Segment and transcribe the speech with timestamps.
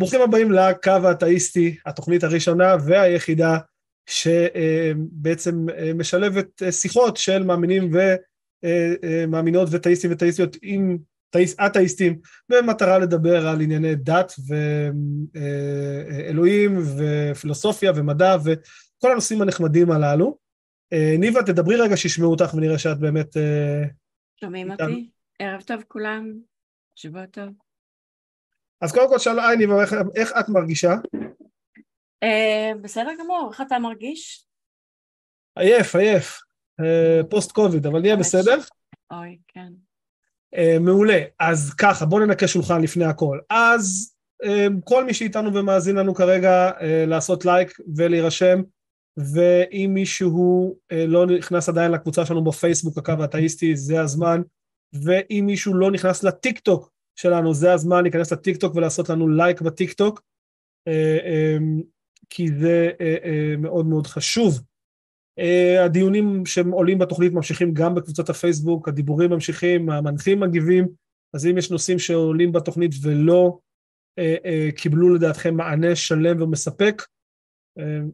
[0.00, 3.58] ברוכים הבאים לקו האתאיסטי, התוכנית הראשונה והיחידה
[4.06, 7.90] שבעצם משלבת שיחות של מאמינים
[8.64, 10.98] ומאמינות ותאיסטים ותאיסטיות עם
[11.66, 14.32] אתאיסטים במטרה לדבר על ענייני דת
[15.34, 20.38] ואלוהים ופילוסופיה ומדע וכל הנושאים הנחמדים הללו.
[21.18, 23.36] ניבה, תדברי רגע שישמעו אותך ונראה שאת באמת...
[24.40, 25.10] שומעים אותי?
[25.38, 26.32] ערב טוב כולם,
[26.96, 27.69] שבוע טוב.
[28.80, 29.82] אז קודם כל שאלה ניבה,
[30.16, 30.94] איך, את מרגישה?
[32.24, 34.46] Uh, בסדר גמור, איך אתה מרגיש?
[35.58, 36.40] עייף, עייף,
[36.80, 38.58] uh, פוסט קוביד, אבל נהיה בסדר?
[39.10, 39.72] אוי, כן.
[40.80, 43.38] מעולה, אז ככה, בואו ננקה שולחן לפני הכל.
[43.50, 44.14] אז
[44.84, 46.70] כל מי שאיתנו ומאזין לנו כרגע,
[47.06, 48.62] לעשות לייק ולהירשם,
[49.16, 54.42] ואם מישהו לא נכנס עדיין לקבוצה שלנו בפייסבוק, הקו האתאיסטי, זה הזמן,
[55.04, 59.60] ואם מישהו לא נכנס לטיק טוק שלנו, זה הזמן להיכנס לטיק טוק ולעשות לנו לייק
[59.60, 60.20] בטיק טוק.
[60.88, 61.82] אה, אממ,
[62.30, 64.60] כי זה אה, אה, מאוד מאוד חשוב.
[65.38, 70.88] אה, הדיונים שעולים בתוכנית ממשיכים גם בקבוצת הפייסבוק, הדיבורים ממשיכים, המנחים מגיבים,
[71.34, 73.58] אז אם יש נושאים שעולים בתוכנית ולא
[74.76, 77.02] קיבלו לדעתכם מענה שלם ומספק,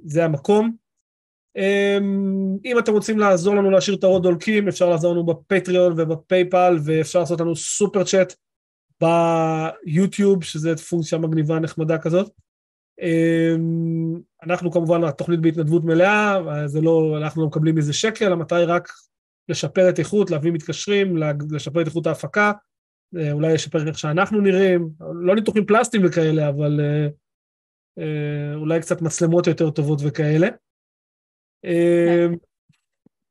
[0.05, 0.77] זה המקום.
[2.65, 7.19] אם אתם רוצים לעזור לנו להשאיר את הרוד דולקים, אפשר לעזור לנו בפטריון ובפייפל, ואפשר
[7.19, 8.35] לעשות לנו סופר צ'אט
[9.01, 12.31] ביוטיוב, שזו פונקציה מגניבה נחמדה כזאת.
[13.03, 18.67] אמ, אנחנו כמובן, התוכנית בהתנדבות מלאה, זה לא, אנחנו לא מקבלים מזה שקל, המטרה היא
[18.69, 18.89] רק
[19.49, 21.17] לשפר את איכות, להביא מתקשרים,
[21.51, 22.53] לשפר את איכות ההפקה,
[23.17, 24.89] אה, אולי לשפר איך שאנחנו נראים,
[25.23, 27.07] לא ניתוחים פלסטיים וכאלה, אבל אה,
[27.99, 30.49] אה, אולי קצת מצלמות יותר טובות וכאלה.
[31.65, 32.35] אמ,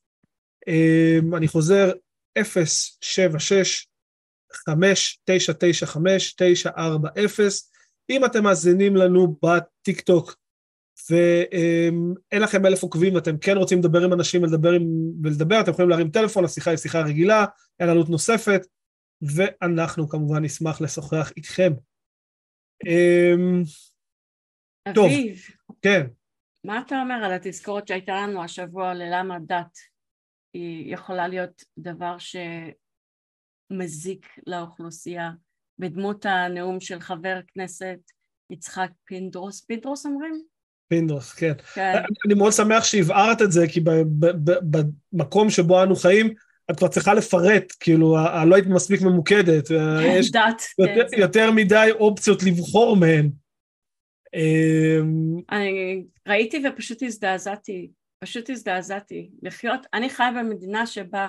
[0.69, 1.93] אמ, אני חוזר,
[2.39, 2.43] 076-5995-940.
[8.11, 10.37] אם אתם מאזינים לנו בטיק טוק
[11.11, 14.83] ואין לכם אלף עוקבים ואתם כן רוצים לדבר עם אנשים ולדבר, עם,
[15.23, 17.45] ולדבר, אתם יכולים להרים טלפון, השיחה היא שיחה רגילה,
[17.81, 18.67] אין עלות נוספת,
[19.23, 21.73] ואנחנו כמובן נשמח לשוחח איתכם.
[24.95, 25.43] טוב, אביב,
[25.83, 26.07] כן.
[26.65, 29.79] מה אתה אומר על התזכורת שהייתה לנו השבוע ללמה דת
[30.55, 32.17] היא יכולה להיות דבר
[33.71, 35.31] שמזיק לאוכלוסייה
[35.79, 37.99] בדמות הנאום של חבר כנסת
[38.51, 40.54] יצחק פינדרוס, פינדרוס אומרים?
[40.89, 41.53] פינדרוס, כן.
[41.75, 42.03] כן.
[42.27, 43.81] אני מאוד שמח שהבהרת את זה, כי
[45.13, 46.35] במקום שבו אנו חיים,
[46.71, 49.71] את כבר צריכה לפרט, כאילו, לא היית מספיק ממוקדת.
[50.19, 51.21] יש דת, יותר, כן.
[51.21, 53.31] יותר מדי אופציות לבחור מהן.
[54.35, 59.31] אמ, אני ראיתי ופשוט הזדעזעתי, פשוט הזדעזעתי.
[59.43, 61.29] לחיות, אני חיה במדינה שבה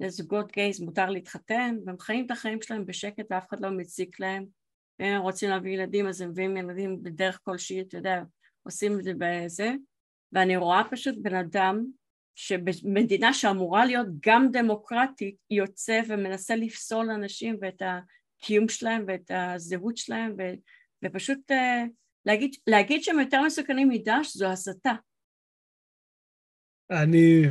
[0.00, 4.44] לזוגות גייז מותר להתחתן, והם חיים את החיים שלהם בשקט ואף אחד לא מציק להם.
[4.98, 8.22] ואם הם רוצים להביא ילדים אז הם מביאים ילדים בדרך כלשהי, אתה יודע,
[8.62, 9.72] עושים את זה בזה.
[10.32, 11.84] ואני רואה פשוט בן אדם
[12.34, 20.34] שבמדינה שאמורה להיות גם דמוקרטית יוצא ומנסה לפסול אנשים ואת הקיום שלהם ואת הזהות שלהם
[20.38, 20.42] ו,
[21.04, 21.88] ופשוט uh,
[22.26, 24.92] להגיד, להגיד שהם יותר מסוכנים מדש זו הסתה.
[26.90, 27.42] אני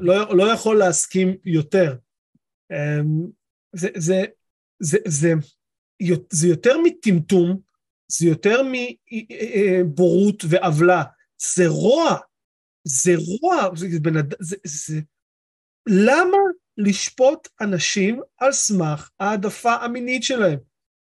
[0.00, 1.96] לא, לא יכול להסכים יותר.
[2.72, 3.30] אמ,
[3.72, 4.24] זה, זה,
[4.82, 5.32] זה, זה,
[6.30, 7.60] זה יותר מטמטום,
[8.10, 11.02] זה יותר מבורות ועוולה,
[11.42, 12.16] זה רוע.
[12.84, 15.00] זה רוע, זה, זה, זה, זה...
[15.88, 16.36] למה
[16.78, 20.58] לשפוט אנשים על סמך העדפה המינית שלהם?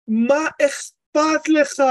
[0.08, 1.82] מה אכפת לך?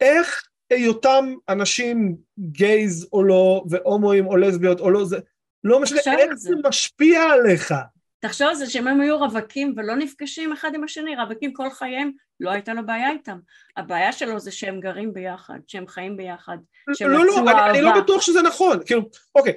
[0.00, 5.18] איך היותם אנשים גייז או לא, והומואים או לסביות או לא, זה
[5.64, 6.48] לא משנה, איך זה.
[6.48, 7.74] זה משפיע עליך?
[8.24, 12.10] תחשוב על זה שאם הם היו רווקים ולא נפגשים אחד עם השני, רווקים כל חייהם,
[12.40, 13.38] לא הייתה לו בעיה איתם.
[13.76, 16.56] הבעיה שלו זה שהם גרים ביחד, שהם חיים ביחד,
[16.94, 19.02] שהם לא, לא, אני, אני לא בטוח שזה נכון, כאילו,
[19.34, 19.52] אוקיי,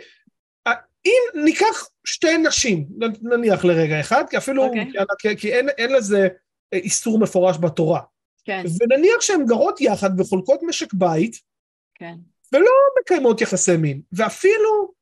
[1.05, 2.87] אם ניקח שתי נשים,
[3.21, 4.69] נניח לרגע אחד, כי אפילו, okay.
[4.99, 5.35] אוקיי.
[5.35, 6.27] כי, כי אין, אין לזה
[6.73, 8.01] איסור מפורש בתורה,
[8.45, 11.35] כן, ונניח שהן גרות יחד וחולקות משק בית,
[11.95, 12.15] כן.
[12.53, 12.71] ולא
[13.01, 14.96] מקיימות יחסי מין, ואפילו...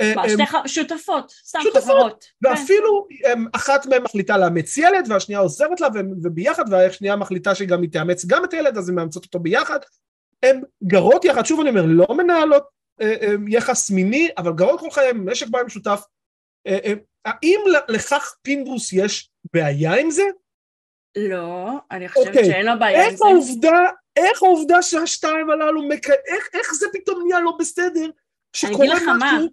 [0.00, 0.28] אה, מה, הם-
[0.66, 2.24] שתי שותפות, סתם שותפות, חברות.
[2.44, 2.50] כן.
[2.50, 5.88] ואפילו הם, אחת מהן מחליטה לאמץ ילד והשנייה עוזרת לה
[6.22, 9.78] וביחד והשנייה מחליטה שגם היא תאמץ גם את הילד אז הן מאמצות אותו ביחד.
[10.42, 12.64] הן גרות יחד, שוב אני אומר, לא מנהלות
[13.00, 16.00] אה, אה, יחס מיני, אבל גרות כל חייהם, משק בית משותף.
[16.66, 16.92] אה, אה,
[17.24, 20.22] האם לכך פינדרוס יש בעיה עם זה?
[21.16, 22.44] לא, אני חושבת אוקיי.
[22.44, 23.24] שאין לו בעיה עם איך זה.
[23.24, 23.78] העובדה,
[24.16, 26.10] איך העובדה שהשתיים הללו, מק...
[26.10, 28.10] איך, איך זה פתאום נהיה לא בסדר?
[28.56, 28.86] שקורה
[29.18, 29.48] משהו,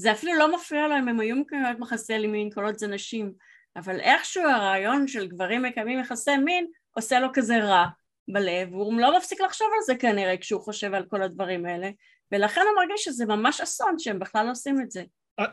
[0.00, 3.32] זה אפילו לא מפריע לו אם הם היו מקיימות יחסי מין כל עוד זה נשים,
[3.76, 7.86] אבל איכשהו הרעיון של גברים מקיימים יחסי מין עושה לו כזה רע
[8.28, 11.90] בלב, והוא לא מפסיק לחשוב על זה כנראה כשהוא חושב על כל הדברים האלה,
[12.32, 15.04] ולכן הוא מרגיש שזה ממש אסון שהם בכלל לא עושים את זה.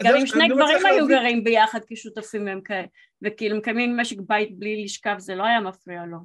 [0.03, 1.07] גם אם שני גברים היו.
[1.07, 2.87] גרים ביחד כשותפים הם כאלה,
[3.21, 6.17] וכאילו מקיימים משק בית בלי לשכב, זה לא היה מפריע לו.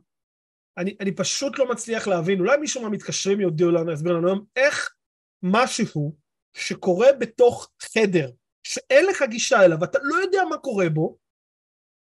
[0.79, 4.95] אני, אני פשוט לא מצליח להבין, אולי מישהו מהמתקשרים יודיעו לנו, יסביר לנו היום, איך
[5.43, 6.22] משהו
[6.55, 8.31] שקורה בתוך חדר,
[8.63, 11.17] שאין לך גישה אליו, ואתה לא יודע מה קורה בו,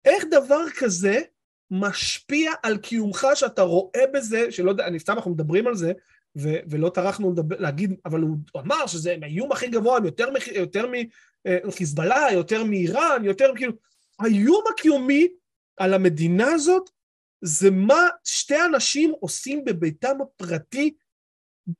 [0.04, 1.20] איך דבר כזה
[1.70, 5.92] משפיע על קיומך שאתה רואה בזה, שלא יודע, אני סתם אנחנו מדברים על זה,
[6.38, 10.84] ו- ולא טרחנו לדבר, להגיד, אבל הוא אמר שזה האיום הכי גבוה, יותר, מח- יותר
[11.66, 13.72] מחיזבאללה, יותר מאיראן, יותר כאילו,
[14.18, 15.28] האיום הקיומי
[15.76, 16.90] על המדינה הזאת
[17.44, 20.94] זה מה שתי אנשים עושים בביתם הפרטי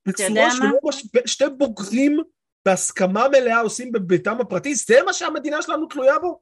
[0.06, 0.50] בצורה?
[0.50, 1.06] שלא מש...
[1.26, 2.20] שתי בוגרים
[2.66, 6.40] בהסכמה מלאה עושים בביתם הפרטי, זה מה שהמדינה שלנו תלויה בו?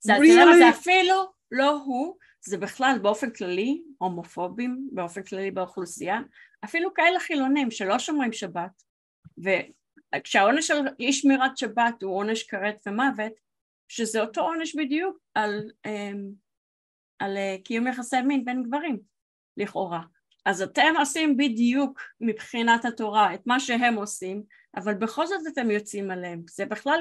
[0.00, 0.58] זה, Really?
[0.58, 6.20] זה אפילו לא הוא, זה בכלל באופן כללי, הומופובים באופן כללי באוכלוסייה,
[6.64, 8.82] אפילו כאלה חילונים שלא שומרים שבת,
[10.14, 13.32] וכשהעונש של אי שמירת שבת הוא עונש כרת ומוות,
[13.88, 16.30] שזה אותו עונש בדיוק על, אמ,
[17.18, 18.98] על אה, קיום יחסי מין בין גברים,
[19.56, 20.00] לכאורה.
[20.44, 24.42] אז אתם עושים בדיוק מבחינת התורה את מה שהם עושים,
[24.76, 26.42] אבל בכל זאת אתם יוצאים עליהם.
[26.50, 27.00] זה בכלל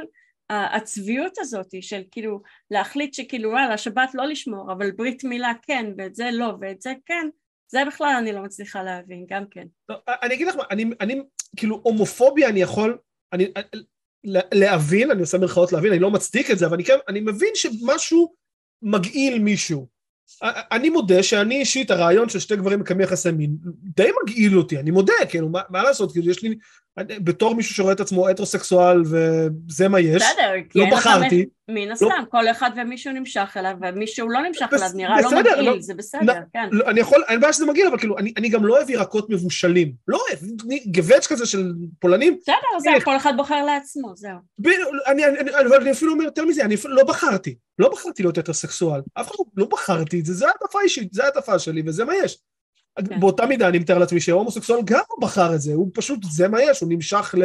[0.50, 2.42] הצביעות הזאת של כאילו
[2.72, 6.94] להחליט שכאילו וואלה שבת לא לשמור אבל ברית מילה כן ואת זה לא ואת זה
[7.06, 7.28] כן
[7.68, 11.22] זה בכלל אני לא מצליחה להבין גם כן לא, אני אגיד לך מה, אני, אני
[11.58, 12.98] כאילו הומופוביה אני יכול,
[13.34, 13.52] אני,
[14.24, 17.20] לה- להבין, אני עושה מרכאות להבין, אני לא מצדיק את זה, אבל אני כן, אני
[17.20, 18.36] מבין שמשהו
[18.82, 19.88] מגעיל מישהו.
[20.44, 24.92] אני מודה שאני אישית, הרעיון של שתי גברים מקיימים יחסי מין, די מגעיל אותי, אני
[24.92, 26.56] מודה, כאילו, מה, מה לעשות, כאילו, יש לי,
[27.00, 32.48] בתור מישהו שרואה את עצמו הטרוסקסואל וזה מה יש, בסדר לא בחרתי, מן הסתם כל
[32.48, 35.94] אחד ומישהו נמשך אליו ומישהו לא נמשך בס- אליו נראה לא בסדר, מגעיל לא- זה
[35.94, 36.70] בסדר כן.
[36.72, 39.30] לא, אני יכול, אין בעיה שזה מגעיל, אבל כאילו, אני, אני גם לא אוהב ירקות
[39.30, 40.40] מבושלים, לא אוהב,
[40.88, 42.94] גבץ' כזה של פולנים, בסדר זהו?
[43.04, 44.38] כל אחד בוחר לעצמו זהו.
[44.60, 44.68] ב-
[45.08, 48.24] אני, אני, אני, אבל אני אפילו אומר יותר מזה, אני אפילו לא בחרתי, לא בחרתי
[48.24, 52.06] להיות הטרוסקסואל, אף אחד לא בחרתי את זה, זה העדפה אישית, זה העדפה שלי וזה
[52.06, 52.38] מה יש.
[53.00, 53.20] כן.
[53.20, 56.62] באותה מידה אני מתאר לעצמי שההומוסקסואל גם לא בחר את זה, הוא פשוט, זה מה
[56.62, 57.36] יש, הוא נמשך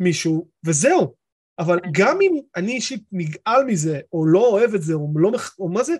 [0.00, 1.14] למישהו וזהו.
[1.58, 1.88] אבל כן.
[1.92, 5.68] גם אם אני אישית נגעל מזה, או לא אוהב את זה, או לא, מח- או
[5.68, 5.94] מה זה,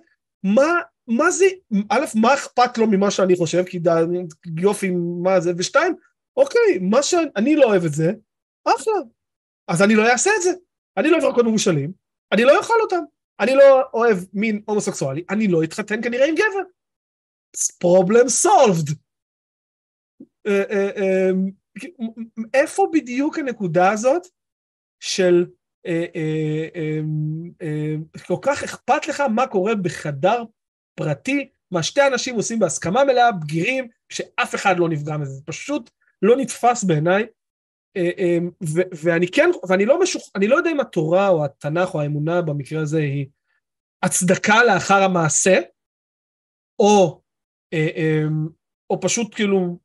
[0.44, 1.44] מה, מה זה,
[1.90, 4.00] א', מה אכפת לו ממה שאני חושב, כי דה,
[4.58, 4.90] יופי,
[5.22, 5.94] מה זה, ושתיים,
[6.36, 8.12] אוקיי, מה שאני לא אוהב את זה,
[8.64, 8.94] אחלה.
[9.68, 10.50] אז אני לא אעשה את זה.
[10.96, 11.92] אני לא אוהב ירקות מבושלים,
[12.32, 13.02] אני לא אוכל אותם.
[13.40, 16.62] אני לא אוהב מין הומוסקסואלי, אני לא אתחתן כנראה עם גבר.
[17.56, 18.94] Problem solved.
[20.46, 21.30] אה, אה, אה,
[22.54, 24.22] איפה בדיוק הנקודה הזאת
[25.00, 25.46] של
[28.26, 30.44] כל כך אכפת לך מה קורה בחדר
[30.94, 35.90] פרטי, מה שתי אנשים עושים בהסכמה מלאה, בגירים, שאף אחד לא נפגע מזה, זה פשוט
[36.22, 37.26] לא נתפס בעיניי.
[39.04, 40.30] ואני כן, ואני לא משוכ...
[40.36, 43.26] אני לא יודע אם התורה או התנ"ך או האמונה במקרה הזה היא
[44.02, 45.60] הצדקה לאחר המעשה,
[46.78, 47.20] או,
[48.90, 49.78] או פשוט כאילו,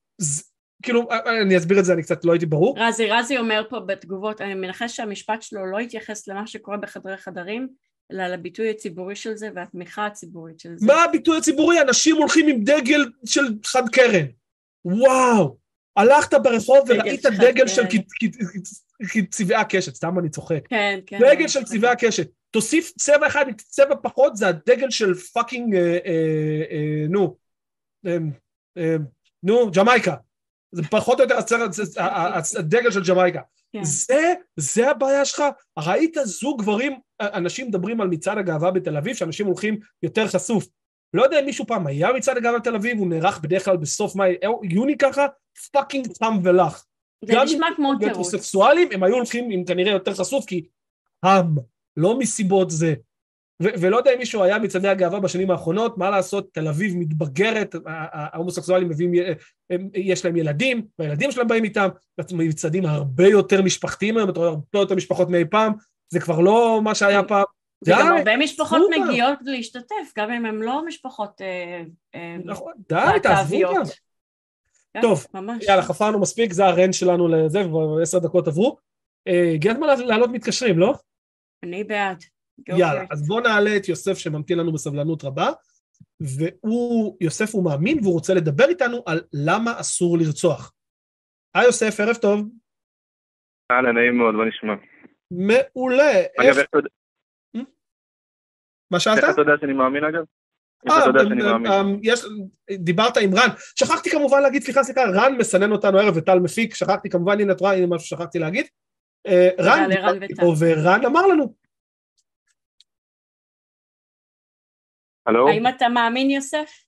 [0.84, 2.76] כאילו, אה, אני אסביר את זה, אני קצת לא הייתי ברור.
[2.80, 7.68] רזי רזי אומר פה בתגובות אני מנחש שהמשפט שלו לא התייחס למה שקורה בחדרי חדרים
[8.12, 11.82] אלא לביטוי הציבורי של זה והתמיכה הציבורית של זה מה הביטוי הציבורי?
[11.82, 14.26] אנשים הולכים עם דגל של חד קרן.
[14.86, 15.58] וואו!
[15.96, 17.84] הלכת ברחוב דגל וראית חד דגל של
[19.30, 20.68] צבעי הקשת, סתם אני צוחק.
[20.70, 22.28] כן כן דגל של צבעי הקשת.
[22.52, 25.98] תוסיף צבע אחד, צבע פחות, זה הדגל של fucking, אה, אה,
[26.72, 27.32] אה, נו, אה, אה,
[29.44, 30.16] נו, ג'מייקה.
[30.72, 31.38] זה פחות או יותר
[32.60, 33.42] הדגל של ג'מייקה.
[33.74, 33.84] כן.
[33.84, 35.44] זה, זה הבעיה שלך?
[35.80, 40.68] ראית זוג גברים, אנשים מדברים על מצעד הגאווה בתל אביב, שאנשים הולכים יותר חשוף.
[41.14, 44.16] לא יודע אם מישהו פעם היה מצעד הגאווה בתל אביב, הוא נערך בדרך כלל בסוף
[44.16, 45.26] מאי, יוני ככה,
[45.72, 46.86] פאקינג תם ולח.
[47.26, 50.66] זה גם נשמע כמו תירוץ הטרוסקסואלים, הם היו הולכים עם כנראה יותר חשוף, כי
[51.24, 51.56] הם,
[51.98, 52.94] לא מסיבות זה.
[53.64, 57.76] ו- ולא יודע אם מישהו היה מצעדי הגאווה בשנים האחרונות, מה לעשות, תל אביב מתבגרת,
[57.86, 59.12] ההומוסקסואלים מביאים,
[59.94, 61.88] יש להם ילדים, והילדים שלהם באים איתם,
[62.34, 65.74] מצעדים הרבה יותר משפחתיים היום, אתה רואה הרבה יותר משפחות מאי פעם,
[66.10, 67.44] זה כבר לא מה שהיה פעם.
[67.88, 71.82] וגם הרבה משפחות מגיעות להשתתף, גם אם הן לא משפחות אה,
[72.16, 73.90] אה, נכון, די, תעזבו אותם.
[74.94, 75.26] כן, טוב,
[75.62, 78.78] יאללה, חפרנו מספיק, זה הרנט שלנו לזה, כבר עשר דקות עברו.
[79.28, 80.94] אה, הגיע הזמן לעלות מתקשרים, לא?
[81.64, 82.24] אני בעד.
[82.68, 85.50] יאללה, אז בואו נעלה את יוסף שממתין לנו בסבלנות רבה,
[86.20, 90.74] והוא, יוסף הוא מאמין והוא רוצה לדבר איתנו על למה אסור לרצוח.
[91.56, 92.50] היי יוסף, ערב טוב.
[93.72, 94.74] אהלן, נעים מאוד, מה נשמע?
[95.32, 96.22] מעולה.
[96.40, 96.90] אגב, איך אתה יודע?
[98.92, 99.18] מה שאלת?
[99.18, 100.24] איך אתה יודע שאני מאמין אגב?
[100.90, 101.06] אה,
[102.70, 106.76] אה, דיברת עם רן, שכחתי כמובן להגיד, סליחה, סליחה, רן מסנן אותנו הערב וטל מפיק,
[106.76, 108.66] שכחתי כמובן, הנה את רואה, הנה משהו ששכחתי להגיד.
[109.28, 109.90] אה, רן,
[110.60, 111.65] ורן אמר לנו.
[115.26, 115.50] הלו?
[115.50, 116.86] האם אתה מאמין, יוסף?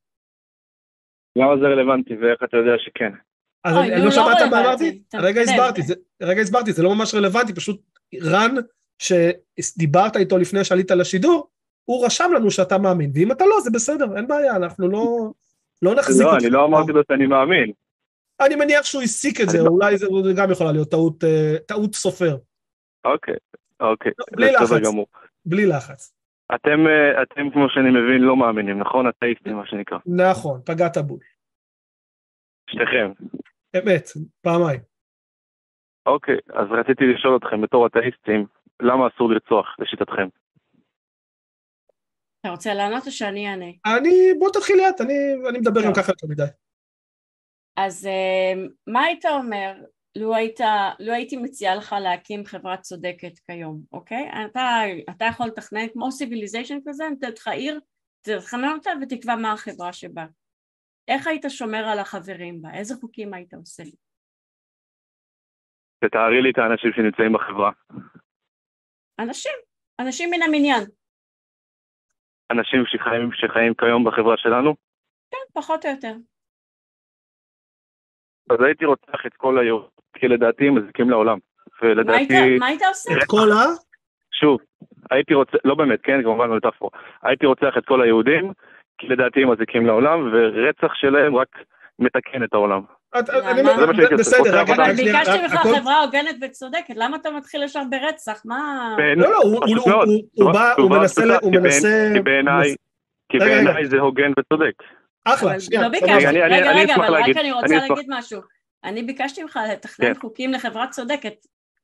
[1.36, 3.12] למה זה רלוונטי ואיך אתה יודע שכן?
[3.64, 5.02] אז אני לא שמעת מה אמרתי?
[5.14, 5.82] רגע הסברתי,
[6.22, 7.82] רגע הסברתי, זה לא ממש רלוונטי, פשוט
[8.24, 8.56] רן,
[9.60, 11.50] שדיברת איתו לפני שעלית לשידור,
[11.86, 15.32] הוא רשם לנו שאתה מאמין, ואם אתה לא, זה בסדר, אין בעיה, אנחנו לא,
[15.82, 16.42] לא נחזיק לא, אותך.
[16.42, 17.72] לא, אני לא אמרתי לו שאני מאמין.
[18.40, 19.70] אני מניח שהוא הסיק את זה, לא...
[19.70, 22.38] אולי זה גם יכולה להיות טעות, אה, טעות סופר.
[23.06, 23.36] אוקיי,
[23.80, 24.12] אוקיי.
[24.20, 24.70] לא, בלי לחץ.
[25.46, 26.17] בלי לחץ.
[26.56, 29.10] אתם, אה, אתם, כמו שאני מבין, לא מאמינים, נכון?
[29.10, 29.98] אתאיסטים, מה שנקרא.
[30.06, 31.20] נכון, פגעת בול.
[32.70, 33.12] שניכם.
[33.78, 34.06] אמת,
[34.42, 34.80] פעמיים.
[36.06, 38.46] אוקיי, אז רציתי לשאול אתכם, בתור אתאיסטים,
[38.82, 40.28] למה אסור לרצוח, לשיטתכם?
[42.40, 43.72] אתה רוצה לענות או שאני אענה?
[43.98, 45.14] אני, בוא תתחיל לאט, אני,
[45.50, 46.52] אני מדבר גם ככה יותר מדי.
[47.78, 48.54] אז אה,
[48.88, 49.74] מה היית אומר
[50.20, 50.60] לו, היית,
[51.00, 54.30] לו הייתי מציעה לך להקים חברה צודקת כיום, אוקיי?
[54.46, 57.80] אתה, אתה יכול לתכנן כמו civilization כזה, נתן לך עיר,
[58.22, 60.26] תתכנן אותה ותקבע מה החברה שבה.
[61.08, 62.70] איך היית שומר על החברים בה?
[62.74, 63.96] איזה חוקים היית עושה לי?
[66.00, 67.72] תתארי לי את האנשים שנמצאים בחברה.
[69.20, 69.58] אנשים,
[70.00, 70.84] אנשים מן המניין.
[72.52, 74.76] אנשים שחיים, שחיים כיום בחברה שלנו?
[75.32, 76.14] כן, פחות או יותר.
[78.50, 81.38] אז הייתי רוצח את כל היהודים, כי לדעתי הם מזיקים לעולם.
[81.82, 82.58] ולדעתי...
[82.60, 83.14] מה היית עושה?
[83.14, 83.64] את כל ה...
[84.32, 84.60] שוב,
[85.12, 86.92] הייתי רוצה, לא באמת, כן, כמובן לא מטאפורה.
[87.24, 88.52] הייתי רוצח את כל היהודים,
[88.98, 91.48] כי לדעתי הם מזיקים לעולם, ורצח שלהם רק
[92.00, 92.82] מתקן את העולם.
[94.18, 98.42] בסדר, אבל ביקשתי ממך חברה הוגנת וצודקת, למה אתה מתחיל ישר ברצח?
[98.46, 98.90] מה...
[99.16, 101.38] לא, לא, הוא בא, הוא מנסה...
[103.30, 104.74] כי בעיניי זה הוגן וצודק.
[105.26, 105.82] אחלה, שנייה.
[105.82, 108.42] לא ביקשתי, רגע, רגע, אבל רק אני רוצה להגיד משהו.
[108.84, 110.20] אני ביקשתי ממך לתכנן כן.
[110.20, 111.34] חוקים לחברה צודקת.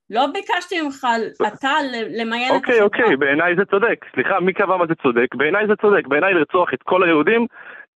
[0.09, 1.07] לא ביקשתי ממך,
[1.47, 1.71] אתה,
[2.09, 2.85] למיין את אוקיי, החברה.
[2.85, 4.05] אוקיי, אוקיי, בעיניי זה צודק.
[4.15, 5.35] סליחה, מי קבע מה זה צודק?
[5.35, 6.07] בעיניי זה צודק.
[6.07, 7.47] בעיניי לרצוח את כל היהודים,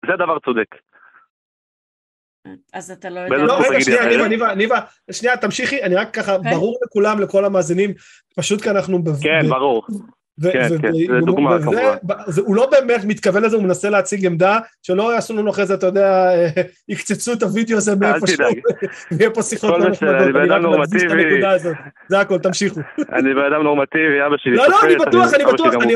[0.06, 0.75] זה דבר צודק.
[2.74, 3.38] אז אתה לא יודע...
[3.38, 4.80] לא, רגע, שנייה, ניבה, ניבה, ניבה,
[5.12, 6.50] שנייה, תמשיכי, אני רק ככה, כן.
[6.50, 7.94] ברור לכולם, לכל המאזינים,
[8.36, 9.00] פשוט כי אנחנו...
[9.24, 9.88] כן, ברור.
[10.44, 11.98] כן, כן, זה דוגמה כמובן.
[12.38, 15.86] הוא לא באמת מתכוון לזה, הוא מנסה להציג עמדה, שלא יעשו לנו אחרי זה, אתה
[15.86, 16.29] יודע,
[16.89, 18.46] יקצצו את הוידאו הזה מאיפה שהוא,
[19.12, 20.36] ויהיה פה שיחות לא נחמדות,
[21.12, 21.29] אני
[22.10, 22.79] זה הכל, תמשיכו.
[23.13, 25.96] אני בן אדם נורמטיבי, אבא שלי לא, לא, אני בטוח, אני בטוח, אני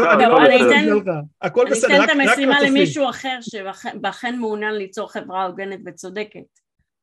[1.42, 6.40] הכל בסדר, אני אתן את המשימה למישהו אחר, שאכן מעוניין ליצור חברה הוגנת וצודקת,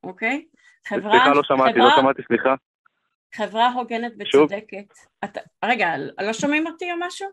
[0.04, 0.44] אוקיי?
[0.88, 2.54] סליחה, לא שמעתי, לא שמעתי, סליחה.
[3.34, 4.86] חברה הוגנת וצודקת.
[5.24, 5.88] אתה, רגע,
[6.26, 7.28] לא שומעים אותי או משהו?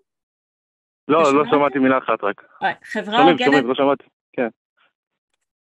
[1.08, 2.44] לא, לא שמעתי מילה אחת רק.
[2.64, 3.46] אה, חברה הוגנת...
[3.46, 4.48] שומעים, לא שמעתי, כן.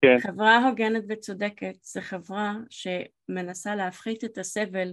[0.04, 0.18] כן.
[0.20, 4.92] חברה הוגנת וצודקת זה חברה שמנסה להפחית את הסבל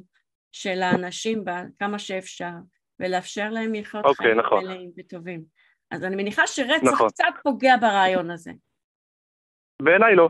[0.51, 2.53] של האנשים בה כמה שאפשר,
[2.99, 4.63] ולאפשר להם לחיות אוקיי, חיים נכון.
[4.63, 5.43] מלאים וטובים.
[5.91, 7.09] אז אני מניחה שרצח נכון.
[7.09, 8.51] קצת פוגע ברעיון הזה.
[9.81, 10.29] בעיניי לא.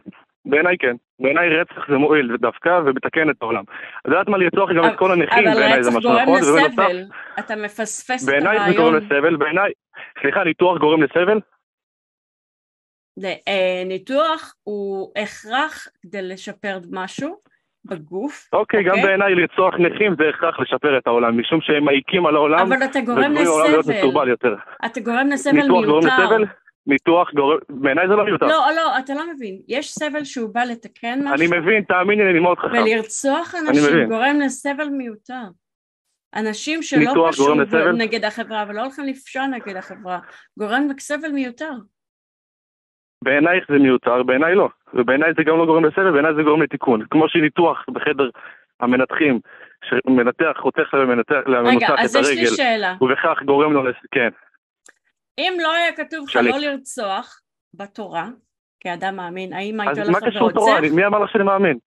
[0.50, 0.96] בעיניי כן.
[1.20, 3.64] בעיניי רצח זה מועיל דווקא ומתקן את העולם.
[4.02, 6.24] את יודעת מה לרצוח גם את כל הנכים, בעיניי זה משהו נכון.
[6.24, 7.04] אבל רצח גורם לסבל,
[7.40, 8.46] אתה מפספס את הרעיון.
[8.46, 9.72] בעיניי זה גורם לסבל, בעיניי...
[10.22, 11.40] סליחה, ניתוח גורם לסבל?
[13.24, 17.38] אה, ניתוח הוא הכרח כדי לשפר משהו
[17.86, 18.50] בגוף.
[18.54, 19.04] אוקיי, גם אוקיי?
[19.04, 22.60] בעיניי לרצוח נכים זה הכרח לשפר את העולם, משום שהם מעיקים על העולם.
[22.60, 24.56] אבל אתה גורם לסבל.
[24.86, 26.44] אתה גורם לסבל מיותר.
[26.88, 28.46] ניתוח גורם בעיניי זה לא מיותר.
[28.46, 29.62] לא, לא, אתה לא מבין.
[29.68, 31.36] יש סבל שהוא בא לתקן משהו.
[31.36, 32.78] אני מבין, תאמיני לי, אני מאוד חכם.
[32.78, 35.44] ולרצוח אנשים גורם לסבל מיותר.
[36.36, 37.58] אנשים שלא פשוט
[37.98, 40.20] נגד החברה ולא הולכים לפשוע נגד החברה,
[40.60, 41.72] גורם לסבל מיותר.
[43.24, 44.70] בעינייך זה מיותר, בעיניי לא.
[44.94, 47.06] ובעיניי זה גם לא גורם לסבל, בעיניי זה גורם לתיקון.
[47.10, 48.30] כמו שניתוח בחדר
[48.80, 49.40] המנתחים,
[49.86, 51.70] שמנתח, חותך למנתח את הרגל.
[51.70, 52.96] רגע, אז יש לי שאלה.
[53.02, 54.30] ובכך גורם לו, כן.
[55.38, 56.36] אם לא היה כתוב לך.
[56.36, 57.42] לא לרצוח
[57.74, 58.28] בתורה,
[58.80, 60.82] כאדם מאמין, האם היית אז הולך מה קשור תורה?
[60.82, 61.78] מי אמר לך שאני מאמין?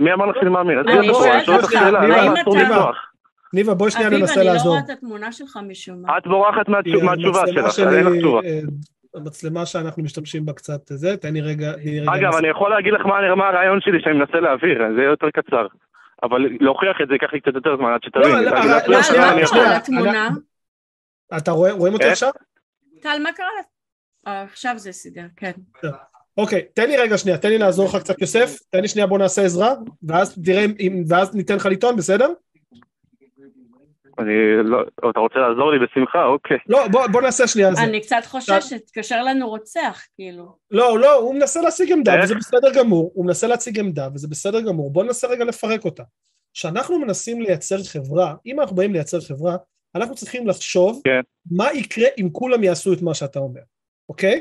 [0.00, 0.78] מי אמר לך שאני מאמין?
[0.78, 2.90] אז אני זה שואלת אותך האם אתה-?
[3.54, 4.72] ניבה, בואי שנייה אביב, ננסה אני לא לעזור.
[4.72, 6.18] רואה את התמונה שלך משום מה.
[6.18, 8.40] את בורחת מהתשובה שלך, אין לך תשובה.
[8.44, 8.60] אה,
[9.14, 12.12] המצלמה שאנחנו משתמשים בה קצת זה, תן לי רגע, תני לי רגע.
[12.14, 13.00] אגב, אני יכול להגיד לך
[13.36, 15.66] מה הרעיון שלי שאני מנסה להעביר, זה יהיה יותר קצר.
[16.22, 18.22] אבל להוכיח את זה ייקח לי קצת יותר זמן עד שתבין.
[18.22, 19.58] לא, אז לא, אני לא, אסביר לא, לך שנייה, מה מה אני קרה יכול.
[19.58, 19.78] שנייה.
[19.78, 20.28] לתמונה?
[21.36, 22.12] אתה רואה, רואים אותי איך?
[22.12, 22.30] עכשיו?
[23.02, 23.46] טל, מה קרה?
[24.26, 25.52] אה, עכשיו זה סידר, כן.
[26.36, 29.18] אוקיי, תן לי רגע שנייה, תן לי לעזור לך קצת יוסף, תן לי שנייה בוא
[29.18, 32.28] נעשה עזרה, ואז תראה אם, ואז ניתן לך לטעון, בסדר?
[34.18, 34.32] אני
[34.64, 34.82] לא...
[35.10, 36.24] אתה רוצה לעזור לי בשמחה?
[36.24, 36.56] אוקיי.
[36.68, 37.82] לא, בוא, בוא נעשה שנייה זה.
[37.82, 40.56] אני קצת חוששת, תקשר לנו רוצח, כאילו.
[40.70, 42.14] לא, לא, הוא מנסה להשיג עמדה?
[42.22, 46.02] וזה בסדר גמור, הוא מנסה להציג עמדה, וזה בסדר גמור, בוא ננסה רגע לפרק אותה.
[46.54, 49.56] כשאנחנו מנסים לייצר חברה, אם אנחנו באים לייצר חברה,
[49.94, 51.20] אנחנו צריכים לחשוב כן.
[51.50, 53.60] מה יקרה אם כולם יעשו את מה שאתה אומר,
[54.08, 54.40] אוקיי?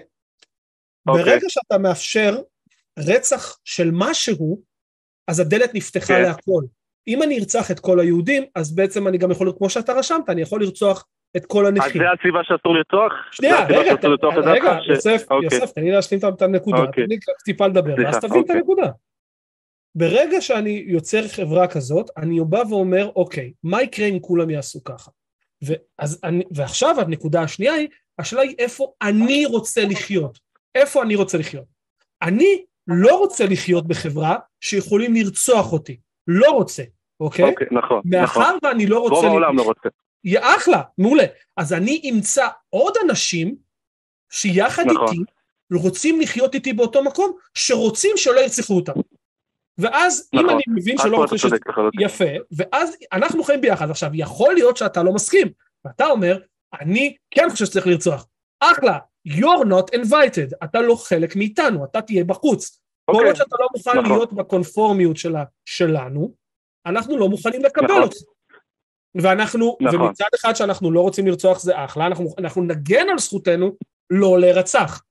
[1.07, 1.23] אוקיי.
[1.23, 2.37] ברגע שאתה מאפשר
[2.99, 4.61] רצח של משהו,
[5.27, 6.21] אז הדלת נפתחה כן.
[6.21, 6.63] להכל.
[7.07, 10.41] אם אני ארצח את כל היהודים, אז בעצם אני גם יכול, כמו שאתה רשמת, אני
[10.41, 12.01] יכול לרצוח את כל אז הנכים.
[12.01, 13.11] זה הסיבה שאסור לרצוח?
[13.31, 14.77] שנייה, רגע, שאסור לרצוח את רגע?
[14.83, 15.45] ש- יוסף, אוקיי.
[15.59, 17.03] יוסף, תן לי להשלים את- את הנקודה, אוקיי.
[17.03, 17.33] תן לי קצת
[17.69, 18.55] לדבר, ואז תבין את אוקיי.
[18.55, 18.91] הנקודה.
[19.97, 25.11] ברגע שאני יוצר חברה כזאת, אני בא ואומר, אוקיי, מה יקרה אם כולם יעשו ככה?
[25.61, 27.87] ואז אני, ועכשיו הנקודה השנייה היא,
[28.19, 30.39] השאלה היא איפה אני רוצה לחיות.
[30.75, 31.65] איפה אני רוצה לחיות?
[32.21, 35.97] אני לא רוצה לחיות בחברה שיכולים לרצוח אותי.
[36.27, 36.83] לא רוצה,
[37.19, 37.45] אוקיי?
[37.45, 38.19] אוקיי, נכון, נכון.
[38.19, 39.15] מאחר ואני לא רוצה...
[39.15, 39.89] רוב העולם לא רוצה.
[40.23, 41.23] יא אחלה, מעולה.
[41.57, 43.55] אז אני אמצא עוד אנשים
[44.31, 45.07] שיחד נכון.
[45.07, 45.23] איתי
[45.73, 48.93] רוצים לחיות איתי באותו מקום, שרוצים שלא ירצחו אותם.
[49.81, 50.49] ואז אם נכון.
[50.49, 51.45] אני מבין שלא רוצה ש...
[51.99, 52.25] יפה,
[52.57, 53.89] ואז אנחנו חיים ביחד.
[53.89, 55.47] עכשיו, יכול להיות שאתה לא מסכים,
[55.85, 56.39] ואתה אומר,
[56.81, 58.27] אני כן חושב שצריך לרצוח.
[58.59, 62.81] אחלה, you're not invited, אתה לא חלק מאיתנו, אתה תהיה בחוץ.
[63.05, 63.27] כל אוקיי.
[63.27, 64.11] עוד שאתה לא מוכן נכון.
[64.11, 66.33] להיות בקונפורמיות שלה, שלנו,
[66.85, 68.01] אנחנו לא מוכנים לקבל נכון.
[68.01, 68.17] אותך.
[69.15, 70.01] ואנחנו, נכון.
[70.01, 73.75] ומצד אחד שאנחנו לא רוצים לרצוח זה אחלה, אנחנו, אנחנו נגן על זכותנו
[74.09, 75.03] לא להירצח.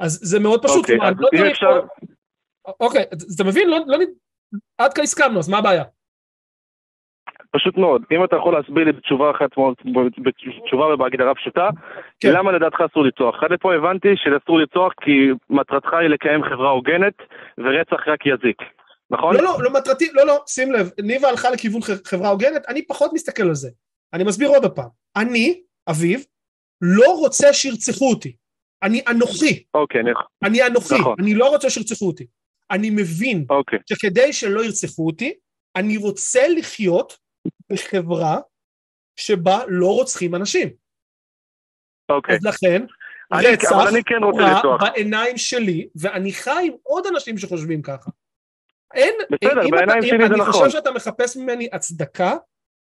[0.00, 1.80] אז זה מאוד פשוט, אוקיי, כלומר, אז לא אם צריך אפשר...
[1.80, 2.13] פה-
[2.80, 3.02] אוקיי,
[3.36, 3.68] אתה מבין?
[3.70, 3.98] לא, לא,
[4.78, 5.84] עד כאן הסכמנו, אז מה הבעיה?
[7.50, 9.74] פשוט מאוד, אם אתה יכול להסביר לי בתשובה אחת מאוד,
[10.24, 11.68] בתשובה ובהגדרה פשוטה,
[12.20, 12.28] כן.
[12.32, 13.42] למה לדעתך אסור לרצוח?
[13.42, 15.10] עד לפה הבנתי שאסור לרצוח כי
[15.50, 17.14] מטרתך היא לקיים חברה הוגנת,
[17.58, 18.56] ורצח רק יזיק,
[19.10, 19.36] נכון?
[19.36, 23.10] לא, לא, לא מטרתי, לא, לא, שים לב, ניבה הלכה לכיוון חברה הוגנת, אני פחות
[23.14, 23.70] מסתכל על זה.
[24.12, 24.88] אני מסביר עוד פעם.
[25.16, 26.24] אני, אביב,
[26.82, 28.36] לא רוצה שירצחו אותי.
[28.82, 30.10] אני אנוכי, אוקיי, אני-
[30.44, 31.14] אני אנוכי, נכון.
[31.20, 32.26] אני לא רוצה שירצחו אותי.
[32.70, 35.34] אני מבין אוקיי, שכדי שלא ירצחו אותי,
[35.76, 37.18] אני רוצה לחיות
[37.72, 38.38] בחברה
[39.16, 40.68] שבה לא רוצחים אנשים.
[42.08, 42.34] אוקיי.
[42.34, 42.82] אז לכן,
[43.32, 44.76] אני- רצח אני כן רוצה רע.
[44.80, 48.10] בעיניים שלי, ואני חי עם עוד אנשים שחושבים ככה.
[48.94, 50.52] אין, בסדר, אם בעיניים אתה, שלי אם, זה אני נכון.
[50.52, 52.36] חושב שאתה מחפש ממני הצדקה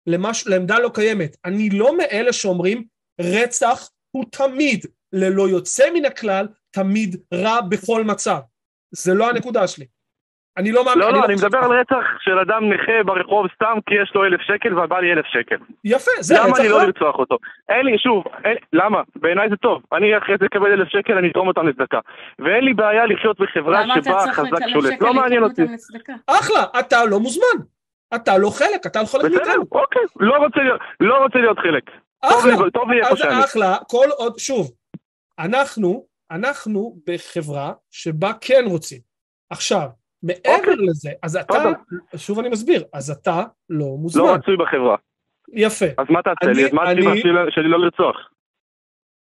[0.07, 1.37] למש, לעמדה לא קיימת.
[1.45, 2.83] אני לא מאלה שאומרים
[3.21, 8.39] רצח הוא תמיד, ללא יוצא מן הכלל, תמיד רע בכל מצב.
[8.91, 9.85] זה לא הנקודה שלי.
[10.57, 10.99] אני לא מאמין.
[10.99, 11.57] לא, לא, אני חושב מדבר.
[11.65, 15.25] על רצח של אדם נכה ברחוב סתם כי יש לו אלף שקל ובא לי אלף
[15.25, 15.55] שקל.
[15.83, 16.83] יפה, זה למה רצח אני לא.
[16.83, 17.37] לרצוח אותו?
[17.69, 19.01] אין לי, שוב, אין, למה?
[19.15, 19.81] בעיניי זה טוב.
[19.93, 21.99] אני אחרי זה אקבל אלף שקל, אני אתרום אותם לצדקה.
[22.39, 25.01] ואין לי בעיה לחיות בחברה למה שבה החזק לצלם שולט.
[25.01, 25.61] לא מעניין אותי.
[26.27, 27.57] אחלה, אתה לא מוזמן.
[28.15, 29.63] אתה לא חלק, אתה לא חלק בסדר, מאיתנו.
[29.71, 30.01] אוקיי.
[30.19, 31.83] לא רוצה להיות- לא רוצה להיות חלק.
[32.29, 32.51] טוב אחלה.
[32.65, 33.43] לי- טוב לי איפה אז שאני.
[33.43, 34.71] אחלה, כל עוד, שוב,
[35.39, 38.99] אנחנו, אנחנו בחברה שבה כן רוצים.
[39.49, 39.87] עכשיו,
[40.23, 40.75] מעבר אוקיי.
[40.77, 41.71] לזה, אז אתה, בסדר.
[42.17, 44.23] שוב אני מסביר, אז אתה לא לא מוזמן.
[44.23, 44.95] רצוי בחברה.
[45.53, 45.85] יפה.
[45.97, 46.65] אז מה תעשה אני- לי?
[46.65, 48.15] אז מה אני- הסיבה שלי- שלי לא לרצוח?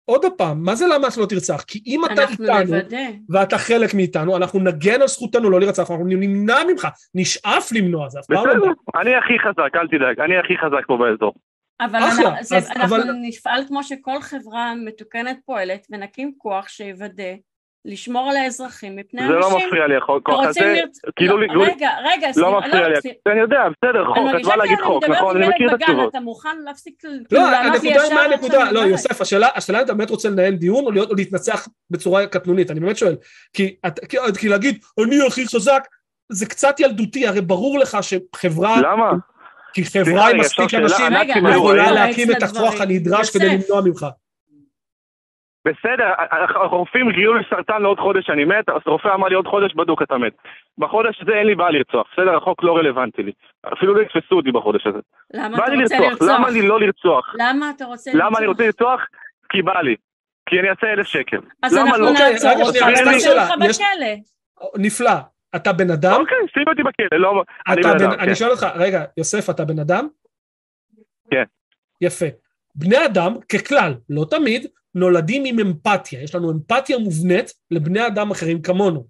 [0.05, 1.63] עוד פעם, מה זה למה שלא תרצח?
[1.67, 2.97] כי אם אתה איתנו, נוודא.
[3.31, 8.21] ואתה חלק מאיתנו, אנחנו נגן על זכותנו לא להירצח, אנחנו נמנע ממך, נשאף למנוע, זה
[8.21, 8.55] אף פעם לא...
[8.55, 10.21] בסדר, אני הכי חזק, אל תדאג.
[10.21, 11.35] אני הכי חזק פה באזור.
[11.85, 16.69] אבל אחלה, אנחנו, זה, אז- אנחנו אבל- נפעל כמו שכל חברה מתוקנת פועלת ונקים כוח
[16.69, 17.25] שיוודא
[17.85, 19.69] לשמור על האזרחים מפני זה לא אנשים.
[19.69, 20.47] מפריע לי החוק הזה.
[20.49, 23.01] רוצים לרצ- כאילו לא, לי- רגע, רגע, לא סליחה, מפריע לי.
[23.01, 23.17] סליחה.
[23.33, 25.37] אני יודע, בסדר, חוק, את באה להגיד כאילו חוק, נכון?
[25.37, 26.11] אני עם מכיר את התשובות.
[26.11, 28.73] אתה מוכן להפסיק כאילו לא, לי הנקודה, ישר מה הנקודה?
[28.73, 28.81] לא?
[28.81, 32.97] יוסף, השאלה, השאלה אם אתה באמת רוצה לנהל דיון או להתנצח בצורה קטנונית, אני באמת
[32.97, 33.17] שואל.
[33.53, 33.77] כי
[34.49, 35.83] להגיד, אני הכי חזק,
[36.33, 39.13] זה קצת ילדותי, הרי ברור לך שחברה, למה?
[39.75, 40.75] כי חברה עם מספיק?
[40.75, 41.91] אנשים אז יכולה?
[41.91, 42.81] לא להקים את הכוח.
[42.81, 43.47] הנדרש כדי.
[43.47, 44.07] למנוע ממך.
[45.69, 46.05] בסדר,
[46.55, 50.03] הרופאים גילו לי סרטן לעוד חודש אני מת, אז רופא אמר לי עוד חודש בדוק
[50.03, 50.33] אתה מת.
[50.79, 52.37] בחודש הזה אין לי בעיה לרצוח, בסדר?
[52.37, 53.33] החוק לא רלוונטי לי.
[53.73, 54.99] אפילו לא יתפסו אותי בחודש הזה.
[55.35, 56.29] למה אתה רוצה לרצוח, לרצוח?
[56.29, 57.35] למה לי לא לרצוח?
[57.39, 58.27] למה אתה רוצה לרצוח?
[58.27, 59.01] למה אני רוצה לרצוח?
[59.49, 59.97] כי בא לי.
[60.49, 61.39] כי אני אעשה אלף שקל.
[61.63, 62.11] אז אנחנו לא?
[62.11, 63.43] נעצור אותך ונשים שאלה.
[63.43, 64.15] אותך בכלא.
[64.79, 65.11] נפלא.
[65.57, 66.21] אתה בן אדם?
[66.21, 67.43] אוקיי, שים אותי בכלא, לא...
[67.69, 68.35] אני בן אדם, אני כן.
[68.35, 70.09] שואל אותך, רגע, יוסף, אתה בן אדם?
[71.31, 71.45] כן.
[72.01, 72.27] יפה.
[72.75, 76.23] בני אדם, ככלל, לא תמיד, נולדים עם אמפתיה.
[76.23, 79.07] יש לנו אמפתיה מובנית לבני אדם אחרים כמונו.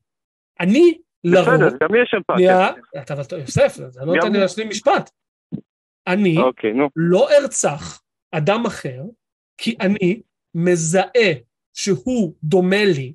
[0.61, 2.71] אני, לרוב, בסדר, גם לי יש אמפתיה.
[3.03, 4.41] אתה, אבל יוסף, אתה לא נותן לי לי.
[4.41, 5.11] להשלים משפט.
[6.07, 6.89] אני אוקיי, נו.
[6.97, 8.03] לא ארצח
[8.33, 9.03] אדם אחר,
[9.59, 10.21] כי אני
[10.55, 11.33] מזהה
[11.75, 13.15] שהוא דומה לי,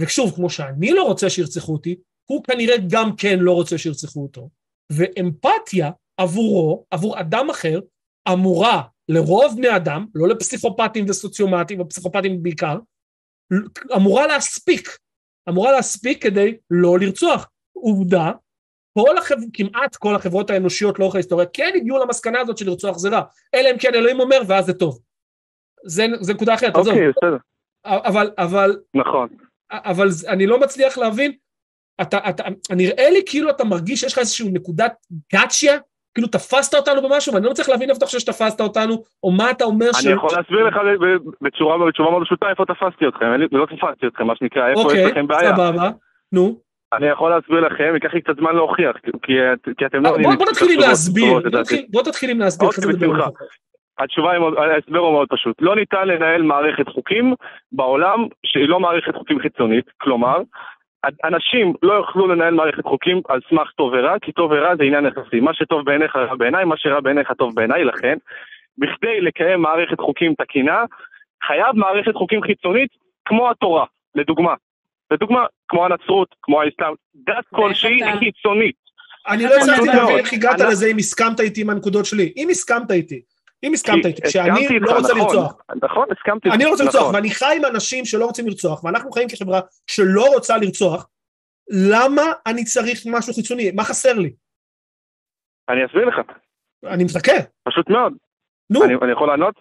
[0.00, 1.96] ושוב, כמו שאני לא רוצה שירצחו אותי,
[2.30, 4.48] הוא כנראה גם כן לא רוצה שירצחו אותו.
[4.92, 7.80] ואמפתיה עבורו, עבור אדם אחר,
[8.32, 12.78] אמורה לרוב בני אדם, לא לפסיכופטים וסוציומטים, ופסיכופטים בעיקר,
[13.96, 14.98] אמורה להספיק.
[15.48, 17.48] אמורה להספיק כדי לא לרצוח.
[17.72, 18.32] עובדה,
[18.98, 19.36] כל החב...
[19.52, 23.22] כמעט כל החברות האנושיות לאורך ההיסטוריה כן הגיעו למסקנה הזאת של לרצוח זה רע.
[23.54, 25.00] אלא אם כן אלוהים אומר, ואז זה טוב.
[25.86, 26.94] זה, זה נקודה אחרת, עזוב.
[26.94, 27.36] אוקיי, בסדר.
[27.84, 29.28] אבל, אבל, נכון.
[29.72, 31.32] אבל אני לא מצליח להבין,
[32.02, 32.44] אתה, אתה,
[32.76, 34.92] נראה לי כאילו אתה מרגיש שיש לך איזושהי נקודת
[35.32, 35.78] גאצ'יה,
[36.14, 39.50] כאילו תפסת אותנו במשהו, ואני לא מצליח להבין איפה אתה חושב שתפסת אותנו, או מה
[39.50, 40.06] אתה אומר ש...
[40.06, 40.76] אני יכול להסביר לך
[41.40, 45.04] בצורה בצורה מאוד פשוטה איפה תפסתי אתכם, לא תפסתי אתכם, מה שנקרא, איפה יש אוקיי,
[45.06, 45.56] לכם בעיה.
[45.56, 45.90] סבבה,
[46.32, 46.60] נו.
[46.92, 50.10] אני יכול להסביר לכם, ייקח לי קצת זמן להוכיח, כי- אתם לא...
[50.22, 51.32] בוא, בוא נתחיל עם להסביר,
[51.90, 53.46] בוא תתחיל עם להסביר, אוקיי.
[53.98, 54.40] התשובה היא,
[54.72, 55.56] ההסבר הוא מאוד פשוט.
[55.60, 57.34] לא ניתן לנהל מערכת חוקים
[57.72, 60.38] בעולם שהיא לא מערכת חוקים חיצונית, כלומר,
[61.24, 65.06] אנשים לא יוכלו לנהל מערכת חוקים על סמך טוב ורע, כי טוב ורע זה עניין
[65.06, 65.40] יחסי.
[65.40, 68.18] מה שטוב בעיניך רע בעיניי, מה שרע בעיניך טוב בעיניי, לכן,
[68.78, 70.84] בכדי לקיים מערכת חוקים תקינה,
[71.46, 72.90] חייב מערכת חוקים חיצונית
[73.24, 73.84] כמו התורה,
[74.14, 74.54] לדוגמה.
[75.10, 78.76] לדוגמה, כמו הנצרות, כמו האסלאם, דת כלשהי חיצונית.
[79.28, 79.86] אני לא הצלחתי.
[79.86, 82.32] להבין איך הגעת לזה אם הסכמת איתי עם הנקודות שלי.
[82.36, 83.20] אם הסכמת איתי,
[83.62, 86.50] אם הסכמת איתי, שאני לא רוצה נכון, לרצוח, נכון, הסכמתי.
[86.50, 87.14] אני לא רוצה לרצוח, נכון.
[87.14, 91.08] ואני חי עם אנשים שלא רוצים לרצוח, ואנחנו חיים כחברה שלא רוצה לרצוח,
[91.70, 93.70] למה אני צריך משהו חיצוני?
[93.70, 94.32] מה חסר לי?
[95.68, 96.14] אני אסביר לך,
[96.84, 97.32] אני מחכה.
[97.68, 98.12] פשוט מאוד.
[98.70, 99.54] נו, אני אני יכול לענות?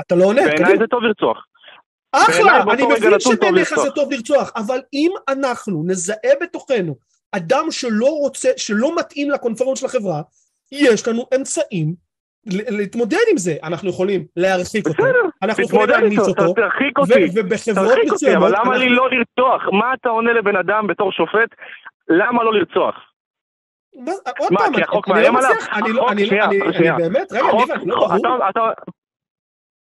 [0.00, 0.78] אתה לא עונה, בעיניי.
[0.78, 1.46] זה טוב לרצוח.
[2.12, 3.84] אחלה, אני מבין שבעיניך לרצוח.
[3.84, 6.96] זה טוב לרצוח, אבל אם אנחנו נזהה בתוכנו
[7.32, 10.22] אדם שלא רוצה, שלא מתאים לקונפורמות של החברה,
[10.72, 11.94] יש לנו אמצעים
[12.46, 13.54] להתמודד עם זה.
[13.62, 17.12] אנחנו יכולים להרחיק אותו, בסדר, אנחנו יכולים להעניש אותו, תרחיק אותי.
[17.34, 19.62] ובחברות תרחיק אותי, מסוימות, אבל למה לי לא לרצוח?
[19.72, 21.48] מה אתה עונה לבן אדם בתור שופט?
[22.08, 22.94] למה לא לרצוח?
[24.04, 25.50] מה- עוד פעם, כי אני- לא מאיים עליו?
[25.50, 26.10] מצליח, אני לא,
[26.90, 26.96] לא.
[26.98, 27.40] באמת, רגע,
[27.74, 28.70] אני לא ברור.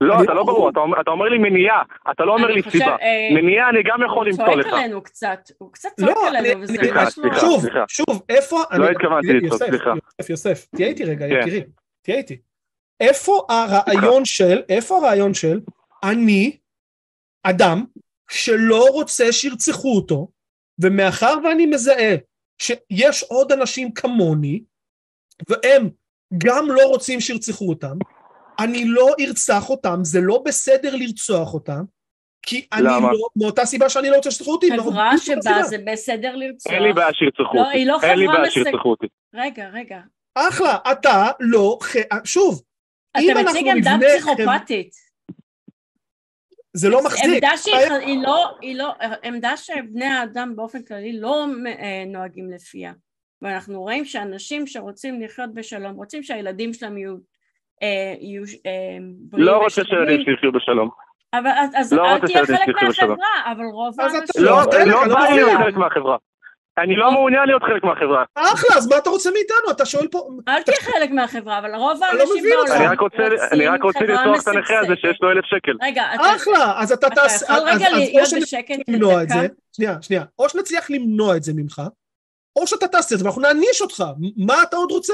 [0.01, 0.69] לא, אתה לא ברור.
[1.01, 2.85] אתה אומר- לי מניעה, אתה לא אומר לי סיבה.
[2.85, 4.73] אה, מניעה אני גם יכול הוא למצוא צועק לך.
[4.73, 7.09] עלינו קצת, הוא קצת צועק לא, אני, עלינו, וזה ממש לא...
[7.09, 7.39] סליחה.
[7.39, 7.65] שוב.
[7.87, 9.89] שוב, איפה, לא התכוונתי לצעוק, סליחה.
[10.19, 11.39] יוסף, יוסף, תהיה איתי רגע, כן.
[11.39, 11.63] יקירי,
[12.03, 12.37] תהיה איתי.
[12.99, 15.59] איפה הרעיון של, איפה הרעיון של,
[16.03, 16.57] אני,
[17.43, 17.85] אדם,
[18.31, 20.27] שלא רוצה שירצחו אותו,
[20.79, 22.15] ומאחר ואני מזהה
[22.61, 24.63] שיש עוד אנשים כמוני,
[25.49, 25.89] והם
[26.37, 27.97] גם לא רוצים שירצחו אותם,
[28.59, 31.83] אני לא ארצח אותם, זה לא בסדר לרצוח אותם,
[32.45, 33.11] כי אני למה?
[33.11, 34.69] לא, מאותה סיבה שאני לא רוצה שירצחו אותי.
[34.69, 35.63] לא- חברה בדיוק שבה.
[35.63, 36.73] זה בסדר לרצוח.
[36.73, 37.77] אין לי בעיה שירצחו לא, אותי.
[37.77, 39.07] היא לא אין לי חברה בעיה מסג- שירצחו אותי.
[39.33, 39.99] רגע, רגע.
[40.35, 42.61] אחלה, אתה לא, ח- שוב,
[43.19, 44.91] אם אתה אנחנו מציג עמדה נבנה- פסיכופתית.
[46.73, 47.25] זה לא מחזיק.
[47.33, 48.93] עמדה שהיא היא לא, היא לא,
[49.23, 52.93] עמדה שבני האדם באופן כללי לא אה, נוהגים לפיה.
[53.41, 57.15] ואנחנו רואים שאנשים שרוצים לחיות בשלום, רוצים שהילדים שלהם יהיו,
[57.83, 58.97] אה, יהיו אה,
[59.33, 60.89] לא רוצה ושלמים, שילדים שלי יחיו בשלום.
[61.33, 62.83] אבל אז- לא אל רוצה תהיה חלק.
[62.83, 64.43] מהחברה, אבל רוב אז אתה האנשים...
[64.43, 65.45] לא, תן לי, לא אני לא בא לי מבין.
[65.45, 66.17] להיות חלק מהחברה.
[66.77, 68.23] אני לא מעוניין להיות חלק מהחברה.
[68.35, 69.71] אחלה, אז מה אתה רוצה מאיתנו?
[69.71, 70.27] אתה שואל פה...
[70.47, 72.43] אל תהיה חלק מהחברה, אבל רוב לא האנשים.
[72.55, 74.93] בעולם אני רק רוצה- אני רק רוצה חברה לרצוח את הנכה הזה.
[75.01, 75.71] שיש לו אלף שקל.
[75.81, 77.45] רגע, אתה אחלה, אז אתה אתה תעשה...
[77.45, 79.39] יכול אז- רגע להיות בשקט למנוע את לדקה?
[79.39, 81.81] זה, שנייה, שנייה, או שנצליח למנוע את זה ממך,
[82.55, 84.03] או שאתה תעשה את זה ואנחנו נעניש אותך.
[84.47, 85.13] מה אתה עוד רוצה?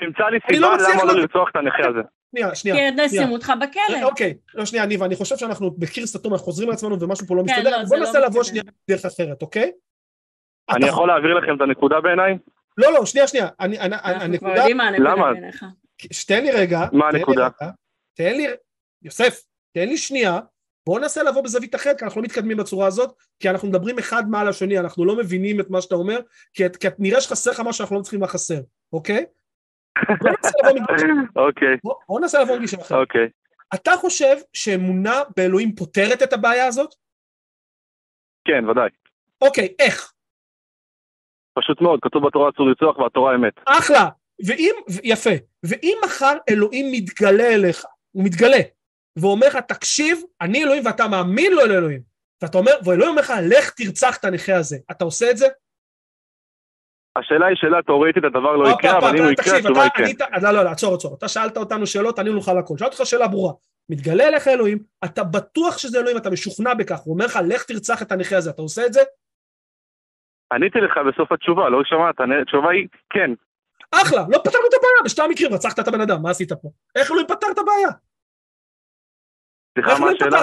[0.00, 2.00] תמצא לי אני לא סיבה למה לא לרצוח את הנכה הזה.
[2.32, 2.76] שנייה, שנייה.
[2.76, 3.06] כי שנייה.
[3.06, 4.02] ישימו אותך בכלא.
[4.02, 7.42] אוקיי, לא שנייה, ניבה, אני חושב שאנחנו בקיר סתום, אנחנו חוזרים לעצמנו ומשהו פה לא
[7.46, 7.70] כן, מסתדר.
[7.70, 8.42] לא, זה בוא לא ננסה לבוא.
[8.42, 9.72] שנייה בדרך אחרת, אוקיי?
[10.70, 12.38] אני אתה- יכול להעביר לכם את הנקודה בעיניי?
[12.78, 13.48] לא, לא, שנייה, שנייה.
[13.60, 14.48] אני- אני- אנחנו כבר.
[14.56, 15.32] יודעים מה הנקודה למה?
[15.32, 15.64] בעיניך.
[16.26, 16.80] תן לי רגע.
[16.92, 17.48] מה הנקודה?
[18.16, 18.46] תן לי,
[19.02, 19.40] יוסף,
[19.74, 20.40] תן לי שנייה,
[20.86, 24.28] בוא ננסה לבוא בזווית אחרת, כי אנחנו לא מתקדמים בצורה הזאת, כי אנחנו מדברים אחד
[24.30, 26.20] מעל השני, אנחנו לא מבינים את מה שאתה אומר,
[26.54, 28.60] כי, כי נראה שחסר לך מה שאנחנו לא צריכים לחסר,
[28.92, 29.24] אוקיי?
[32.08, 32.98] בוא ננסה לבוא מגישה אחרת.
[32.98, 33.28] אוקיי.
[33.74, 36.94] אתה חושב שאמונה באלוהים פותרת את הבעיה הזאת?
[38.44, 38.88] כן, ודאי.
[39.42, 40.12] אוקיי, איך?
[41.58, 43.52] פשוט מאוד, כתוב בתורה אסור לרצוח והתורה אמת.
[43.66, 44.08] אחלה.
[44.46, 45.30] ואם, יפה,
[45.62, 48.60] ואם מחר אלוהים מתגלה אליך, הוא מתגלה,
[49.16, 52.00] ואומר לך, תקשיב, אני אלוהים ואתה מאמין לו לאלוהים.
[52.42, 54.76] ואתה אומר, ואלוהים אומר לך, לך תרצח את הנכה הזה.
[54.90, 55.46] אתה עושה את זה?
[57.16, 60.26] השאלה היא שאלה תאורטית, הדבר לא יקרה, אבל אם הוא יקרה, התשובה היא כן.
[60.42, 61.14] לא, לא, לא, עצור, עצור.
[61.18, 62.78] אתה שאלת אותנו שאלות, ענינו לך על הכל.
[62.78, 63.52] שאלתי אותך שאלה ברורה.
[63.88, 68.02] מתגלה אליך אלוהים, אתה בטוח שזה אלוהים, אתה משוכנע בכך, הוא אומר לך, לך תרצח
[68.02, 69.00] את הנכה הזה, אתה עושה את זה?
[70.52, 73.30] עניתי לך בסוף התשובה, לא שמעת, התשובה היא כן.
[73.90, 76.68] אחלה, לא פתרנו את הבעיה, בשתי המקרים רצחת את הבן אדם, מה עשית פה?
[76.96, 77.88] איך אלוהים פתר את הבעיה?
[79.74, 80.38] סליחה, מה אלוהים השאלה?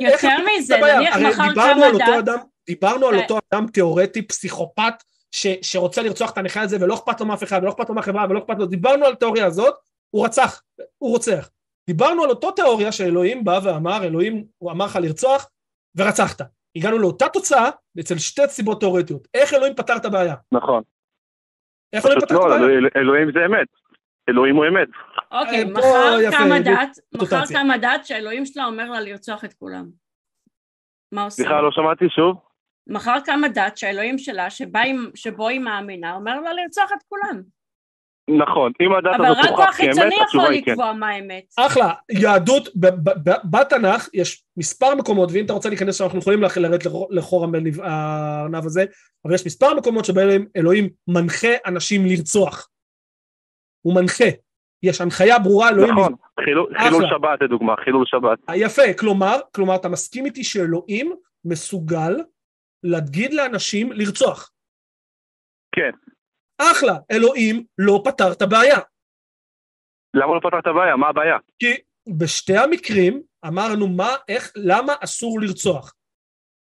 [0.00, 0.76] יותר את מזה?
[0.96, 3.22] נניח מחר דיברנו קם אדם, דיברנו על אה.
[3.22, 4.94] אותו אדם תיאורטי, פסיכופת,
[5.34, 8.26] ש- שרוצה לרצוח את הנכה הזה ולא אכפת לו מאף אחד ולא אכפת לו מהחברה
[8.30, 9.74] ולא אכפת לו, דיברנו על התיאוריה הזאת,
[10.10, 10.62] הוא רצח,
[10.98, 11.50] הוא רוצח.
[11.86, 15.50] דיברנו על אותו תיאוריה שאלוהים בא ואמר, אלוהים, הוא אמר לך לרצוח
[15.96, 16.40] ורצחת.
[16.76, 19.28] הגענו לאותה תוצאה אצל שתי סיבות תיאורטיות.
[19.34, 20.34] איך אלוהים פתר את הבעיה?
[20.52, 20.82] נכון.
[21.92, 22.78] איך אלוהים פתר את לא, הבעיה?
[22.96, 23.68] אלוהים- זה אמת.
[24.28, 24.88] אלוהים הוא אמת.
[25.32, 27.58] אוקיי, פה מחר בדיוק, הדת, מחר רוטציה.
[27.60, 29.86] קם הדת שהאלוהים שלה אומר לה לרצוח את כולם.
[31.12, 31.44] מה עושים?
[31.44, 32.47] סליחה, לא שמעתי שוב.
[32.88, 34.80] מחר קם הדת שהאלוהים שלה, שבה
[35.14, 37.42] שבו היא מאמינה, אומר לה לרצוח את כולם.
[38.38, 40.70] נכון, אם הדת אבל הזאת רק תוכח כוח כאמת, חיצוני יכול התשובה היא כן.
[40.70, 41.44] לקבוע מה האמת.
[41.58, 46.18] אחלה, יהדות, ב- ב- ב- בתנ"ך יש מספר מקומות, ואם אתה רוצה להיכנס שם, אנחנו
[46.18, 47.46] יכולים לרדת לחור-
[47.82, 48.84] הארנב הזה,
[49.24, 52.68] אבל יש מספר מקומות שבהם אלוהים מנחה אנשים לרצוח.
[53.86, 54.24] הוא מנחה.
[54.82, 55.92] יש הנחיה ברורה, אלוהים...
[55.92, 57.04] נכון, חילול חילול.
[57.10, 58.38] שבת לדוגמה, חילול שבת.
[58.54, 61.12] יפה, כלומר, כלומר, אתה מסכים איתי שאלוהים
[61.44, 62.16] מסוגל
[62.82, 64.52] להגיד לאנשים לרצוח.
[65.74, 65.90] כן.
[66.58, 68.78] אחלה, אלוהים לא פתר את הבעיה.
[70.14, 70.96] למה לא פתר את הבעיה?
[70.96, 71.36] מה הבעיה?
[71.58, 71.74] כי
[72.18, 75.94] בשתי המקרים אמרנו מה, איך, למה אסור לרצוח.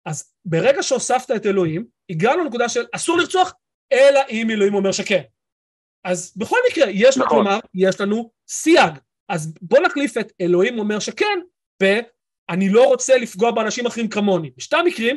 [0.08, 3.54] אז ברגע שהוספת את אלוהים, הגענו לנקודה של אסור לרצוח,
[3.92, 5.22] אלא אם אלוהים אומר שכן.
[6.04, 7.28] אז בכל מקרה, יש, נכון.
[7.28, 8.94] כלומר, יש לנו סייג.
[9.28, 11.38] אז בוא נחליף את אלוהים אומר שכן,
[11.82, 14.50] ואני לא רוצה לפגוע באנשים אחרים כמוני.
[14.56, 15.16] בשתי המקרים,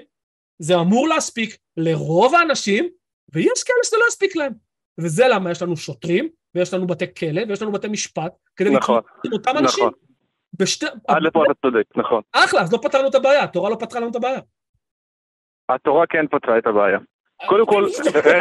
[0.59, 2.89] זה אמור להספיק לרוב האנשים,
[3.33, 4.53] ויש כאלה שזה לא יספיק להם.
[4.99, 8.95] וזה למה יש לנו שוטרים, ויש לנו בתי כלא, ויש לנו בתי משפט, כדי נכון,
[8.95, 9.85] להתמודד עם אותם אנשים.
[9.85, 9.99] נכון.
[10.53, 10.85] בשתי...
[11.07, 12.21] עד לפה אתה צודק, נכון.
[12.31, 14.39] אחלה, אז לא פתרנו את הבעיה, התורה לא פתרה לנו את הבעיה.
[15.69, 16.99] התורה כן פתרה את הבעיה.
[17.45, 17.85] קודם כל,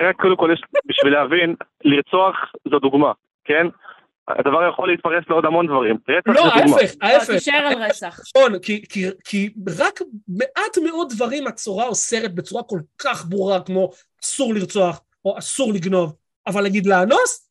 [0.09, 1.55] רק קודם כל יש, בשביל להבין,
[1.85, 2.35] לרצוח
[2.71, 3.13] זו דוגמה,
[3.45, 3.67] כן?
[4.29, 5.97] הדבר יכול להתפרס לעוד המון דברים.
[6.27, 6.41] לא.
[6.45, 7.31] ההפך, לא, ההפך.
[7.31, 8.21] תישאר על רצח.
[8.37, 13.91] נכון, כי, כי, כי רק מעט מאוד דברים התורה אוסרת בצורה כל כך ברורה, כמו
[14.25, 17.49] אסור לרצוח, או אסור לגנוב, אבל להגיד לאנוס,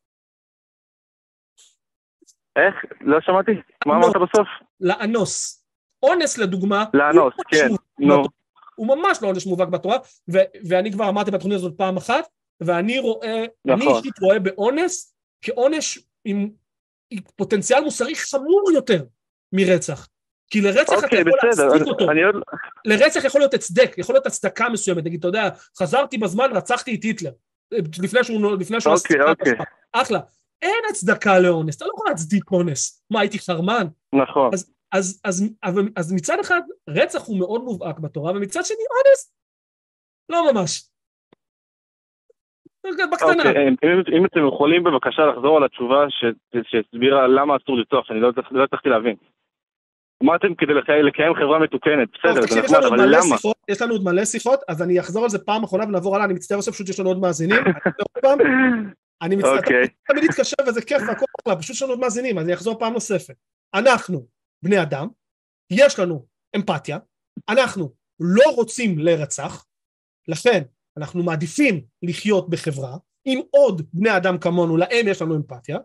[2.57, 2.75] איך?
[3.01, 3.51] לא שמעתי.
[3.85, 3.95] מה.
[3.95, 4.47] אמרת בסוף?
[4.79, 5.63] לאנוס.
[6.03, 7.67] אונס לדוגמה, לאנוס, כן.
[7.99, 8.23] נו.
[8.75, 9.97] הוא ממש לא עונש מובהק בתורה,
[10.33, 12.27] ו- ואני כבר אמרתי בתוכנית הזאת פעם אחת,
[12.61, 13.97] ואני רואה, אני נכון.
[13.97, 16.49] אישית רואה באונס כעונש עם
[17.35, 19.03] פוטנציאל מוסרי חמור יותר
[19.53, 20.07] מרצח.
[20.49, 21.67] כי לרצח אתה אוקיי, יכול בסדר.
[21.67, 22.11] להצדיק אותו.
[22.11, 22.21] אני.
[22.85, 27.03] לרצח יכול להיות הצדק, יכול להיות הצדקה מסוימת, נגיד, אתה יודע, חזרתי בזמן, רצחתי את
[27.03, 27.31] היטלר,
[28.03, 29.53] לפני שהוא, לפני שהוא אוקיי, אוקיי.
[29.93, 30.19] אחלה.
[30.61, 33.03] אין הצדקה לאונס, אתה לא יכול להצדיק אונס.
[33.09, 33.87] מה, הייתי חרמן?
[34.13, 34.51] נכון.
[34.91, 39.33] אז, אז, אבל, אז מצד אחד, רצח הוא מאוד מובהק בתורה, ומצד שני, אונס,
[40.29, 40.86] לא ממש.
[42.85, 43.43] בקטנה.
[43.49, 43.75] אוקיי, אם-
[44.17, 46.05] אם אתם יכולים בבקשה לחזור על התשובה
[46.63, 49.15] שהסבירה למה אסור לרצוח, שאני לא לא הצלחתי להבין.
[50.23, 53.21] אמרתם כדי לקיים- חברה מתוקנת, בסדר, זה נחמד, עוד אבל למה?
[53.37, 56.25] שיחות, יש לנו עוד מלא שיחות, אז אני אחזור על זה פעם אחרונה ונעבור הלאה,
[56.25, 57.57] אני מצטער עכשיו, פשוט יש לנו עוד מאזינים.
[59.21, 59.83] אני מצטער, אוקיי.
[59.83, 62.79] אתה תמיד להתקשר וזה כיף והכל אחלה, פשוט יש לנו עוד מאזינים, אז אני אחזור
[62.79, 63.35] פעם נוספת.
[63.75, 64.25] אנחנו
[64.63, 65.07] בני אדם,
[65.71, 66.97] יש לנו אמפתיה,
[67.49, 69.65] אנחנו לא רוצים לרצח,
[70.27, 70.61] לכן
[70.97, 75.77] אנחנו מעדיפים לחיות בחברה עם עוד בני אדם כמונו, להם יש לנו אמפתיה,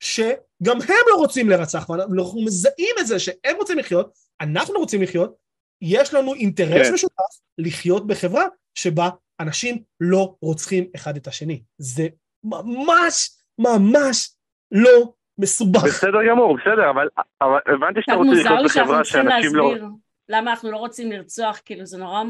[0.00, 5.34] שגם הם לא רוצים לרצח, ואנחנו מזהים את זה שהם רוצים לחיות, אנחנו רוצים לחיות,
[5.82, 6.94] יש לנו אינטרס כן.
[6.94, 11.62] משותף לחיות בחברה שבה אנשים לא רוצחים אחד את השני.
[11.78, 12.06] זה
[12.44, 14.30] ממש ממש
[14.72, 15.84] לא מסובך.
[15.84, 17.08] בסדר גמור, בסדר, אבל
[17.40, 19.70] אבל הבנתי שאתה רוצה מוזר לחיות לי שאנחנו בחברה צריכים שאנשים לא...
[19.70, 19.88] להסביר
[20.28, 22.22] למה אנחנו לא רוצים לרצוח, כאילו זה נורא...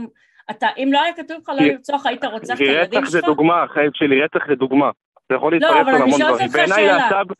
[0.50, 3.28] אתה, אם לא היה כתוב לך לא לרצוח, היית רוצח את הילדים רצח זה שלך?
[3.28, 4.90] דוגמה, חיים שלי, רצח זה דוגמה.
[5.28, 6.46] זה יכול לא, להתפרץ אבל על אני המון שואלת דברים.
[6.46, 6.96] אותך בעיניי שאלה.
[6.96, 7.33] להט"ב,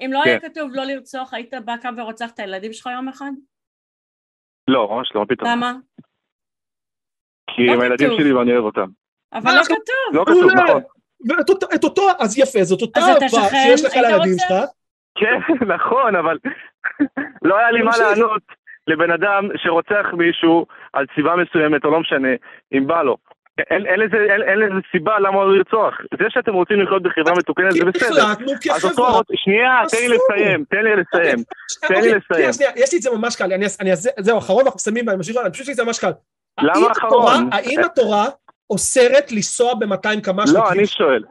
[0.00, 0.48] אם לא היה כן.
[0.48, 3.30] כתוב לא לרצוח, היית בא קם ורוצח את הילדים שלך יום אחד?
[4.68, 5.50] לא, ממש לא, פתאום.
[5.50, 5.72] למה?
[7.56, 8.10] כי לא הם הילדים.
[8.18, 8.86] שלי ואני אוהב אותם.
[9.32, 10.12] אבל לא כתוב.
[10.12, 10.50] לא כתוב.
[10.64, 10.82] נכון.
[11.28, 14.38] ואת אותו, את אותו, אז יפה, זאת אותה אהבה שיש לך לילדים?
[14.38, 14.52] שלך,
[15.18, 16.38] כן, נכון, אבל
[17.42, 17.90] לא היה לי מה.
[17.98, 18.42] לענות
[18.86, 22.28] לבן אדם שרוצח מישהו על סיבה מסוימת, או לא משנה,
[22.72, 23.16] אם בא לו.
[23.70, 25.94] אין, אין, לזה, אין, אין לזה סיבה למה הוא לרצוח.
[26.18, 28.34] זה שאתם רוצים לחיות בחברה מתוקנת זה בסדר.
[28.60, 29.32] כי החלטנו אז אותו.
[29.34, 30.16] שנייה, תן לי.
[30.16, 31.38] לסיים, תן לי לסיים.
[31.88, 32.70] תן לי אוקיי, לסיים.
[32.76, 35.36] יש לי את זה ממש קל, אני, אני, זה- זהו, אחרון ואנחנו מסיימים, ואני ממשיך,
[35.44, 36.10] אני פשוט יש לי את זה ממש קל.
[36.60, 37.48] למה האם התורה- אחרון?
[37.52, 38.24] האם התורה
[38.70, 40.86] אוסרת לנסוע ב-200 קמ"ש לא, אני?
[40.86, 41.24] שואל.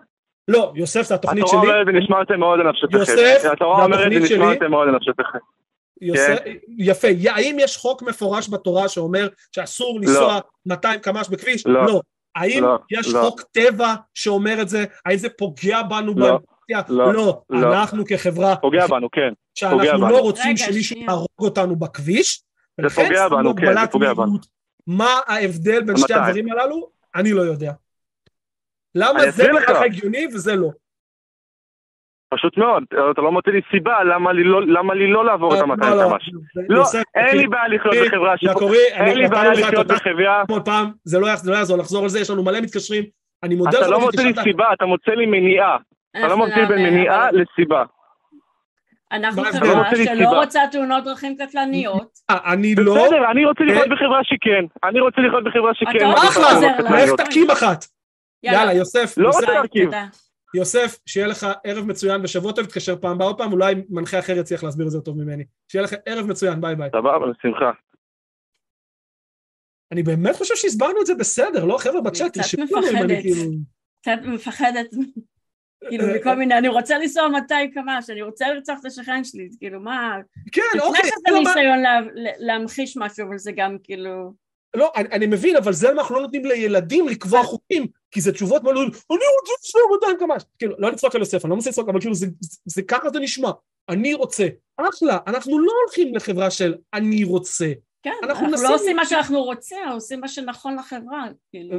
[0.48, 1.72] לא, יוסף, זה התוכנית התורה שלי.
[1.72, 3.00] אומרת ונשמרתם מאוד לנפשותיכם.
[3.00, 4.40] יוסף, התורה זה אומרת התוכנית שלי.
[4.40, 5.38] ונשמרתם מאוד לנפשותיכם.
[6.02, 6.52] יוסף, כן.
[6.78, 7.08] יפה.
[7.30, 11.68] האם יש חוק מפורש בתורה שאומר שאסור לנסוע 200 קמ"ש בכביש?
[11.68, 11.86] לא.
[11.86, 12.02] לא.
[12.36, 13.22] האם לא, יש לא.
[13.22, 14.86] חוק טבע שאומר את זה?
[15.06, 16.14] האם זה פוגע בנו?
[16.18, 16.96] לא, באמפתיה?
[16.96, 17.42] לא, לא.
[17.50, 17.74] לא.
[17.74, 19.30] אנחנו כחברה, פוגע בנו, כן.
[19.70, 20.10] פוגע שאנחנו בנו.
[20.10, 20.98] לא רוצים רגע, שמישהו.
[20.98, 22.44] יהרוג אותנו בכביש,
[22.82, 24.38] זה פוגע בנו, כן, זה פוגע בנו.
[24.88, 26.14] מה ההבדל בין שתי מתי?
[26.14, 26.90] הדברים הללו?
[27.16, 27.72] אני לא יודע.
[28.96, 29.70] למה זה נראה לך.
[29.70, 30.70] לך הגיוני וזה לא?
[32.34, 35.60] פשוט מאוד, אתה לא מוצא לי סיבה למה לי לא- למה לי לא לעבור את
[35.60, 36.30] לא, ה-200 לא, קמ"ש.
[36.56, 38.46] זה- לא, יוסף, אין לי בעיה לחיות בחברה ש...
[38.94, 40.44] אין לי בעיה לחיות בחברה.
[41.04, 43.04] זה לא לא יעזור לחזור על זה, יש לנו מלא מתקשרים,
[43.44, 45.78] אני מודה לך אתה לא מוצא לי סיבה, אתה מוצא לי מניעה.
[46.12, 47.84] אתה לא אנחנו מבדיל בין מניעה לסיבה.
[49.12, 49.44] אנחנו?
[49.44, 50.30] חברה לא לי שלא.
[50.30, 52.10] רוצה תאונות דרכים קטלניות.
[52.30, 54.66] אה, אני לא, בסדר, אני רוצה לחיות אה, בחברה שכן.
[54.90, 56.12] אני רוצה לחיות בחברה שכן.
[56.12, 57.04] אתה אחלה.
[57.04, 57.86] לך תקים אחת.
[58.44, 59.90] יאללה, יוסף, לא רוצה להרכיב.
[60.56, 64.38] יוסף, שיהיה לך ערב מצוין ושבוע טוב, תתקשר פעם הבאה עוד פעם, אולי מנחה אחר
[64.38, 65.44] יצליח להסביר את זה טוב ממני.
[65.68, 66.90] שיהיה לך ערב מצוין, ביי ביי.
[66.90, 67.72] סבבה, בשמחה.
[69.92, 71.78] אני באמת חושב שהסברנו את זה בסדר, לא?
[71.78, 73.22] חבר'ה בצ'אט, תרשמו לנו אם אני.
[73.22, 73.52] כאילו...
[74.02, 74.90] קצת מפחדת,
[75.90, 79.50] כאילו, אה, מכל מיני, אני רוצה לנסוע 200 קמ"ש, אני רוצה לרצוח את השכן שלי,
[79.60, 80.18] כאילו, מה...
[80.52, 81.02] כן, לפני אוקיי.
[81.04, 84.34] שזה לא, מה- ניסיון לה- לה- להמחיש משהו, אבל זה גם כאילו...
[84.76, 88.32] לא, אני, אני מבין, אבל זה למה אנחנו לא נותנים לילדים לקבוע חוקים, כי זה
[88.32, 90.44] תשובות מאוד, אני רוצה לנסוע 200 קמ"ש.
[90.60, 93.10] כאילו, לא לצחוק על יוסף, אני לא מנסה לצחוק, אבל כאילו, זה, זה, זה ככה
[93.10, 93.52] זה נשמע.
[93.90, 94.48] אני רוצה.
[94.78, 97.72] אחלה, אנחנו לא הולכים לחברה של אני רוצה.
[98.04, 101.78] כן, אנחנו אנחנו לא עושים מה שאנחנו רוצים, אנחנו עושים מה שנכון לחברה, כאילו.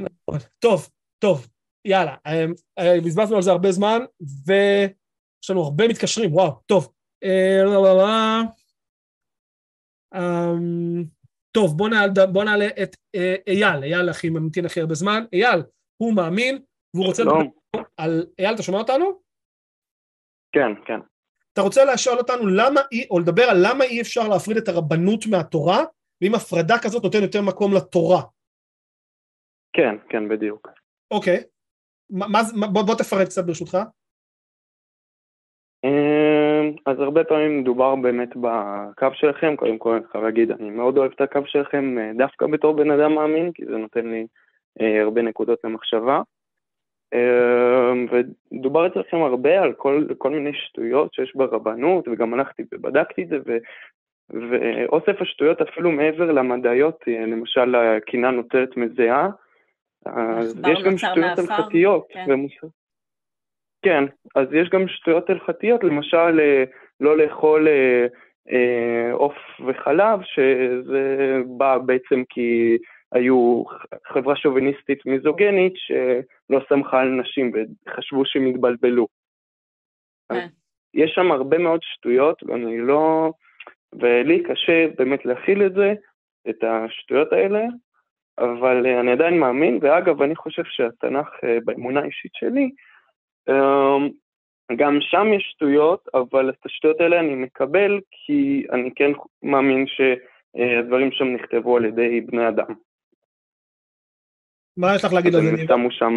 [0.59, 1.47] טוב, טוב,
[1.85, 2.45] יאללה, אה,
[2.79, 3.99] אה, בזבזנו על זה הרבה זמן,
[4.47, 6.93] ויש לנו הרבה מתקשרים, וואו, טוב.
[11.51, 15.25] אה, טוב, בוא נעלה, בוא נעלה את אה, אייל, אייל הכי ממתין הכי הרבה זמן.
[15.33, 15.63] אייל,
[15.97, 16.63] הוא מאמין,
[16.95, 17.85] והוא רוצה לדבר שלום.
[17.97, 18.27] על...
[18.39, 19.21] אייל, אתה שומע אותנו?
[20.53, 21.01] כן, כן.
[21.53, 25.27] אתה רוצה לשאול אותנו למה אי, או לדבר על למה אי אפשר להפריד את הרבנות
[25.31, 25.85] מהתורה,
[26.23, 28.23] ואם הפרדה כזאת נותן יותר מקום לתורה.
[29.73, 30.69] כן, כן, בדיוק.
[31.11, 31.45] אוקיי.
[32.11, 32.27] מה,
[32.61, 33.79] מה, בוא, בוא תפרט קצת ברשותך.
[36.87, 41.13] אז הרבה פעמים מדובר באמת בקו שלכם, קודם כל אני חייב להגיד, אני מאוד אוהב
[41.13, 44.27] את הקו שלכם אה, דווקא בתור בן אדם מאמין, כי זה נותן לי
[44.81, 46.23] אה, הרבה נקודות למחשבה.
[47.15, 48.07] אמ,
[48.53, 53.39] ודובר אצלכם הרבה על כל, כל מיני שטויות שיש ברבנות, וגם הלכתי ובדקתי את זה,
[53.47, 53.59] ו,
[54.31, 59.29] ואוסף השטויות אפילו מעבר למדעיות, אה, למשל הקינה נוצרת מזיעה,
[60.07, 62.07] אז יש גם שטויות הלכתיות.
[62.11, 62.25] כן.
[62.29, 62.67] ומוסר.
[63.83, 66.65] כן, אז יש גם שטויות הלכתיות, למשל אה,
[67.01, 68.07] לא לאכול אה,
[68.53, 72.79] אה, עוף וחלב, שזה בא בעצם כי
[73.13, 73.63] היו
[74.07, 79.07] חברה שוביניסטית מיזוגנית שלא סמכה על נשים וחשבו שהם התבלבלו.
[80.33, 80.47] כן.
[80.95, 83.33] יש שם הרבה מאוד שטויות, ואני לא...
[83.93, 85.95] ולי קשה באמת להכיל את זה,
[86.51, 87.65] את השטויות האלה,
[88.39, 91.29] אבל אני עדיין מאמין, ואגב, אני חושב שהתנ"ך,
[91.65, 92.71] באמונה האישית שלי,
[94.77, 99.11] גם שם יש שטויות, אבל את השטויות האלה אני מקבל, כי אני כן
[99.43, 102.75] מאמין שהדברים שם נכתבו על ידי בני אדם.
[104.77, 105.63] מה יש לך להגיד על זה?
[105.69, 106.17] שמו שם...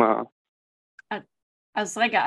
[1.75, 2.21] אז רגע,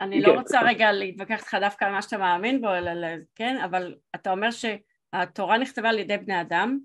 [0.00, 0.66] אני כן, לא רוצה כן.
[0.66, 5.58] רגע להתווכח איתך דווקא על מה שאתה מאמין בו, אלא, כן, אבל אתה אומר שהתורה
[5.58, 6.78] נכתבה על ידי בני אדם,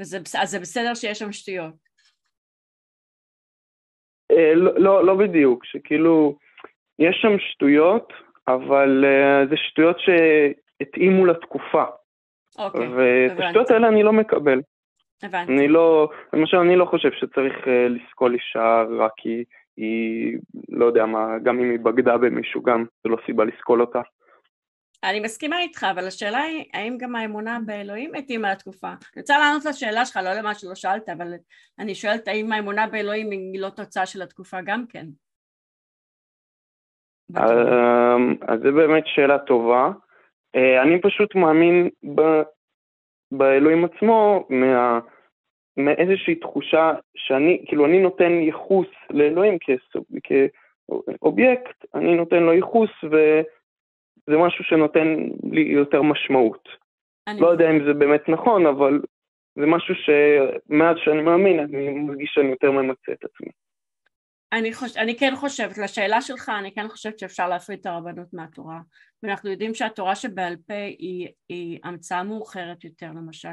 [0.00, 1.74] אז זה בסדר שיש שם שטויות.
[4.30, 6.38] אה, לא, לא, לא בדיוק, שכאילו,
[6.98, 8.12] יש שם שטויות,
[8.48, 11.84] אבל אה, זה שטויות שהתאימו לתקופה.
[12.58, 13.40] אוקיי, ואת.
[13.40, 14.60] השטויות האלה אני לא מקבל.
[15.22, 15.52] הבנתי.
[15.52, 19.44] אני לא, למשל, אני לא חושב שצריך אה, לסקול אישה רק כי
[19.76, 20.38] היא,
[20.68, 24.00] לא יודע מה, גם אם היא בגדה במישהו, גם זה לא סיבה לסקול אותה.
[25.04, 28.88] אני מסכימה איתך, אבל השאלה היא, האם גם האמונה באלוהים התאימה לתקופה?
[28.88, 31.34] אני רוצה לענות לשאלה שלך, לא למה שלא שאלת, אבל
[31.78, 35.06] אני שואלת האם האמונה באלוהים היא לא תוצאה של התקופה גם כן?
[37.36, 39.90] אמ, אז זו באמת שאלה טובה.
[40.56, 42.42] אה, אני פשוט מאמין ב-
[43.32, 45.00] באלוהים עצמו מה,
[45.76, 54.38] מאיזושהי תחושה שאני, כאילו אני נותן ייחוס לאלוהים כסוג- כאובייקט, אני נותן לו ייחוס וזה
[54.38, 55.16] משהו שנותן
[55.52, 56.68] לי יותר משמעות.
[57.28, 59.00] אני- לא יודע אם זה באמת נכון, אבל
[59.58, 63.48] זה משהו שמאז שאני מאמין, אני מרגיש שאני יותר ממצה את עצמי.
[64.52, 64.96] אני, חוש...
[64.96, 68.80] אני כן חושבת, לשאלה שלך, אני כן חושבת שאפשר להפריד את הרבנות מהתורה,
[69.22, 73.48] ואנחנו יודעים שהתורה שבעל פה היא, היא המצאה מאוחרת יותר למשל,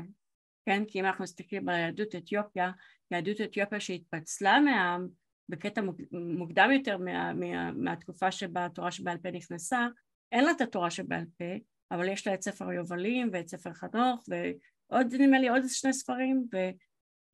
[0.66, 0.84] כן?
[0.88, 2.72] כי אם אנחנו מסתכלים על יהדות אתיופיה,
[3.12, 5.08] יהדות אתיופיה שהתפצלה מהעם
[5.50, 5.82] בקטע
[6.12, 9.88] מוקדם יותר מה, מה, מהתקופה שבה התורה שבעל פה נכנסה,
[10.32, 11.46] אין לה את התורה שבעל פה,
[11.92, 16.48] אבל יש לה את ספר היובלים ואת ספר חנוך ועוד נדמה לי עוד שני ספרים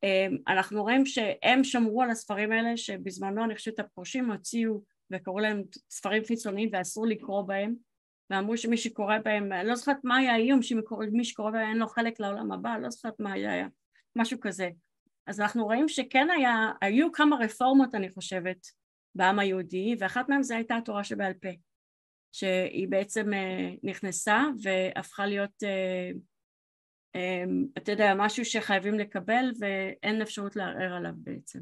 [0.04, 6.24] ואנחנו רואים שהם שמרו על הספרים האלה שבזמנו אני חושבת הפורשים הוציאו וקראו להם ספרים
[6.24, 7.74] חיצוניים ואסור לקרוא בהם
[8.30, 12.20] ואמרו שמי שקורא בהם, לא זוכרת מה היה האיום שמי שקורא בהם אין לו חלק
[12.20, 13.68] לעולם הבא, לא זוכרת מה היה,
[14.16, 14.70] משהו כזה.
[15.26, 18.66] אז אנחנו רואים שכן היה, היו כמה רפורמות אני חושבת
[19.14, 21.48] בעם היהודי ואחת מהן זה הייתה התורה שבעל פה
[22.32, 26.10] שהיא בעצם אה, נכנסה והפכה להיות אה,
[27.78, 31.58] אתה יודע משהו שחייבים לקבל ואין אפשרות לערער עליו בעצם.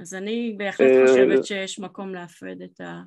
[0.00, 3.02] אז אני בהחלט חושבת שיש מקום להפרד את, ה,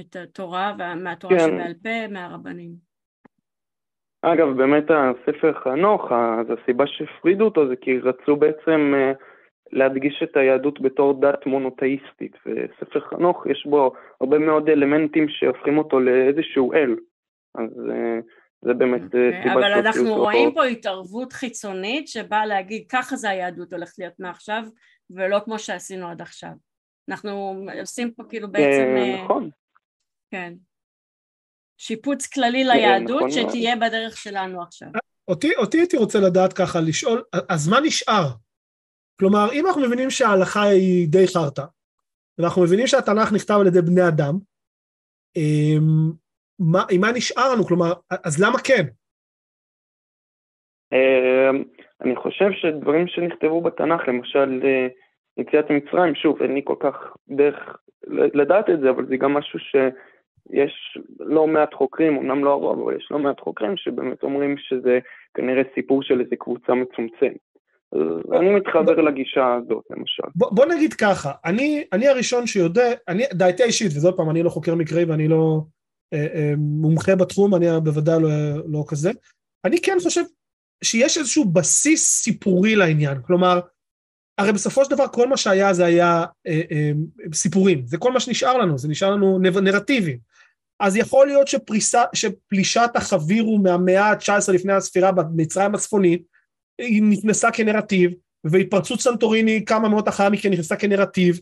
[0.00, 1.44] את התורה מהתורה כן.
[1.46, 2.92] שבעל פה מהרבנים.
[4.22, 9.12] אגב, באמת הספר חנוך, אז הסיבה שהפרידו אותו זה כי רצו בעצם אה,
[9.72, 16.00] להדגיש את היהדות בתור דת מונותאיסטית, וספר חנוך יש בו הרבה מאוד אלמנטים שהופכים אותו
[16.00, 16.96] לאיזשהו אל,
[17.54, 18.18] אז אה,
[18.64, 20.54] זה באמת okay, אה, אוקיי, סיבה אבל אנחנו רואים.
[20.54, 24.62] פה התערבות חיצונית שבאה להגיד ככה זה היהדות הולכת להיות מעכשיו,
[25.10, 26.52] ולא כמו שעשינו עד עכשיו.
[27.08, 29.22] אנחנו עושים פה כאילו בעצם...
[29.24, 29.50] נכון.
[30.30, 30.54] כן.
[31.78, 34.88] שיפוץ כללי ליהדות נכון שתהיה בדרך שלנו עכשיו.
[35.28, 38.28] אותי, אותי הייתי רוצה לדעת ככה, לשאול, אז מה נשאר?
[39.18, 41.64] כלומר, אם אנחנו מבינים שההלכה היא די חרטא,
[42.38, 44.38] ואנחנו מבינים שהתנ"ך נכתב על ידי בני אדם,
[45.36, 46.12] אמ,
[46.72, 47.64] מה, עם מה נשאר לנו?
[47.64, 47.92] כלומר,
[48.24, 48.82] אז למה כן?
[50.92, 51.62] אמ,
[52.00, 54.86] אני חושב שדברים שנכתבו בתנ"ך, למשל אה,
[55.36, 56.94] יציאת מצרים, שוב, אין לי כל כך
[57.28, 57.76] דרך
[58.08, 59.76] לדעת את זה, אבל זה גם משהו ש...
[60.50, 64.98] יש לא מעט חוקרים, אמנם לא הרוב, אבל יש לא מעט חוקרים שבאמת אומרים שזה
[65.34, 67.36] כנראה סיפור של איזה קבוצה מצומצמת.
[68.32, 70.22] אני מתחבר לגישה הזאת למשל.
[70.36, 74.50] בוא, בוא נגיד ככה, אני, אני הראשון שיודע, אני, דעתי האישית, וזאת פעם, אני לא
[74.50, 75.60] חוקר מקראי ואני לא
[76.56, 78.28] מומחה בתחום, אני בוודאי לא,
[78.66, 79.10] לא כזה,
[79.64, 80.22] אני כן חושב
[80.84, 83.60] שיש איזשהו בסיס סיפורי לעניין, כלומר,
[84.38, 86.92] הרי בסופו של דבר כל מה שהיה זה היה אה, אה,
[87.34, 90.18] סיפורים, זה כל מה שנשאר לנו, זה נשאר לנו נרטיבים.
[90.80, 96.22] אז יכול להיות שפריסה, שפלישת החבירו מהמאה ה-19 לפני הספירה במצרים הצפונית,
[96.78, 98.10] היא נכנסה כנרטיב,
[98.44, 101.40] והתפרצות סנטוריני כמה מאות אחר מכן נכנסה כנרטיב,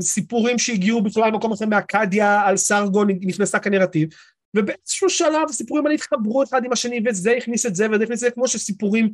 [0.00, 4.08] וסיפורים שהגיעו בכלל למקום אחר מאכדיה על סרגון נכנסה כנרטיב,
[4.56, 8.18] ובאיזשהו שלב הסיפורים האלה התחברו אחד עם השני, וזה הכניס את זה וזה הכניס את
[8.18, 9.12] זה, כמו שסיפורים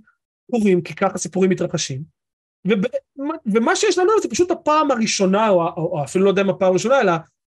[0.51, 2.03] קורים, כי ככה סיפורים מתרחשים.
[3.47, 7.01] ומה שיש לנו זה פשוט הפעם הראשונה, או, או אפילו לא יודע אם הפעם הראשונה,
[7.01, 7.13] אלא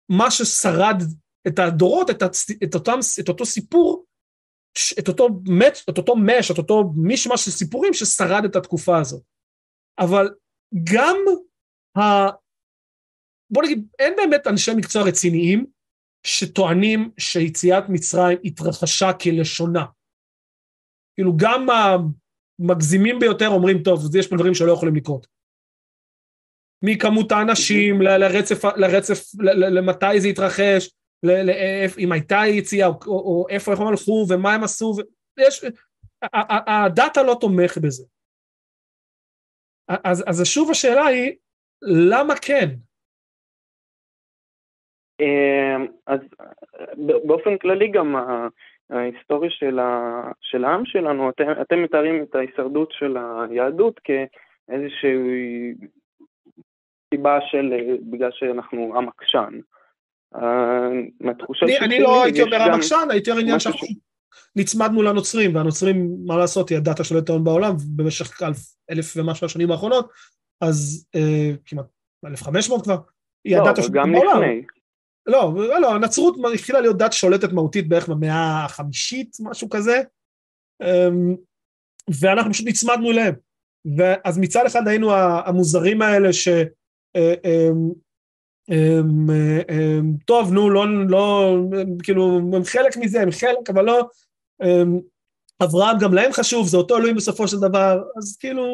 [0.09, 1.03] מה ששרד
[1.47, 2.51] את הדורות, את, הצ...
[2.51, 4.05] את, אותם, את אותו סיפור,
[4.99, 9.23] את אותו מש, את אותו מש, את אותו מישמש של סיפורים ששרד את התקופה הזאת.
[9.99, 10.31] אבל
[10.93, 11.17] גם
[11.99, 12.31] ה...
[13.51, 15.67] בוא נגיד, אין באמת אנשי מקצוע רציניים
[16.27, 19.85] שטוענים שיציאת מצרים התרחשה כלשונה.
[21.15, 25.27] כאילו גם המגזימים ביותר אומרים, טוב, יש פה דברים שלא יכולים לקרות.
[26.85, 29.25] מכמות האנשים לרצף, לרצף,
[29.75, 30.91] למתי זה התרחש,
[31.99, 34.95] אם הייתה יציאה, או, או איפה הם הלכו, ומה הם עשו,
[35.39, 35.65] ויש,
[36.67, 38.05] הדאטה לא תומך בזה.
[40.05, 41.37] אז, אז שוב השאלה היא,
[41.83, 42.69] למה כן?
[45.21, 46.21] אמ, אז
[47.27, 48.17] באופן כללי גם
[48.91, 55.75] ההיסטוריה של, ה, של העם שלנו, אתם, אתם מתארים את ההישרדות של היהדות כאיזושהי
[57.15, 59.61] סיבה של, אה, בגלל שאנחנו עם עקשן.
[60.37, 60.89] אה,
[61.81, 63.89] אני לא הייתי אומר עם עקשן, הייתי אומר עניין שאנחנו
[64.57, 68.43] נצמדנו לנוצרים, והנוצרים, מה לעשות, היא הדת השולטת היום בעולם במשך
[68.91, 70.11] אלף ומשהו השנים האחרונות,
[70.61, 71.87] אז אה, כמעט
[72.27, 72.99] 1500 כבר,
[73.45, 74.43] היא לא, הדת השולטת בעולם.
[75.27, 80.03] לא, לא, הנצרות התחילה להיות דת שולטת מהותית בערך במאה החמישית, משהו כזה,
[80.83, 81.37] אמ,
[82.21, 83.35] ואנחנו פשוט נצמדנו אליהם.
[83.97, 86.49] ואז מצד אחד היינו המוזרים האלה ש...
[87.17, 87.91] אה, אמ,
[88.71, 89.31] אמ,
[89.71, 91.57] אמ, טוב, נו, לא, לא,
[92.03, 94.09] כאילו, הם חלק מזה, הם חלק, אבל לא,
[95.63, 98.65] אברהם גם להם חשוב, זה אותו אלוהים בסופו של דבר, אז כאילו,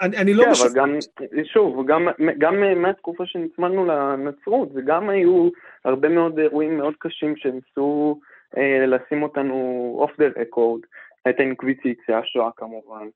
[0.00, 0.44] אני, אני לא...
[0.44, 0.98] כן, אבל גם,
[1.44, 5.48] שוב, גם, גם מהתקופה שנצמדנו לנצרות, וגם היו
[5.84, 8.20] הרבה מאוד אירועים מאוד קשים שניסו
[8.56, 9.54] אה, לשים אותנו
[9.98, 10.80] אוף דה רקורד,
[11.28, 13.06] את האינקוויציציה, השואה כמובן.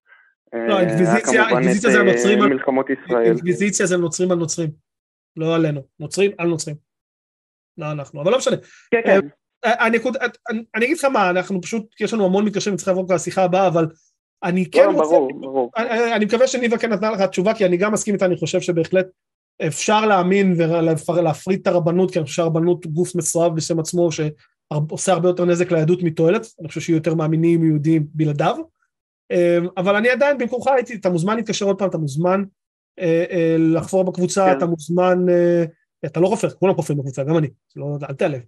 [0.53, 3.25] לא, אינקוויזיציה, אינקוויזיציה זה הנוצרים, מלחמות ישראל.
[3.25, 4.71] אינקוויזיציה זה נוצרים על נוצרים,
[5.37, 6.77] לא עלינו, נוצרים על נוצרים.
[7.79, 8.57] לא אנחנו, אבל לא משנה.
[8.91, 9.21] כן, כן.
[9.63, 10.17] הנקוד,
[10.75, 13.87] אני, אגיד לך מה, אנחנו פשוט, יש לנו המון מתקשרים, צריך לעבור לשיחה הבאה, אבל
[14.43, 15.71] אני כן לא, רוצה, ברור, ברור.
[15.77, 18.61] אני, אני מקווה שניבה כן נתנה לך תשובה, כי אני גם מסכים איתה, אני חושב
[18.61, 19.07] שבהחלט
[19.67, 20.55] אפשר להאמין
[21.09, 25.73] ולהפריד את הרבנות, כי אני חושב שהרבנות גוף מסואב בשם עצמו, שעושה הרבה יותר נזק
[25.73, 28.57] ליהדות מתועלת, אני חושב שיהיו יותר מאמינים יהודים בלעדיו,
[29.77, 32.43] אבל אני עדיין במקומך הייתי, אתה מוזמן להתקשר עוד פעם, אתה מוזמן
[32.99, 34.59] אה, אה, לחפור בקבוצה, כן.
[34.59, 35.65] אתה מוזמן, אה,
[36.07, 38.41] אתה לא חופר, כולם חופרים בקבוצה, גם אני, לא, אל תיעלב.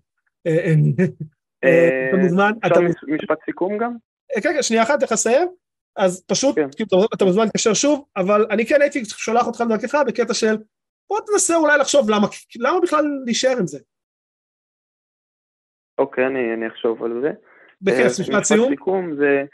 [2.11, 3.95] אתה מוזמן, אתה אפשר מש- משפט סיכום גם?
[4.35, 5.49] כן, כן, שנייה אחת, איך לסיים?
[5.99, 6.69] אז פשוט, כן.
[6.77, 10.57] כאילו, אתה- מוזמן להתקשר שוב, אבל אני כן הייתי שולח אותך לדרכך בקטע של,
[11.11, 12.27] בוא תנסה אולי לחשוב למה,
[12.61, 13.79] למה בכלל להישאר עם זה.
[15.99, 17.31] אוקיי, אני אני אחשוב על זה.
[17.83, 18.69] בכיף, אה, משפט סיום.
[18.71, 19.45] סיכום זה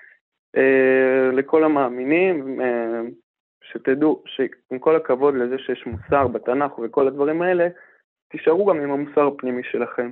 [0.56, 3.00] אה, לכל המאמינים, אה,
[3.72, 7.64] שתדעו שעם כל הכבוד לזה שיש מוסר בתנ"ך וכל הדברים האלה,
[8.28, 10.10] תישארו גם עם המוסר הפנימי שלכם.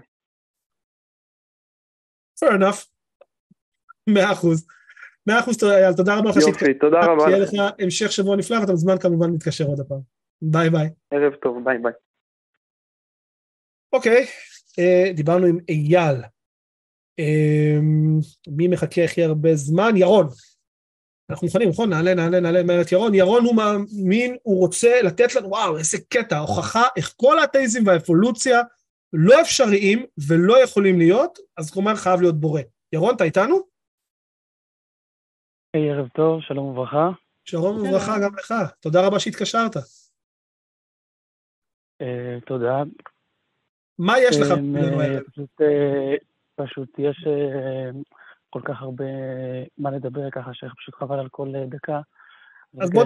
[2.45, 2.89] fair enough.
[4.15, 4.67] מאה אחוז.
[5.27, 5.57] מאה אחוז,
[5.97, 6.63] תודה רבה לך שהתקשרת.
[6.63, 7.39] יופי, תודה רבה שיהיה.
[7.39, 10.01] לך המשך שבוע נפלא, ואתה מוזמן כמובן להתקשר עוד הפעם.
[10.43, 10.89] ביי ביי.
[11.11, 11.93] ערב טוב, ביי ביי.
[13.93, 14.27] אוקיי,
[14.79, 16.17] אה, דיברנו עם אייל.
[17.19, 17.79] אה,
[18.49, 19.97] מי מחכה הכי הרבה זמן?
[19.97, 20.27] ירון.
[21.31, 21.91] אנחנו מוכנים, נכון?
[21.91, 23.15] נעלה, נעלה, נעלה את ירון.
[23.15, 28.61] ירון הוא מאמין, הוא רוצה לתת לנו, וואו, איזה קטע, הוכחה איך כל האתאיזם והאבולוציה
[29.13, 32.61] לא אפשריים ולא יכולים להיות, אז כלומר חייב להיות בורא.
[32.93, 33.72] ירון, אתה איתנו?
[35.75, 37.11] היי, ערב טוב, שלום וברכה.
[37.45, 38.55] שלום וברכה גם לך.
[38.81, 39.77] תודה רבה שהתקשרת.
[42.01, 42.83] אה, תודה.
[43.99, 44.51] מה יש לך?
[44.51, 45.21] אה, אה?
[45.31, 45.51] פשוט,
[46.55, 47.25] פשוט יש
[48.51, 49.05] כל כך הרבה
[49.79, 52.01] מה לדבר ככה, שפשוט חבל על כל דקה.
[52.81, 53.05] אז בוא.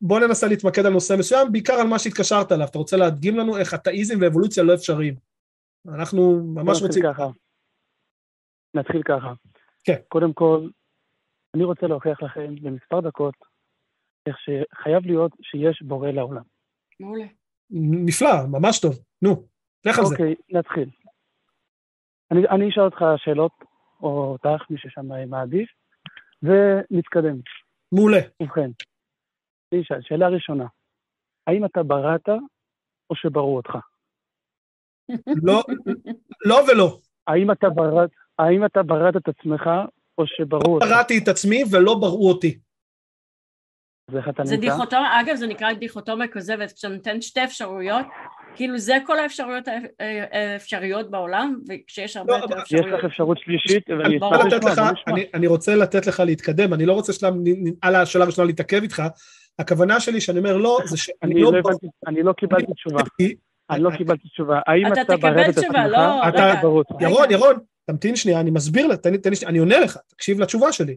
[0.00, 2.66] בוא ננסה להתמקד על נושא מסוים, בעיקר על מה שהתקשרת אליו.
[2.66, 5.14] אתה רוצה להדגים לנו איך אתאיזם ואבולוציה לא אפשריים.
[5.88, 7.02] אנחנו ממש בוא נתחיל רוצים...
[7.02, 7.26] ככה.
[8.74, 9.32] נתחיל ככה.
[9.84, 9.96] כן.
[10.08, 10.68] קודם כל,
[11.54, 13.34] אני רוצה להוכיח לכם במספר דקות
[14.26, 16.42] איך שחייב להיות שיש בורא לעולם.
[17.00, 17.24] מעולה.
[17.70, 18.94] נפלא, ממש טוב.
[19.22, 19.46] נו,
[19.84, 20.14] לך על זה.
[20.14, 20.90] אוקיי, נתחיל.
[22.30, 23.52] אני, אני אשאל אותך שאלות,
[24.00, 25.68] או אותך, מי ששם מעדיף,
[26.42, 27.36] ונתקדם.
[27.92, 28.20] מעולה.
[28.42, 28.70] ובכן,
[29.72, 30.66] אני אשאל, שאלה ראשונה,
[31.46, 32.28] האם אתה בראת
[33.10, 33.76] או שבראו אותך?
[35.42, 35.62] לא,
[36.44, 36.98] לא ולא.
[37.26, 39.70] האם אתה בראת, האם אתה בראת את עצמך
[40.18, 40.86] או שבראו אותך?
[40.86, 42.58] קראתי את עצמי ולא בראו אותי.
[44.10, 44.66] אז איך אתה זה נמצא?
[44.70, 48.06] דיכוטומיה, אגב זה נקרא דיכוטומיה כוזבת, כשאתה נותן שתי אפשרויות,
[48.54, 50.02] כאילו זה כל האפשרויות האפ-
[50.32, 53.04] האפשריות בעולם, וכשיש הרבה לא, יותר אבל- יש לך אפשרויות.
[53.04, 54.98] אפשרות שלישית, אני ואני רוצה אשמח לשמוע, לך.
[55.08, 57.34] אני, אני רוצה לתת לך להתקדם, אני לא רוצה שלב,
[57.82, 59.02] על השאלה הראשונה להתעכב איתך.
[59.58, 61.52] הכוונה שלי שאני אומר לא, זה שאני אני לא...
[61.52, 61.60] לא
[62.06, 63.02] אני לא קיבלתי תשובה.
[63.70, 64.60] אני לא קיבלתי תשובה.
[64.66, 66.54] האם אתה אתה תקבל בראת את תשובה, עצמך לא, או רגע.
[66.60, 66.90] שבראו אותך?
[67.00, 67.54] ירון, ירון,
[67.90, 70.96] תמתין שנייה, אני מסביר, לה, תן לי, תן לי, אני עונה לך, תקשיב לתשובה שלי.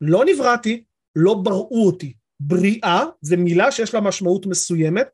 [0.00, 0.84] לא נבראתי,
[1.16, 2.14] לא בראו אותי.
[2.40, 5.08] בריאה זה מילה שיש לה משמעות מסוימת.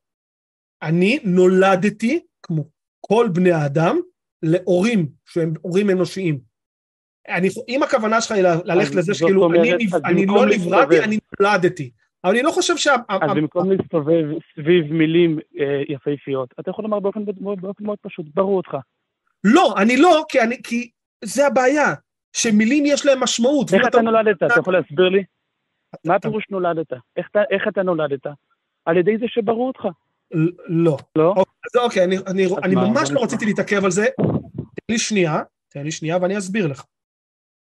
[0.82, 2.64] אני נולדתי, כמו
[3.00, 3.96] כל בני האדם,
[4.42, 6.40] להורים שהם הורים אנושיים.
[7.28, 11.90] אני, אם הכוונה שלך היא ללכת לזה שכאילו, אומרת, אני, אני לא נבראתי, אני נולדתי.
[12.24, 12.94] אבל אני לא חושב שה...
[13.08, 14.24] אז במקום להסתובב
[14.54, 18.76] סביב מילים אה, יפהפיות, אתה יכול לומר באופן מאוד פשוט, בראו אותך.
[19.44, 20.90] לא, אני לא, כי, אני, כי
[21.24, 21.94] זה הבעיה,
[22.36, 23.74] שמילים יש להם משמעות.
[23.74, 24.36] איך אתה נולדת?
[24.42, 25.24] אתה יכול להסביר לי?
[26.04, 26.92] מה הפירוש נולדת?
[27.16, 28.26] איך אתה- איך אתה נולדת?
[28.84, 29.80] על ידי זה שבראו אותך,
[30.68, 30.96] לא.
[31.18, 31.28] לא?
[31.28, 33.22] אוקיי, אז אוקיי, אני, אני, אני ממש לא.
[33.22, 34.06] רציתי להתעכב על זה.
[34.16, 36.84] תן לי שנייה, תן לי שנייה ואני אסביר לך.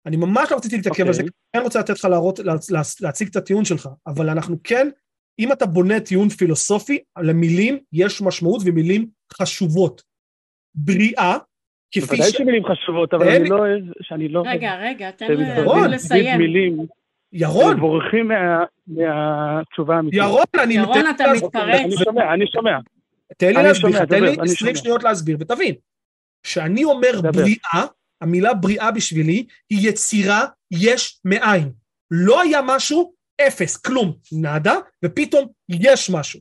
[0.05, 1.31] אני ממש לא רציתי להתעכב על זה, אוקיי.
[1.31, 4.55] כי אני כן רוצה לתת לך להראות, לה, לה, להציג את הטיעון שלך, אבל אנחנו
[4.63, 4.89] כן,
[5.39, 10.03] אם אתה בונה טיעון פילוסופי, למילים יש משמעות ומילים חשובות.
[10.75, 11.37] בריאה,
[12.01, 12.37] בוודאי ש...
[12.37, 14.43] שמילים חשובות, אבל אני לא אוהב, שאני לא...
[14.47, 15.45] רגע, רגע, תן לי
[15.95, 16.37] לסיים.
[16.37, 16.77] מילים,
[17.33, 20.19] ירון, ובורחים מה- מהתשובה האמיתית.
[20.19, 21.23] ירון, אני ירון, אתה.
[21.35, 21.79] מתפרץ.
[21.79, 22.77] אני שומע, אני שומע.
[23.37, 24.75] תן לי להסביר תן לי דבר, אני 20 שומע.
[24.75, 25.75] שניות להסביר, ותבין.
[26.43, 27.21] כשאני אומר.
[27.21, 27.85] בריאה,
[28.21, 31.71] המילה בריאה בשבילי היא יצירה יש מאין.
[32.11, 33.13] לא היה משהו,
[33.47, 34.75] אפס, כלום, נאדה,
[35.05, 36.39] ופתאום יש משהו.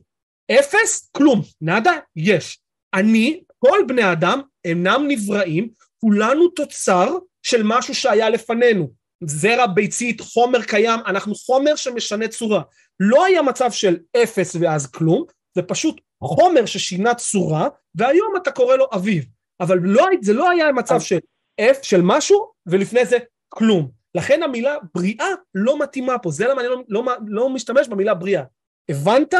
[0.51, 2.59] אפס, כלום, נאדה, יש.
[2.93, 5.69] אני, כל בני אדם אינם נבראים,
[6.01, 8.89] כולנו תוצר של משהו שהיה לפנינו.
[9.23, 12.61] זרע ביצית, חומר קיים, אנחנו חומר שמשנה צורה.
[12.99, 15.23] לא היה מצב של אפס ואז כלום,
[15.55, 19.25] זה פשוט חומר ששינה צורה, והיום אתה קורא לו אביב.
[19.59, 21.17] אבל לא, זה לא היה מצב של
[21.61, 23.17] F של משהו, ולפני זה
[23.49, 23.89] כלום.
[24.15, 28.43] לכן המילה בריאה לא מתאימה פה, זה למה אני לא, לא, לא משתמש במילה בריאה.
[28.89, 29.33] הבנת?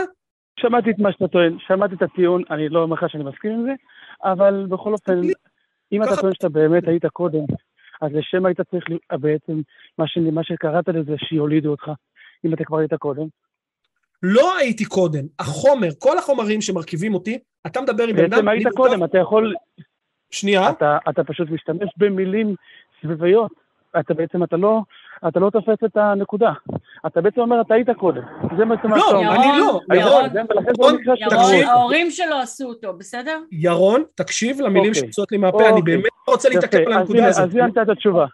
[0.59, 3.63] שמעתי את מה שאתה טוען, שמעתי את הטיעון, אני לא אומר לך שאני מסכים עם
[3.65, 3.71] זה,
[4.23, 5.21] אבל בכל אופן,
[5.91, 7.43] אם אתה טוען שאתה באמת היית קודם,
[8.01, 9.61] אז לשם היית צריך בעצם,
[9.97, 10.17] מה, ש...
[10.17, 11.91] מה שקראת לזה, שיולידו אותך,
[12.45, 13.27] אם אתה כבר היית קודם.
[14.23, 18.29] לא הייתי קודם, החומר, כל החומרים שמרכיבים אותי, אתה מדבר עם בן אדם...
[18.29, 19.53] בעצם היית קודם, אתה יכול...
[20.31, 20.69] שנייה.
[20.69, 22.55] אתה, אתה פשוט משתמש במילים
[23.01, 23.51] סביביות.
[23.99, 24.81] אתה בעצם, אתה לא,
[25.27, 26.51] אתה לא תופס את הנקודה.
[27.07, 28.21] אתה בעצם אומר, אתה היית קודם.
[28.57, 29.33] זה בעצם מה שאתה אומר.
[29.33, 29.79] לא, אני לא.
[29.93, 30.25] ירון,
[31.17, 33.39] ירון, ההורים שלו עשו אותו, בסדר?
[33.51, 35.01] ירון, תקשיב למילים אוקיי.
[35.01, 37.43] שיוצאות לי מהפה, אני באמת רוצה להתעכב על הנקודה הזאת.
[37.43, 38.25] אז היא ענתה את התשובה.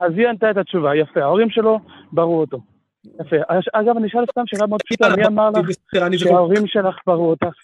[0.00, 1.20] אז היא ענתה את התשובה, יפה.
[1.20, 1.78] ההורים שלו
[2.12, 2.58] ברו אותו.
[3.20, 3.36] יפה.
[3.72, 5.66] אגב, אני אשאל סתם שאלה מאוד פשוטה, מי אמר לך
[6.16, 7.56] שההורים שלך ברו אותך?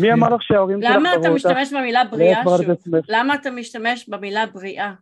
[0.00, 1.06] מי אמר לך שההורים שלך ברו אותך?
[1.06, 2.74] למה אתה משתמש במילה בריאה שוב?
[3.08, 4.92] למה אתה משתמש במילה בריאה?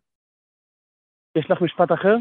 [1.36, 2.16] יש לך משפט אחר?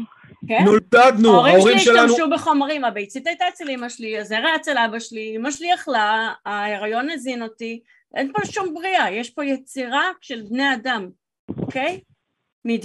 [0.48, 0.64] כן.
[0.64, 1.58] נולדנו, ההורים שלנו...
[1.58, 5.74] ההורים שלי השתמשו בחומרים, הביצית הייתה אצל אמא שלי, הזרע אצל אבא שלי, אמא שלי
[5.74, 7.80] אכלה, ההיריון הזין אותי,
[8.14, 11.08] אין פה שום בריאה, יש פה יצירה של בני אדם,
[11.58, 12.00] אוקיי?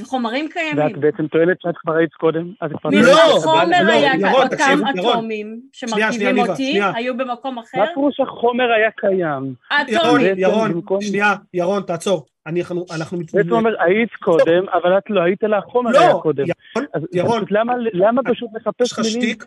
[0.02, 0.86] מחומרים קיימים.
[0.86, 2.90] ואת בעצם טוענת שאת כבר היית קודם, אז כבר...
[2.94, 7.78] לא, החומר היה, אותם אטומים שמרכיבים אותי, היו במקום אחר.
[7.78, 9.54] מה פירוש החומר היה קיים?
[9.82, 10.36] אטומים.
[10.38, 12.26] ירון, שנייה, ירון, תעצור.
[12.48, 13.50] אנחנו, אנחנו מתמודדים.
[13.50, 16.44] בעצם אומר, היית קודם, אבל את לא היית לה, החומר לא, היה קודם.
[16.44, 17.44] ירון, ירון.
[17.50, 19.38] למה, למה פשוט לחפש מילים?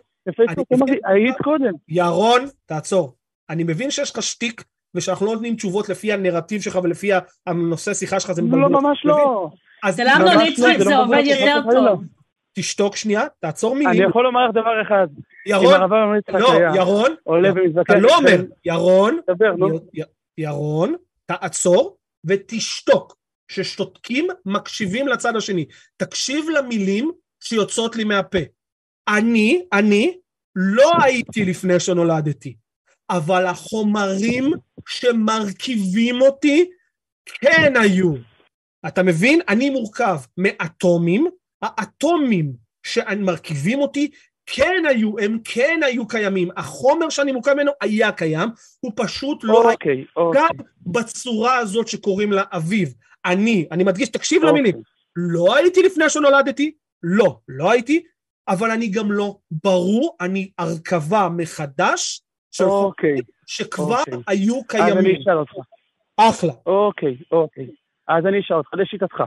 [1.05, 1.71] היית קודם.
[1.89, 3.13] ירון, תעצור.
[3.49, 4.63] אני מבין שיש לך שטיק,
[4.95, 7.11] ושאנחנו לא נותנים תשובות לפי הנרטיב שלך ולפי
[7.47, 8.61] הנושא שיחה שלך, זה מבלבל.
[8.61, 9.49] לא, ממש לא.
[9.89, 12.03] זה למה ליצחק זה עובד יותר טוב.
[12.53, 13.89] תשתוק שנייה, תעצור מילים.
[13.89, 15.07] אני יכול לומר לך דבר אחד.
[15.45, 15.81] ירון,
[16.29, 17.15] לא, ירון,
[17.81, 19.19] אתה לא אומר, ירון,
[20.37, 23.17] ירון, תעצור ותשתוק.
[23.47, 25.65] כששותקים מקשיבים לצד השני.
[25.97, 27.11] תקשיב למילים
[27.43, 28.37] שיוצאות לי מהפה.
[29.07, 30.17] אני, אני,
[30.55, 32.55] לא הייתי לפני שנולדתי,
[33.09, 34.51] אבל החומרים
[34.87, 36.69] שמרכיבים אותי
[37.25, 38.13] כן היו.
[38.87, 39.39] אתה מבין?
[39.49, 41.27] אני מורכב מאטומים,
[41.61, 42.53] האטומים
[42.83, 44.11] שמרכיבים אותי
[44.45, 46.49] כן היו, הם כן היו קיימים.
[46.57, 48.49] החומר שאני מורכב ממנו היה קיים,
[48.79, 50.41] הוא פשוט לא אוקיי, היה אוקיי.
[50.41, 50.49] גם
[50.85, 52.93] בצורה הזאת שקוראים לה אביב.
[53.25, 54.59] אני, אני מדגיש, תקשיב אוקיי.
[54.59, 54.81] למילים,
[55.15, 56.71] לא הייתי לפני שנולדתי,
[57.03, 58.03] לא, לא הייתי,
[58.47, 62.21] אבל אני גם לא ברור, אני הרכבה מחדש
[62.51, 64.13] של אוקיי, חומרים שכבר אוקיי.
[64.27, 64.97] היו קיימים.
[64.97, 65.53] אז אני אשאל אותך.
[66.17, 66.53] אחלה.
[66.65, 67.67] אוקיי, אוקיי.
[68.07, 69.23] אז אני אשאל אותך, לשיטתך,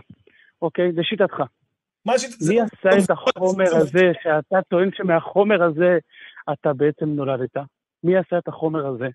[0.63, 0.93] אוקיי?
[0.93, 1.43] לשיטתך.
[2.05, 2.25] מה ש...
[2.49, 5.99] מי עשה את החומר הזה, שאתה טוען שמהחומר הזה
[6.53, 7.57] אתה בעצם נולדת?
[8.05, 9.09] מי עשה את החומר הזה?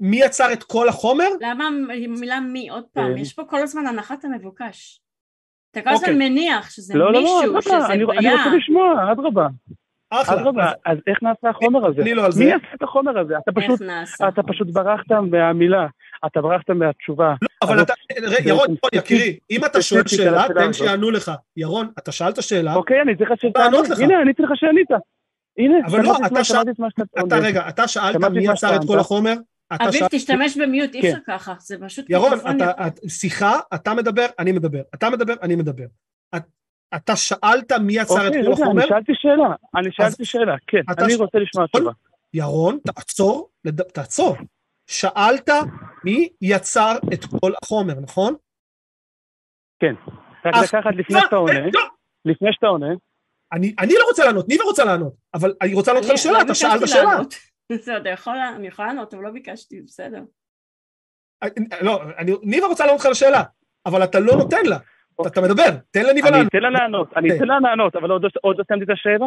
[0.00, 1.28] מי יצר את כל החומר?
[1.40, 2.68] למה המילה מי?
[2.68, 3.18] עוד פעם, כן.
[3.18, 5.00] יש פה כל הזמן הנחת המבוקש.
[5.70, 6.28] אתה כל הזמן אוקיי.
[6.28, 8.20] מניח שזה לא, מישהו, לא, לא, שזה אני, בריאה.
[8.20, 9.46] אני רוצה לשמוע, אדרבה.
[10.10, 10.40] אחלה.
[10.40, 12.02] אדרבה, אז איך נעשה החומר הזה?
[12.02, 12.44] אני לא על זה.
[12.44, 13.34] מי עשה את החומר הזה?
[13.38, 13.80] אתה פשוט,
[14.28, 15.86] אתה פשוט ברחת מהמילה.
[16.26, 17.34] אתה ברחת מהתשובה.
[17.42, 17.92] לא, אבל אתה,
[18.44, 21.32] ירון, יקירי, אם אתה שואל שאלה, תן שיענו לך.
[21.56, 22.74] ירון, אתה שאלת שאלה.
[22.74, 24.00] אוקיי, אני צריך לענות לך.
[24.00, 24.88] הנה, אני צריך שענית.
[25.58, 26.66] הנה, אבל לא, אתה שאלת,
[27.26, 29.34] אתה רגע, אתה שאלת מי יצר את כל החומר?
[29.72, 32.10] אביב, תשתמש במיוט, אי אפשר ככה, זה פשוט...
[32.10, 32.32] ירון,
[33.08, 34.80] שיחה, אתה מדבר, אני מדבר.
[34.94, 35.84] אתה מדבר, אני מדבר.
[36.96, 38.82] אתה שאלת מי יצר את כל החומר?
[38.82, 41.92] אני שאלתי שאלה, אני שאלתי שאלה, כן, אני רוצה לשמוע תשובה.
[42.34, 43.50] ירון, תעצור,
[43.94, 44.36] תעצור.
[44.86, 45.50] שאלת
[46.04, 48.34] מי יצר את כל החומר, נכון?
[49.78, 49.94] כן.
[50.44, 51.60] רק לקחת לפני שאתה עונה,
[52.24, 52.86] לפני שאתה עונה.
[53.52, 56.42] אני, אני לא רוצה לענות, ניבה רוצה לענות, אבל אני רוצה לענות לך על שאלה,
[56.42, 57.18] אתה שאלת שאלה.
[57.72, 58.14] בסדר,
[58.56, 60.22] אני יכולה לענות, אבל לא ביקשתי, בסדר.
[61.80, 62.02] לא,
[62.42, 63.42] ניבה רוצה לענות לך על שאלה,
[63.86, 64.78] אבל אתה לא נותן לה.
[65.26, 66.46] אתה מדבר, תן לניבה לענות.
[66.52, 69.26] אני אתן לה לענות, אני אתן לה לענות, אבל עוד לא סיימתי את השאלה.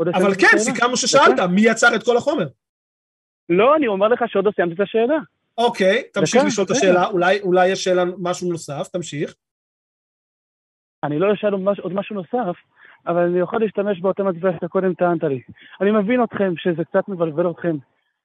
[0.00, 2.46] אבל כן, סיכמנו ששאלת, מי יצר את כל החומר?
[3.48, 5.16] לא, אני אומר לך שעוד לא סיימתי את השאלה.
[5.58, 7.06] אוקיי, תמשיך לשאול את השאלה,
[7.42, 9.34] אולי, יש שאלה משהו נוסף, תמשיך.
[11.04, 11.52] אני לא אשאל
[11.82, 12.56] עוד משהו נוסף,
[13.06, 15.40] אבל אני יכול להשתמש באותה מטבע שאתה קודם טענת לי.
[15.80, 17.76] אני מבין אתכם שזה קצת מבלבל אתכם,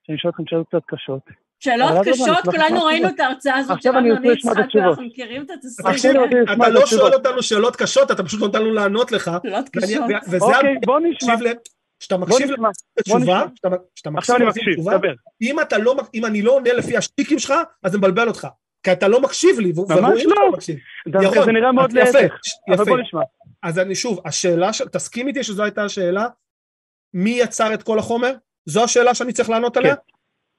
[0.04, 1.22] שאני אשאל אתכם שאלות קצת קשות.
[1.60, 2.38] שאלות קשות?
[2.46, 6.16] כולנו ראינו את ההרצאה הזאת של אמנון יצחק, ואנחנו מכירים את התסריט.
[6.54, 9.32] אתה לא שואל אותנו שאלות קשות, אתה פשוט נותן לנו לענות לך.
[9.44, 10.02] שאלות קשות.
[10.42, 11.36] אוקיי, בוא נשמע.
[12.00, 12.50] כשאתה מקשיב
[12.98, 13.44] לתשובה,
[13.96, 14.98] כשאתה מקשיב לתשובה,
[15.42, 17.54] אם אתה לא, אם אני לא עונה לפי השטיקים שלך,
[17.84, 18.48] אז זה מבלבל אותך.
[18.84, 20.52] כי אתה לא מקשיב לי, ממש לא.
[21.22, 22.36] ירון, זה נראה מאוד להפך,
[22.74, 23.22] אבל בוא נשמע.
[23.64, 26.28] אז אני שוב, השאלה, תסכים איתי שזו הייתה השאלה,
[27.14, 28.34] מי יצר את כל החומר?
[28.66, 29.96] זו השאלה שאני צריך לענות עליה?
[29.96, 30.02] כן.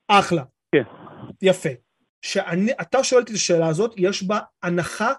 [0.09, 0.43] אחלה.
[0.75, 0.83] כן.
[1.43, 1.69] יפה.
[2.23, 5.13] שאתה שואל את השאלה הזאת, יש בה הנחה,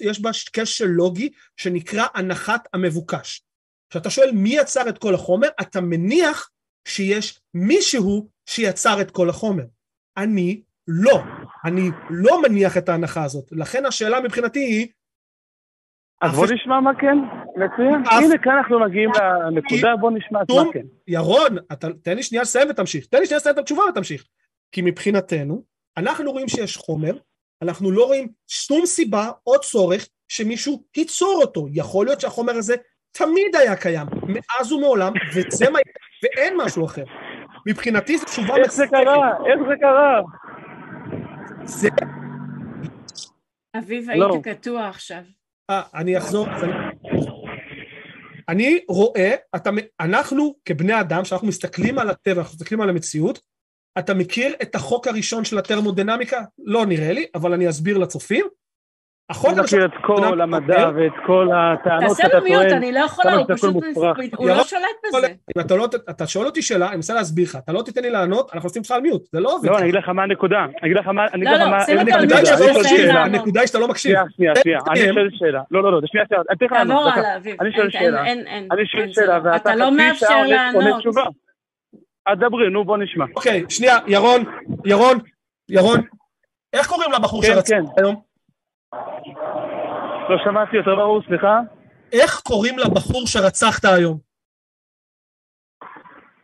[0.00, 3.42] יש בה קשר לוגי שנקרא הנחת המבוקש.
[3.90, 6.50] כשאתה שואל מי יצר את כל החומר, אתה מניח
[6.88, 9.64] שיש מישהו שיצר את כל החומר.
[10.16, 11.18] אני לא.
[11.64, 13.52] אני לא מניח את ההנחה הזאת.
[13.52, 14.88] לכן השאלה מבחינתי היא...
[16.22, 17.18] אז בוא נשמע מה כן,
[17.56, 18.02] מצוין.
[18.10, 19.10] הנה, כאן אנחנו מגיעים
[19.50, 20.86] לנקודה, בוא נשמע מה כן.
[21.06, 21.56] ירון,
[22.02, 23.06] תן לי שנייה לסיים ותמשיך.
[23.06, 24.24] תן לי שנייה לסיים את התשובה ותמשיך.
[24.72, 25.62] כי מבחינתנו,
[25.96, 27.18] אנחנו רואים שיש חומר,
[27.62, 31.66] אנחנו לא רואים שום סיבה או צורך שמישהו ייצור אותו.
[31.72, 32.74] יכול להיות שהחומר הזה
[33.12, 35.78] תמיד היה קיים, מאז ומעולם, וזה מה...
[36.22, 37.04] ואין משהו אחר.
[37.66, 39.30] מבחינתי זו תשובה איך זה קרה?
[39.46, 40.20] איך זה קרה?
[41.64, 41.88] זה...
[43.78, 44.40] אביב, היית לא.
[44.42, 45.22] קטוע עכשיו.
[45.70, 46.46] אה, אני אחזור.
[48.48, 53.40] אני רואה, אתה, אנחנו כבני אדם, כשאנחנו מסתכלים על הטבע, אנחנו מסתכלים על המציאות,
[53.98, 56.40] אתה מכיר את החוק הראשון של הטרמודינמיקה?
[56.64, 58.46] לא נראה לי, אבל אני אסביר לצופים.
[59.30, 59.80] החוק הראשון...
[59.80, 62.42] אני מכיר את כל המדע ואת כל הטענות שאתה טוען.
[62.42, 63.74] תעשה לו מיוט, אני לא יכולה, הוא פשוט...
[64.36, 65.26] הוא לא שולט בזה.
[65.26, 68.50] אם לא אתה שואל אותי שאלה, אני מנסה להסביר לך, אתה לא תיתן לי לענות,
[68.54, 69.68] אנחנו עושים אותך על מיוט, זה לא עובד.
[69.68, 70.64] לא, אני אגיד לך מה הנקודה.
[70.64, 71.24] אני אגיד לך מה...
[71.34, 74.16] לא, לא, שים אותו על מיוט, הנקודה היא שאתה לא מקשיב.
[74.36, 75.62] שנייה, שנייה, אני שואל שאלה.
[75.70, 77.14] לא, לא, לא, שנייה, שנייה, אני אתן לך לענות.
[77.60, 78.22] אני שואל שאלה.
[78.70, 81.22] אני שואל שאלה, ואתה חצי שעה עונה תשובה.
[82.26, 83.24] אז דברי, נו בוא נשמע.
[83.36, 84.44] אוקיי, שנייה, ירון,
[84.84, 85.18] ירון,
[85.68, 86.00] ירון,
[86.72, 88.02] איך קוראים לבחור כן, שרצית כן.
[88.02, 88.22] היום?
[90.28, 91.60] לא שמעתי יותר ברור, סליחה?
[92.12, 94.18] איך קוראים לבחור שרצחת היום?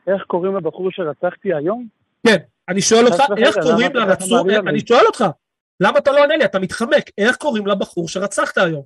[0.06, 1.86] איך קוראים לבחור שרצחתי היום?
[2.26, 2.36] כן,
[2.68, 4.50] אני שואל אותך, איך קוראים לרצור...
[4.68, 5.24] אני שואל אותך,
[5.80, 6.44] למה אתה לא עונה לי?
[6.44, 7.04] אתה מתחמק.
[7.18, 8.82] איך קוראים לבחור שרצחת היום?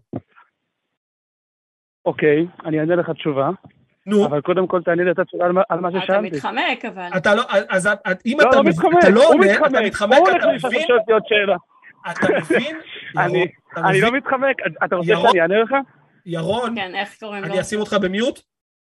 [2.05, 3.51] אוקיי, אני אענה לך תשובה.
[4.07, 4.27] נו.
[4.27, 6.13] אבל קודם כל תעני לי את התשובה על מה ששאלתי.
[6.13, 7.09] אתה מתחמק, אבל...
[7.17, 7.89] אתה לא, אז
[8.27, 10.89] אם לא, אתה לא, לא עונה, אתה מתחמק, אתה מבין?
[12.11, 12.77] אתה מבין?
[13.77, 15.75] אני לא מתחמק, אתה רוצה שאני אענה לך?
[16.27, 17.51] ירון, כן, איך קוראים לו?
[17.51, 18.41] אני אשים אותך במיוט?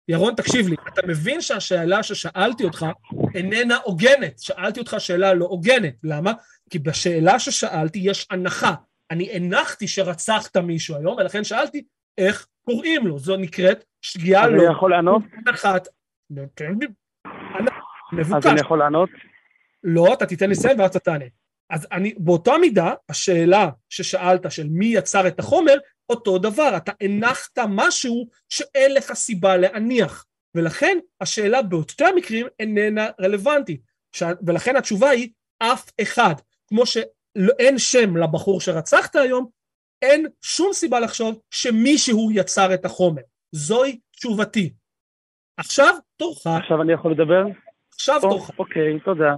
[0.09, 2.87] ירון, תקשיב לי, אתה מבין שהשאלה ששאלתי אותך
[3.35, 4.39] איננה הוגנת.
[4.39, 5.95] שאלתי אותך שאלה לא הוגנת.
[6.05, 6.33] למה?
[6.71, 8.75] כי בשאלה ששאלתי יש הנחה.
[9.11, 11.85] אני הנחתי שרצחת מישהו היום, ולכן שאלתי
[12.18, 13.18] איך קוראים לו.
[13.18, 14.62] זו נקראת שגיאה לא...
[14.62, 15.22] אני יכול לענות?
[15.46, 15.88] הנחת.
[18.12, 18.46] מבוקש.
[18.46, 19.11] אז אני יכול לענות?
[19.84, 21.24] לא, אתה תיתן לי סיים ואז אתה תענה.
[21.70, 25.74] אז אני, באותה מידה, השאלה ששאלת של מי יצר את החומר,
[26.11, 33.80] אותו דבר, אתה הנחת משהו שאין לך סיבה להניח, ולכן השאלה באותם המקרים איננה רלוונטית,
[34.12, 34.22] ש...
[34.46, 36.34] ולכן התשובה היא אף אחד,
[36.66, 39.46] כמו שאין שם לבחור שרצחת היום,
[40.03, 43.22] אין שום סיבה לחשוב שמישהו יצר את החומר,
[43.53, 44.72] זוהי תשובתי.
[45.57, 46.46] עכשיו תורך.
[46.46, 47.44] עכשיו אני יכול לדבר?
[47.94, 48.51] עכשיו תורך.
[48.59, 49.34] אוקיי, תודה.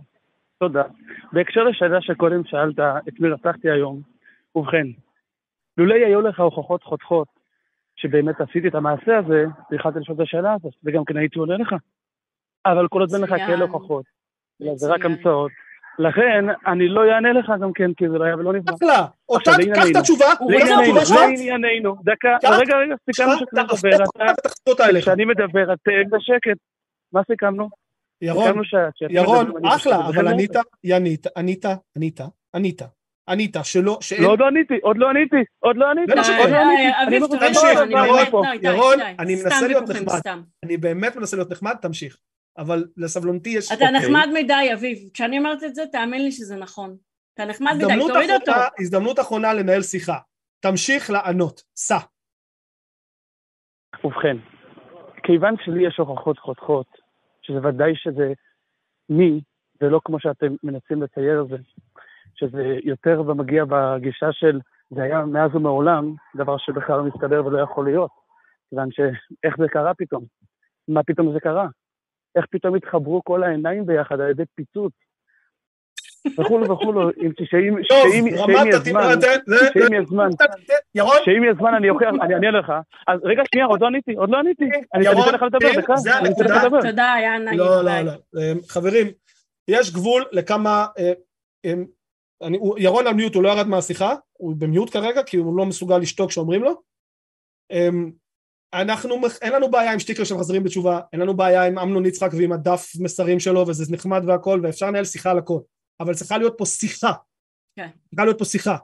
[0.58, 0.82] תודה.
[1.32, 4.00] בהקשר לשאלה שקודם שאלת את מי רצחתי היום,
[4.56, 4.86] ובכן,
[5.78, 7.28] לולא היו לך הוכחות חותכות
[7.96, 11.74] שבאמת עשיתי את המעשה הזה, והחלטתי לשאול את השאלה הזאת, וגם כן הייתי עונה לך.
[12.66, 14.04] אבל כל עוד אין לך כאלה הוכחות,
[14.74, 15.50] זה רק המצאות.
[15.98, 18.76] לכן, אני לא אענה לך גם כן, כי זה לא היה ולא נברא.
[18.76, 20.26] אחלה, אותה, קח את התשובה,
[21.14, 24.04] לענייננו, דקה, רגע, רגע, סיכמנו שאתה מדבר,
[25.00, 25.78] כשאני מדבר, את
[26.10, 26.56] בשקט.
[27.12, 27.68] מה סיכמנו?
[28.22, 28.62] ירון,
[29.10, 30.50] ירון, אחלה, אבל ענית,
[30.84, 31.64] ענית, ענית,
[31.96, 32.20] ענית,
[32.54, 32.82] ענית,
[33.28, 34.22] ענית, שלא, שאין...
[34.22, 36.98] לא, עוד לא עניתי, עוד לא עניתי, עוד לא עניתי, עוד לא עניתי.
[38.62, 40.20] ירון, אני מנסה להיות נחמד,
[40.64, 42.16] אני באמת מנסה להיות נחמד, תמשיך.
[42.58, 43.72] אבל לסבלונתי יש...
[43.72, 44.98] אתה נחמד מדי, אביב.
[45.14, 46.96] כשאני אומרת את זה, תאמין לי שזה נכון.
[47.34, 48.52] אתה נחמד מדי, תוריד אותו.
[48.78, 50.18] הזדמנות אחרונה לנהל שיחה.
[50.60, 51.98] תמשיך לענות, סע.
[54.04, 54.36] ובכן,
[55.22, 56.86] כיוון שלי יש הוכחות חותכות
[57.42, 58.32] שזה ודאי שזה
[59.08, 59.40] מי,
[59.80, 61.56] ולא כמו שאתם מנסים לצייר את זה,
[62.34, 67.84] שזה יותר ומגיע בגישה של זה היה מאז ומעולם, דבר שבכלל לא מסתדר ולא יכול
[67.84, 68.10] להיות.
[68.70, 70.24] כיוון שאיך זה קרה פתאום?
[70.88, 71.66] מה פתאום זה קרה?
[72.36, 74.92] איך פתאום התחברו כל העיניים ביחד על ידי פיצוץ?
[76.40, 77.10] וכולו וכולו,
[77.44, 77.78] שאם
[78.26, 79.10] יהיה זמן,
[79.72, 80.28] שאם יהיה זמן,
[81.24, 82.72] שאם יהיה זמן אני אוכיח, אני אענה לך.
[83.08, 84.64] אז רגע, שנייה, עוד לא עניתי, עוד לא עניתי.
[84.94, 86.80] אני אתן לך לדבר, דקה, אני אתן לך לדבר.
[86.80, 87.58] תודה, היה נעים.
[87.58, 88.12] לא, לא, לא.
[88.68, 89.06] חברים,
[89.68, 90.86] יש גבול לכמה...
[92.76, 96.30] ירון על מיוט, הוא לא ירד מהשיחה, הוא במיוט כרגע, כי הוא לא מסוגל לשתוק
[96.30, 96.82] כשאומרים לו.
[98.74, 102.30] אנחנו, אין לנו בעיה עם שטיקר של חזרים בתשובה, אין לנו בעיה עם אמנון יצחק
[102.38, 105.60] ועם הדף מסרים שלו, וזה נחמד והכל, ואפשר לנהל שיחה על הכל.
[106.00, 107.12] אבל צריכה להיות פה שיחה.
[107.76, 107.88] כן.
[108.10, 108.76] צריכה להיות פה שיחה.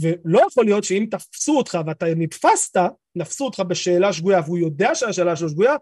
[0.00, 2.80] ולא יכול להיות שאם תפסו אותך ואתה נתפסת,
[3.16, 5.76] נפסו אותך בשאלה שגויה והוא יודע שהשאלה שלו שגויה,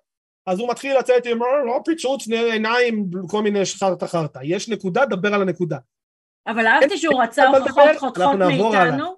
[0.47, 4.41] אז הוא מתחיל לצאת עם לא פיצוץ עיניים, כל מיני חרטה חרטה.
[4.43, 5.79] יש נקודה, דבר על הנקודה.
[6.47, 9.17] אבל אהבתי שהוא רצה הוכחות חותכות מאיתנו,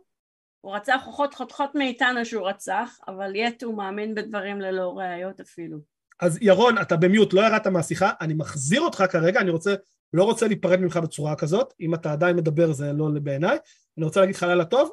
[0.68, 5.78] הוא רצה הוכחות חותכות מאיתנו שהוא רצח, אבל יט הוא מאמין בדברים ללא ראיות אפילו.
[6.20, 9.74] אז ירון, אתה במיוט, לא ירדת מהשיחה, אני מחזיר אותך כרגע, אני רוצה,
[10.12, 13.58] לא רוצה להיפרד ממך בצורה כזאת, אם אתה עדיין מדבר זה לא בעיניי,
[13.98, 14.90] אני רוצה להגיד לך לילה טוב.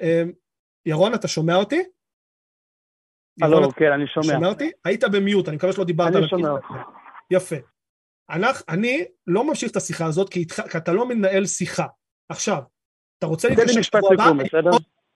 [0.00, 0.32] אמ,
[0.86, 1.82] ירון, אתה שומע אותי?
[3.42, 4.34] הלו, כן, אני שומע.
[4.34, 4.70] שומע אותי?
[4.84, 6.16] היית במיוט, אני מקווה שלא דיברת.
[6.16, 6.68] אני שומע אותך.
[7.30, 7.56] יפה.
[8.68, 10.46] אני לא ממשיך את השיחה הזאת, כי
[10.76, 11.86] אתה לא מנהל שיחה.
[12.28, 12.62] עכשיו,
[13.18, 14.70] אתה רוצה להתקשר שבוע הבא?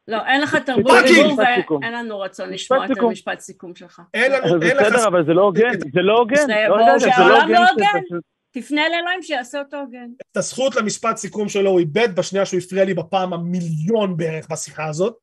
[0.09, 1.38] לא, אין לך תרבות דיבור
[1.80, 4.02] ואין לנו רצון לשמוע את המשפט סיכום שלך.
[4.14, 4.86] אין לנו, אין לך...
[4.86, 6.46] בסדר, אבל זה לא הוגן, זה לא הוגן.
[6.46, 8.18] זה לא שהעולם לא הוגן.
[8.50, 10.09] תפנה לאלוהים שיעשה אותו הוגן.
[10.32, 14.88] את הזכות למשפט סיכום שלו הוא איבד בשנייה שהוא הפריע לי בפעם המיליון בערך בשיחה
[14.88, 15.16] הזאת.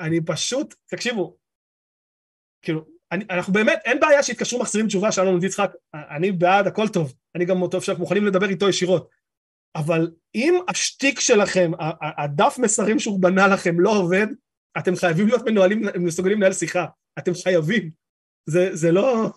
[0.00, 1.36] ואני אה, פשוט, תקשיבו,
[2.62, 7.14] כאילו, אני, אנחנו באמת, אין בעיה שיתקשרו מחזירים תשובה, שלום יצחק, אני בעד, הכל טוב,
[7.34, 9.10] אני גם טוב שאנחנו מוכנים לדבר איתו ישירות.
[9.76, 11.70] אבל אם השטיק שלכם,
[12.18, 14.26] הדף מסרים שהוא בנה לכם לא עובד,
[14.78, 16.86] אתם חייבים להיות מנוהלים, מסוגלים לנהל שיחה.
[17.18, 17.90] אתם חייבים.
[18.46, 19.30] זה, זה לא...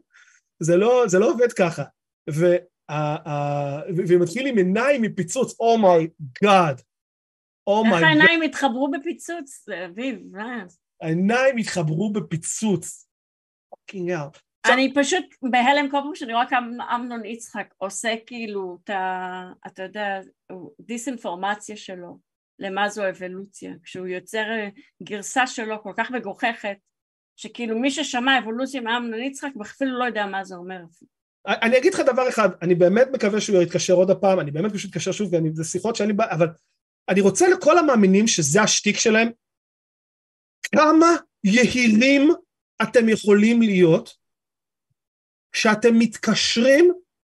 [0.66, 1.82] זה לא, זה לא עובד ככה.
[4.08, 6.82] ומתחיל עם עיניים מפיצוץ, oh my god.
[7.66, 8.02] oh my god.
[8.02, 10.18] איך העיניים התחברו בפיצוץ, אביב?
[11.00, 13.05] העיניים התחברו בפיצוץ.
[13.86, 14.38] fucking out.
[14.72, 19.52] אני פשוט בהלם כל פעם שאני רואה כמה אמנון יצחק עושה כאילו את ה...
[19.66, 20.20] אתה יודע,
[20.80, 22.18] דיסאינפורמציה שלו
[22.58, 24.44] למה זו אבולוציה, כשהוא יוצר
[25.02, 26.76] גרסה שלו כל כך מגוחכת,
[27.36, 30.80] שכאילו מי ששמע אבולוציה מאמנון יצחק אפילו לא יודע מה זה אומר.
[31.46, 34.90] אני אגיד לך דבר אחד, אני באמת מקווה שהוא יתקשר עוד הפעם, אני באמת פשוט
[34.90, 36.48] אתקשר שוב, זה שיחות שאני בא, אבל
[37.08, 39.28] אני רוצה לכל המאמינים שזה השטיק שלהם,
[40.74, 41.06] כמה
[41.44, 42.30] יהירים
[42.82, 44.14] אתם יכולים להיות
[45.52, 46.92] כשאתם מתקשרים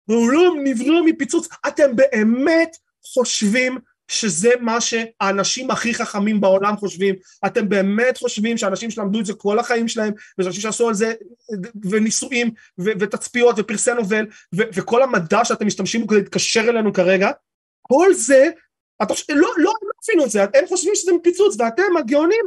[0.08, 2.78] והוא לא נברא מפיצוץ, אתם באמת
[3.14, 3.78] חושבים
[4.12, 7.16] שזה מה שהאנשים הכי חכמים בעולם חושבים,
[7.46, 11.14] אתם באמת חושבים שאנשים שלמדו את זה כל החיים שלהם, ושאנשים שעשו על זה
[11.90, 17.32] וניסויים ותצפיות ופרסי נובל וכל המדע שאתם משתמשים בו כדי להתקשר אלינו כרגע,
[17.82, 18.50] כל זה,
[19.04, 19.72] אתה, לא, לא, לא
[20.04, 22.46] הבינו את זה, הם חושבים שזה מפיצוץ ואתם הגאונים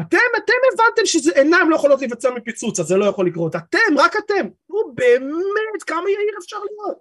[0.00, 3.56] אתם, אתם הבנתם שעיניים לא יכולות להיווצר מפיצוץ, אז זה לא יכול לקרות.
[3.56, 4.48] אתם, רק אתם.
[4.68, 6.98] נו באמת, כמה יהיר אפשר להיות?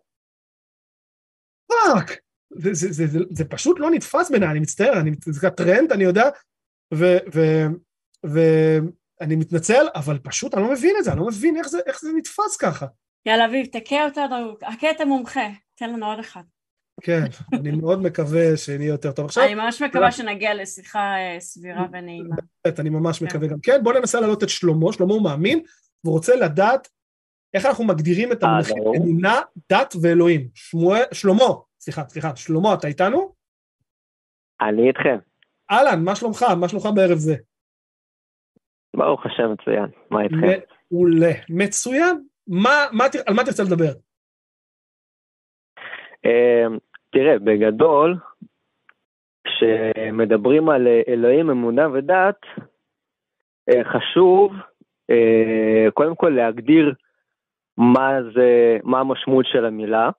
[1.68, 2.20] fuck.
[2.56, 6.04] זה, זה, זה, זה, זה פשוט לא נתפס בעיניי, אני מצטער, אני, זה rant, אני
[6.04, 6.30] יודע,
[8.24, 12.02] ואני מתנצל, אבל פשוט אני לא מבין את זה, אני לא מבין איך זה, איך
[12.02, 12.86] זה נתפס ככה.
[13.26, 16.44] יאללה, אביב, תכה אותנו, הכה את המומחה, תן לנו עוד אחד.
[17.04, 17.24] כן,
[17.54, 19.44] אני מאוד מקווה שנהיה יותר טוב עכשיו.
[19.44, 22.36] אני ממש מקווה שנגיע לשיחה אה, סבירה ונעימה.
[22.80, 23.26] אני ממש כן.
[23.26, 23.84] מקווה גם כן.
[23.84, 25.64] בואו ננסה להעלות את שלמה, שלמה הוא מאמין,
[26.04, 26.88] והוא רוצה לדעת
[27.54, 29.42] איך אנחנו מגדירים את המונחים אה, אמונה,
[29.72, 30.48] דת ואלוהים.
[31.12, 31.46] שלמה,
[31.80, 33.34] סליחה, סליחה, שלמה, אתה איתנו?
[34.62, 35.18] אני איתכם.
[35.72, 36.46] אהלן, מה שלומך?
[36.60, 37.36] מה שלומך בערב זה?
[38.96, 40.74] ברוך השם מצוין, מה איתכם?
[40.92, 42.28] מעולה, מצוין.
[42.48, 43.92] מה, מה, על מה תרצה לדבר?
[47.14, 48.16] תראה, בגדול,
[49.44, 52.40] כשמדברים על אה, אלוהים, אמונה ודת,
[53.70, 54.52] אה, חשוב
[55.10, 56.94] אה, קודם כל להגדיר
[57.78, 60.10] מה זה, מה המשמעות של המילה,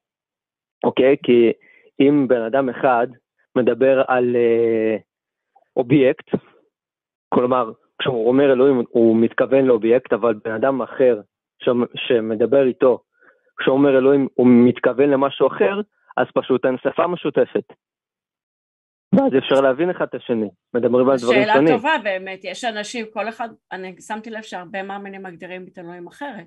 [0.84, 1.16] אוקיי?
[1.22, 1.53] כי
[2.01, 3.07] אם בן אדם אחד
[3.57, 4.36] מדבר על
[5.76, 6.28] אובייקט,
[7.28, 11.20] כלומר, כשהוא אומר אלוהים הוא מתכוון לאובייקט, אבל בן אדם אחר
[11.95, 13.03] שמדבר איתו,
[13.57, 15.80] כשהוא אומר אלוהים הוא מתכוון למשהו אחר,
[16.16, 17.66] אז פשוט אין שפה משותפת.
[19.14, 21.64] ואז אפשר להבין אחד את השני, מדברים על דברים שונים.
[21.64, 26.06] שאלה טובה באמת, יש אנשים, כל אחד, אני שמתי לב שהרבה מאמינים מגדירים את אלוהים
[26.06, 26.46] אחרת,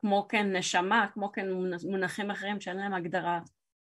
[0.00, 1.46] כמו כן נשמה, כמו כן
[1.90, 3.40] מונחים אחרים שאין להם הגדרה,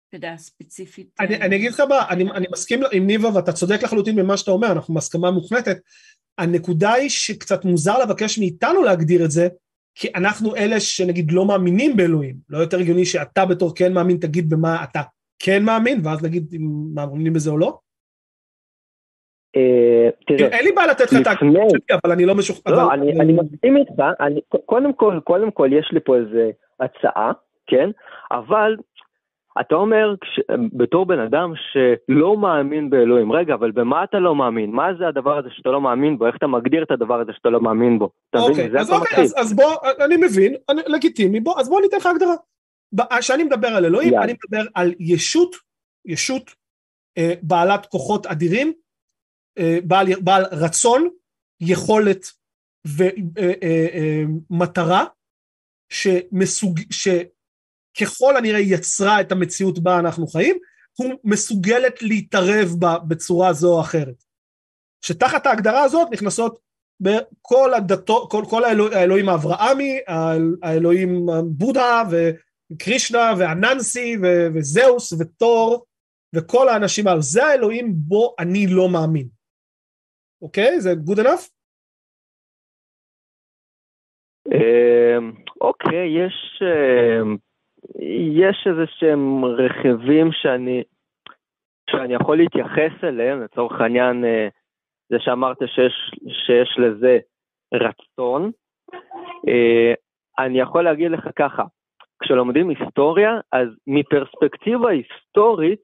[0.08, 1.08] אתה יודע, ספציפית.
[1.20, 4.50] אני, אני אגיד לך מה, אני, אני מסכים עם ניבה ואתה צודק לחלוטין במה שאתה
[4.50, 5.76] אומר, אנחנו מסכמה מוחלטת.
[6.38, 9.48] הנקודה היא שקצת מוזר לבקש מאיתנו להגדיר את זה,
[9.94, 14.50] כי אנחנו אלה שנגיד לא מאמינים באלוהים, לא יותר הגיוני שאתה בתור כן מאמין תגיד
[14.50, 15.00] במה אתה
[15.38, 17.78] כן מאמין, ואז נגיד אם מאמינים בזה או לא?
[19.56, 22.72] אה, תראה, אין לי בעיה לתת לך את ההקלטה, אבל אני לא משוכנע.
[22.72, 24.02] לא, אני מסכים איתך,
[24.66, 27.32] קודם כל, קודם כל יש לי פה איזה הצעה,
[27.66, 27.90] כן?
[28.30, 28.76] אבל
[29.60, 30.14] אתה אומר
[30.72, 34.70] בתור בן אדם שלא מאמין באלוהים, רגע, אבל במה אתה לא מאמין?
[34.70, 36.26] מה זה הדבר הזה שאתה לא מאמין בו?
[36.26, 38.10] איך אתה מגדיר את הדבר הזה שאתה לא מאמין בו?
[38.30, 38.66] אתה מבין?
[38.66, 39.74] אוקיי, אז, אוקיי, אז, אז בוא,
[40.04, 42.34] אני מבין, אני, לגיטימי, בוא, אז בוא ניתן לך הגדרה.
[43.18, 45.56] כשאני מדבר על אלוהים, אני מדבר על ישות,
[46.06, 46.50] ישות
[47.18, 48.72] אה, בעלת כוחות אדירים,
[49.58, 51.08] אה, בעל, בעל רצון,
[51.60, 52.26] יכולת
[54.48, 55.06] ומטרה, אה, אה, אה,
[55.92, 56.78] שמסוג...
[57.94, 60.56] שככל הנראה יצרה את המציאות בה אנחנו חיים,
[60.98, 64.24] הוא מסוגלת להתערב בה בצורה זו או אחרת.
[65.04, 66.58] שתחת ההגדרה הזאת נכנסות
[67.00, 69.98] בכל הדתות, כל, כל האלוה, האלוהים האברהמי,
[70.62, 74.16] האלוהים בודה וקרישנה ואננסי
[74.54, 75.86] וזהוס ותור
[76.34, 79.28] וכל האנשים האלו, זה האלוהים בו אני לא מאמין.
[80.42, 80.80] אוקיי?
[80.80, 81.48] זה good enough?
[84.52, 87.36] אמ, אוקיי, יש, אמ,
[88.38, 90.82] יש איזה שהם רכיבים שאני,
[91.90, 94.48] שאני יכול להתייחס אליהם, לצורך העניין אה,
[95.08, 96.10] זה שאמרת שיש,
[96.46, 97.18] שיש לזה
[97.74, 98.50] רצון.
[99.48, 99.94] אה,
[100.38, 101.62] אני יכול להגיד לך ככה,
[102.22, 105.82] כשלומדים היסטוריה, אז מפרספקטיבה היסטורית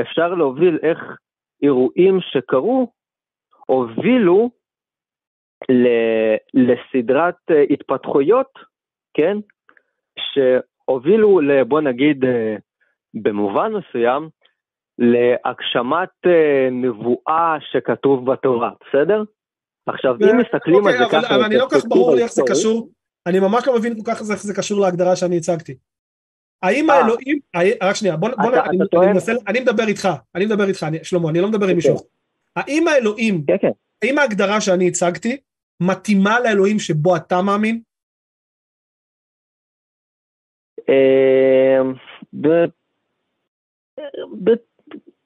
[0.00, 0.98] אפשר להוביל איך
[1.62, 2.92] אירועים שקרו
[3.66, 4.50] הובילו
[6.54, 8.58] לסדרת אה, התפתחויות,
[9.14, 9.36] כן,
[10.90, 12.56] שהובילו, בוא נגיד, אה,
[13.14, 14.28] במובן מסוים,
[14.98, 19.22] להגשמת אה, נבואה שכתוב בתורה, בסדר?
[19.86, 21.34] עכשיו, אם מסתכלים אוקיי, על זה אבל, ככה...
[21.34, 22.88] אבל אני לא כך ברור לי איך זה קשור,
[23.26, 25.74] אני ממש לא מבין כל כך איך זה קשור להגדרה שאני הצגתי.
[26.62, 27.38] האם האלוהים,
[27.82, 29.12] רק שנייה, בוא, בוא, אתה, אני, אתה אני, טוען...
[29.12, 31.96] מנסה, אני מדבר איתך, אני מדבר איתך, אני, שלמה, אני לא מדבר עם מישהו.
[32.56, 33.70] האם האלוהים, כן, כן.
[34.02, 35.36] האם ההגדרה שאני הצגתי
[35.82, 37.80] מתאימה לאלוהים שבו אתה מאמין?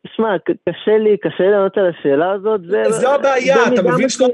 [0.07, 0.29] שמע,
[0.69, 2.83] קשה לי, קשה לענות על השאלה הזאת, זה...
[2.91, 4.25] זו הבעיה, אתה מבין שאתה...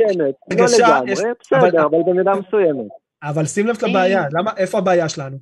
[0.50, 2.90] במידה מסוימת, לא לגמרי, בסדר, אבל- במידה מסוימת.
[3.22, 5.36] אבל שים לב לבעיה, למה, איפה הבעיה שלנו?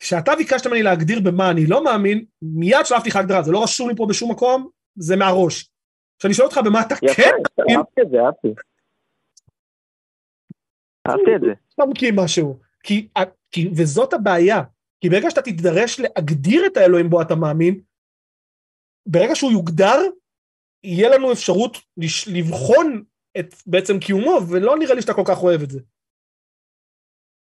[0.00, 3.88] כשאתה ביקשת ממני להגדיר במה אני לא מאמין, מיד שלפתי לך הגדרה, זה לא רשום
[3.88, 5.70] לי פה בשום מקום, זה מהראש.
[6.18, 8.48] כשאני שואל אותך במה אתה יפה, כן מאמין, אהבתי את זה, אהבתי.
[11.08, 11.52] אהבתי את זה.
[11.74, 12.58] אתה מכיר משהו.
[12.82, 13.08] כי,
[13.50, 14.62] כי, וזאת הבעיה,
[15.04, 17.80] כי ברגע שאתה תידרש להגדיר את האלוהים בו אתה מאמין,
[19.08, 19.98] ברגע שהוא יוגדר,
[20.84, 21.76] יהיה לנו אפשרות
[22.34, 23.02] לבחון
[23.38, 25.80] את בעצם קיומו, ולא נראה לי שאתה כל כך אוהב את זה.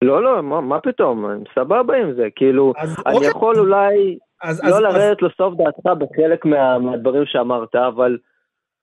[0.04, 4.18] לא, לא, מה, מה פתאום, אני סבבה עם זה, כאילו, אז אני אוקיי, יכול אולי
[4.42, 8.18] אז, אז, לא אז, לרדת לסוף דעתך בחלק מה, מהדברים שאמרת, אבל,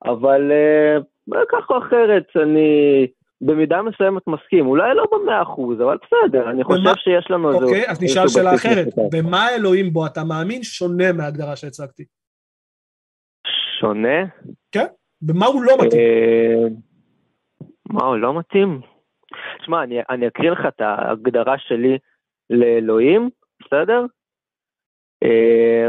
[0.06, 0.98] אבל אה,
[1.52, 3.08] כך או אחרת, אני
[3.42, 7.66] במידה מסוימת מסכים, אולי לא במאה אחוז, אבל בסדר, אני חושב שיש לנו איזה...
[7.66, 8.88] אוקיי, אז נשאל שאלה אחרת.
[9.12, 12.06] במה האלוהים בו אתה מאמין שונה מההגדרה שהצגתי?
[13.80, 14.26] שונה?
[15.22, 16.02] במה הוא לא מתאים?
[16.02, 16.68] אה,
[17.90, 18.82] מה, הוא לא מתאים?
[19.66, 21.98] שמע, אני, אני אקריא לך את ההגדרה שלי
[22.50, 23.30] לאלוהים,
[23.60, 24.06] בסדר?
[25.24, 25.88] אה,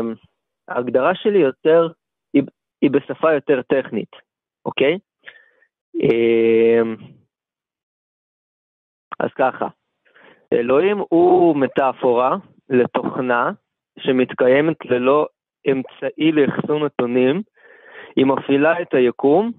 [0.69, 1.89] ההגדרה שלי יותר,
[2.35, 2.43] היא,
[2.83, 4.11] היא בשפה יותר טכנית,
[4.65, 4.99] אוקיי?
[6.03, 6.83] אה,
[9.21, 9.67] אז ככה,
[10.53, 12.37] אלוהים הוא מטאפורה
[12.69, 13.51] לתוכנה
[13.99, 15.27] שמתקיימת ללא
[15.71, 17.43] אמצעי לאחסון נתונים,
[18.17, 19.53] היא מפעילה את היקום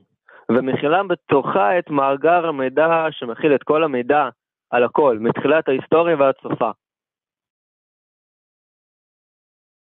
[0.51, 4.29] ומכילה בתוכה את מאגר המידע שמכיל את כל המידע
[4.69, 6.71] על הכל, מתחילת ההיסטוריה ועד סופה.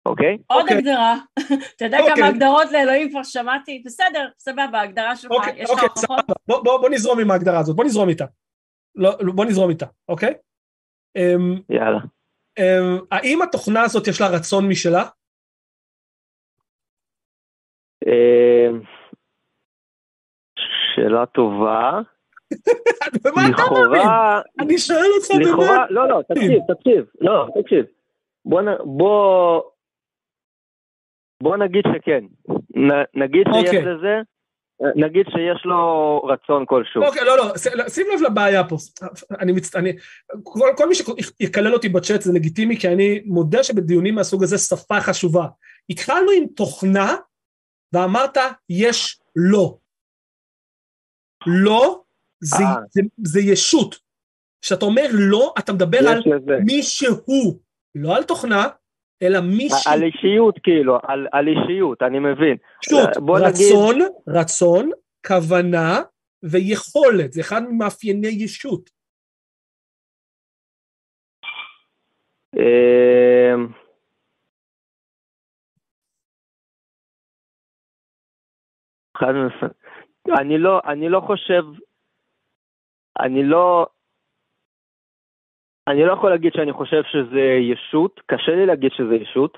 [0.05, 0.38] אוקיי?
[0.47, 0.78] עוד אוקיי.
[0.78, 1.15] הגדרה.
[1.76, 2.15] אתה יודע אוקיי.
[2.15, 3.84] כמה הגדרות לאלוהים כבר שמעתי?
[3.86, 6.26] בסדר, סבבה, ההגדרה שלך, אוקיי, יש לך אוקיי, הוכחות?
[6.47, 8.26] בוא, בוא, בוא נזרום עם ההגדרה הזאת, בוא נזרום איתה.
[8.95, 10.33] לא, לא, בוא נזרום איתה, אוקיי?
[11.15, 11.99] אמ, יאללה.
[12.59, 15.03] אמ, האם התוכנה הזאת יש לה רצון משלה?
[18.07, 18.67] אה,
[20.95, 21.99] שאלה טובה.
[23.23, 24.07] במה אתה מאמין?
[24.59, 25.45] אני שואל אותך באמת.
[25.45, 27.85] לכאורה, לא, לא, תקשיב, תקשיב, לא, תקשיב.
[28.45, 28.61] בוא,
[28.97, 29.61] בוא,
[31.43, 32.25] בוא נגיד שכן.
[32.75, 33.85] נ, נגיד שיש אוקיי.
[33.85, 34.21] לזה,
[34.95, 37.03] נגיד שיש לו רצון כלשהו.
[37.03, 38.76] אוקיי, לא, לא, ש- שים לב לבעיה פה.
[39.39, 39.76] אני מצ...
[39.76, 39.93] אני...
[40.43, 45.01] כל, כל מי שיקלל אותי בצ'אט זה לגיטימי, כי אני מודה שבדיונים מהסוג הזה שפה
[45.01, 45.47] חשובה.
[45.89, 47.15] התחלנו עם תוכנה,
[47.93, 48.38] ואמרת,
[48.69, 49.78] יש לא.
[51.47, 52.01] לא,
[52.43, 52.76] זה, אה.
[52.91, 53.95] זה, זה ישות.
[54.61, 56.57] כשאתה אומר לא, אתה מדבר על לזה.
[56.65, 57.59] מי שהוא,
[57.95, 58.67] לא על תוכנה,
[59.22, 59.93] אלא מי שהוא.
[59.93, 62.57] על אישיות כאילו, על, על אישיות, אני מבין.
[62.82, 64.89] פשוט, בוא נגיד- רצון, רצון,
[65.28, 66.01] כוונה
[66.43, 68.89] ויכולת, זה אחד ממאפייני ישות.
[72.55, 73.68] אמ,
[80.39, 81.63] אני לא, אני לא חושב,
[83.20, 83.88] אני לא,
[85.88, 89.57] אני לא יכול להגיד שאני חושב שזה ישות, קשה לי להגיד שזה ישות,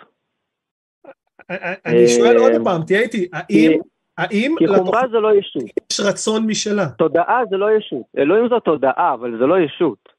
[1.86, 3.72] אני שואל אה, עוד פעם, תהיה איתי, האם,
[4.18, 6.90] האם כי חומרה זה לא ישות, יש רצון משלה?
[6.98, 10.10] תודעה זה לא ישות, אלוהים זו תודעה, אבל זה לא ישות.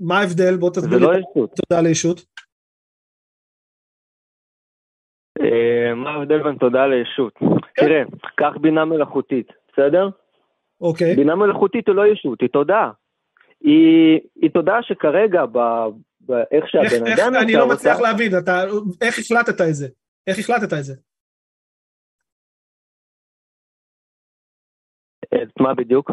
[0.00, 0.56] מה ההבדל?
[0.56, 1.22] בוא תסביר לא לי.
[1.34, 2.20] תודה לישות.
[5.40, 7.32] אה, מה ההבדל בין תודעה לישות?
[7.76, 8.02] תראה,
[8.34, 10.08] קח בינה מלאכותית, בסדר?
[10.80, 11.16] אוקיי.
[11.16, 12.90] בינה מלאכותית היא לא ישות, היא תודעה.
[13.60, 15.58] היא, היא תודעה שכרגע, ב,
[16.20, 18.64] ב, איך איך, שהבן איך, אדם אני יצר לא אותה, מצליח להבין, אתה,
[19.00, 19.88] איך החלטת את זה?
[20.26, 20.94] איך החלטת את זה?
[25.42, 26.10] את מה בדיוק?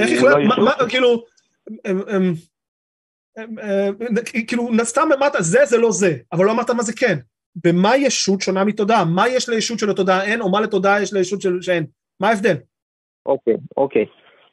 [0.00, 0.64] איך לא החלטת, מה?
[0.64, 1.24] מה, כאילו,
[1.90, 2.32] אמ,
[3.38, 4.14] אמ,
[4.48, 7.18] כאילו, סתם אמרת זה זה לא זה, אבל לא אמרת מה זה כן.
[7.64, 9.04] במה ישות שונה מתודעה?
[9.04, 11.86] מה יש לישות שלתודעה אין, או מה לתודעה יש לישות של- שאין?
[12.20, 12.56] מה ההבדל?
[13.26, 14.04] אוקיי, אוקיי.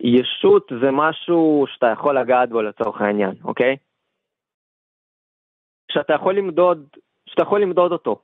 [0.03, 3.77] ישות זה משהו שאתה יכול לגעת בו לצורך העניין, אוקיי?
[5.91, 6.87] שאתה יכול למדוד,
[7.29, 8.21] שאתה יכול למדוד אותו.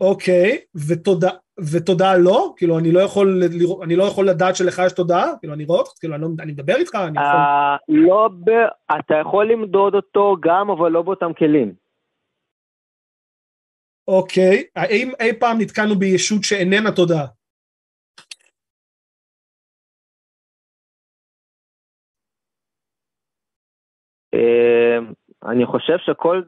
[0.00, 0.58] אוקיי,
[0.88, 1.32] ותודעה,
[1.72, 2.54] ותודעה לא?
[2.56, 5.26] כאילו, אני לא יכול לראות, אני לא יכול לדעת שלך יש תודעה?
[5.40, 7.40] כאילו, אני רואה אותך, כאילו, אני, לא, אני מדבר איתך, אני יכול...
[7.40, 8.50] אה, לא ב...
[8.98, 11.74] אתה יכול למדוד אותו גם, אבל לא באותם כלים.
[14.08, 17.26] אוקיי, האם אי פעם נתקלנו בישות שאיננה תודעה?
[25.50, 26.42] אני חושב שכל...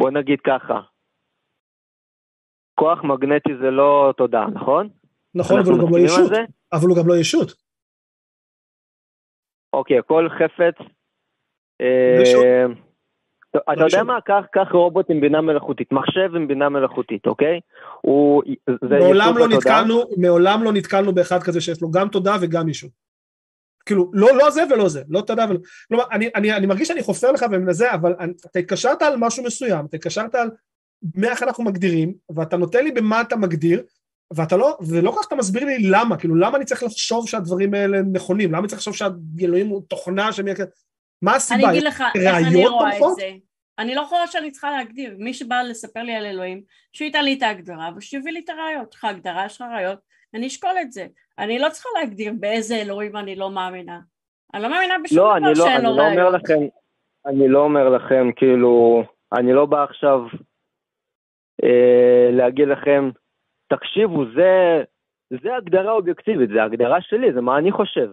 [0.00, 0.80] בוא נגיד ככה,
[2.74, 4.88] כוח מגנטי זה לא תודעה, נכון?
[5.34, 6.32] נכון, אבל הוא גם לא ישות.
[6.72, 7.52] אבל הוא גם לא ישות.
[9.72, 10.86] אוקיי, כל חפץ...
[12.22, 12.44] ישות.
[13.50, 14.02] טוב, אתה לא יודע.
[14.02, 14.20] מה?
[14.52, 17.60] קח רובוט עם בינה מלאכותית, מחשב עם בינה מלאכותית, אוקיי?
[18.04, 18.42] לא
[20.16, 22.90] מעולם לא נתקלנו באחד כזה שיש לו גם תודעה וגם ישות.
[23.86, 25.58] כאילו, לא, לא זה ולא זה, לא תודעה ולא...
[25.88, 29.44] כלומר, אני, אני, אני מרגיש שאני חופר לך ומזה, אבל אני, אתה התקשרת על משהו
[29.44, 30.50] מסוים, אתה התקשרת על
[31.14, 33.82] מאיך אנחנו מגדירים, ואתה נותן לי במה אתה מגדיר,
[34.34, 37.74] ואתה לא, ולא כל כך אתה מסביר לי למה, כאילו, למה אני צריך לחשוב שהדברים
[37.74, 38.50] האלה נכונים?
[38.50, 40.50] למה אני צריך לחשוב שהאלוהים הוא תוכנה שמי...
[41.22, 41.60] מה הסיבה?
[41.60, 43.02] אני אגיד לך איך אני רואה את?
[43.16, 43.30] זה.
[43.78, 45.16] אני לא חושבת שאני צריכה להגדיר.
[45.18, 46.62] מי שבא לספר לי על אלוהים,
[46.92, 48.88] שהוא ייתן לי את ההגדרה ושיביא לי את הראיות.
[48.92, 49.98] יש לך הגדרה, יש לך ראיות,
[50.34, 51.06] אני אשקול את זה.
[51.38, 54.00] אני לא צריכה להגדיר באיזה אלוהים אני לא מאמינה.
[54.54, 56.42] אני לא מאמינה בשום לא, אני דבר לא, שאין אני לו לא אומר ראיות.
[56.42, 56.60] לכם,
[57.26, 59.02] אני לא אומר לכם, כאילו,
[59.32, 60.20] אני לא בא עכשיו
[61.64, 63.10] אה, להגיד לכם,
[63.68, 64.82] תקשיבו, זה,
[65.42, 68.08] זה הגדרה אובייקטיבית, זה הגדרה שלי, זה מה אני חושב.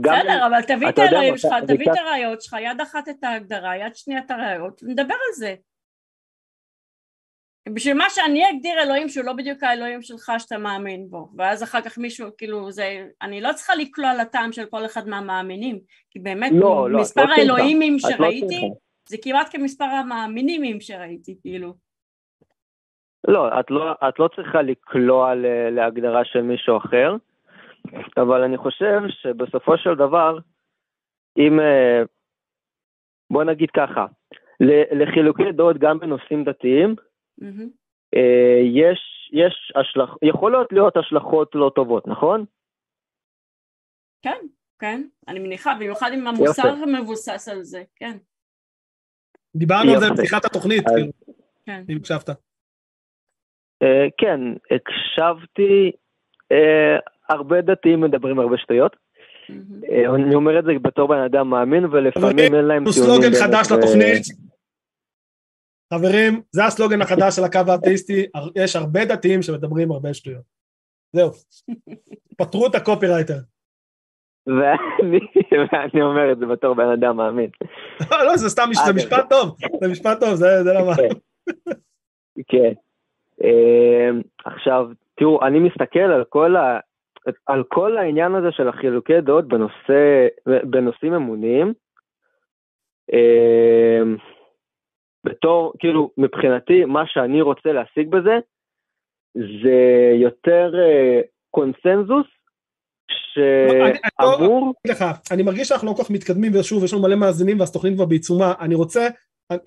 [0.00, 3.94] בסדר, אבל תביא את האלוהים שלך, תביא את הראיות שלך, יד אחת את ההגדרה, יד
[3.94, 5.54] שנייה את הראיות, נדבר על זה.
[7.74, 11.80] בשביל מה שאני אגדיר אלוהים שהוא לא בדיוק האלוהים שלך שאתה מאמין בו, ואז אחר
[11.80, 15.78] כך מישהו, כאילו, זה, אני לא צריכה לקלוע לטעם של כל אחד מהמאמינים,
[16.10, 17.32] כי באמת, לא, לא, את מספר לא.
[17.32, 18.66] האלוהימים לא שראיתי, צריכה.
[19.08, 21.74] זה כמעט כמספר המאמינים שראיתי, כאילו.
[23.28, 25.34] לא, את לא, את לא צריכה לקלוע
[25.70, 27.16] להגדרה של מישהו אחר,
[28.16, 30.38] אבל אני חושב שבסופו של דבר,
[31.38, 32.02] אם, אה,
[33.30, 34.06] בוא נגיד ככה,
[34.92, 36.94] לחילוקי דעות גם בנושאים דתיים,
[37.40, 37.68] מהמם.
[38.16, 40.10] אה, יש, יש השלכ...
[40.22, 42.44] יכולות להיות השלכות לא טובות, נכון?
[44.22, 44.38] כן,
[44.78, 48.16] כן, אני מניחה, במיוחד אם המוסר מבוסס על זה, כן,
[49.56, 50.14] דיברנו על זה יפה.
[50.14, 51.12] בפתיחת התוכנית, אז- כאילו,
[51.66, 51.84] כן.
[51.88, 52.28] אם הקשבת.
[53.82, 55.92] אה, כן, הקשבתי,
[56.52, 58.96] אה, הרבה דתיים מדברים הרבה שטויות.
[59.90, 63.14] אה, אני אומר את זה בתור בן אדם מאמין, ולפעמים אין להם הוא טיעונים.
[63.14, 64.22] סלוגן באמת, חדש לתוכנית.
[65.94, 70.42] חברים, זה הסלוגן החדש של הקו האתאיסטי, יש הרבה דתיים שמדברים הרבה שטויות.
[71.12, 71.30] זהו.
[72.38, 73.38] פטרו את הקופירייטר.
[74.46, 77.50] ואני, אומר את זה בתור בן אדם מאמין.
[78.10, 78.96] לא, זה סתם, זה אגב.
[78.96, 80.92] משפט טוב, זה משפט טוב, זה למה.
[82.48, 82.72] כן.
[83.44, 84.10] אה,
[84.44, 86.78] עכשיו, תראו, אני מסתכל על כל, ה,
[87.46, 91.72] על כל העניין הזה של החילוקי דעות בנושא, בנושאים אמוניים,
[93.12, 94.02] אה,
[95.24, 98.36] בתור, כאילו, מבחינתי, מה שאני רוצה להשיג בזה,
[99.34, 99.78] זה
[100.22, 101.20] יותר אה,
[101.50, 102.26] קונסנזוס
[103.36, 104.72] אני- אני לא- שאמור,
[105.30, 108.54] אני מרגיש שאנחנו לא כל כך מתקדמים, ושוב, יש לנו מלא מאזינים והתוכנית כבר בעיצומה,
[108.60, 109.08] אני רוצה,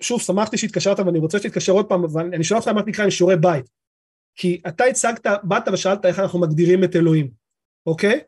[0.00, 3.36] שוב, שמחתי שהתקשרת ואני רוצה שתתקשר עוד פעם, ואני שואל אותך מה שנקרא עם שיעורי
[3.36, 3.64] בית.
[4.36, 7.30] כי אתה הצגת, באת ושאלת איך אנחנו מגדירים את אלוהים,
[7.86, 8.20] אוקיי?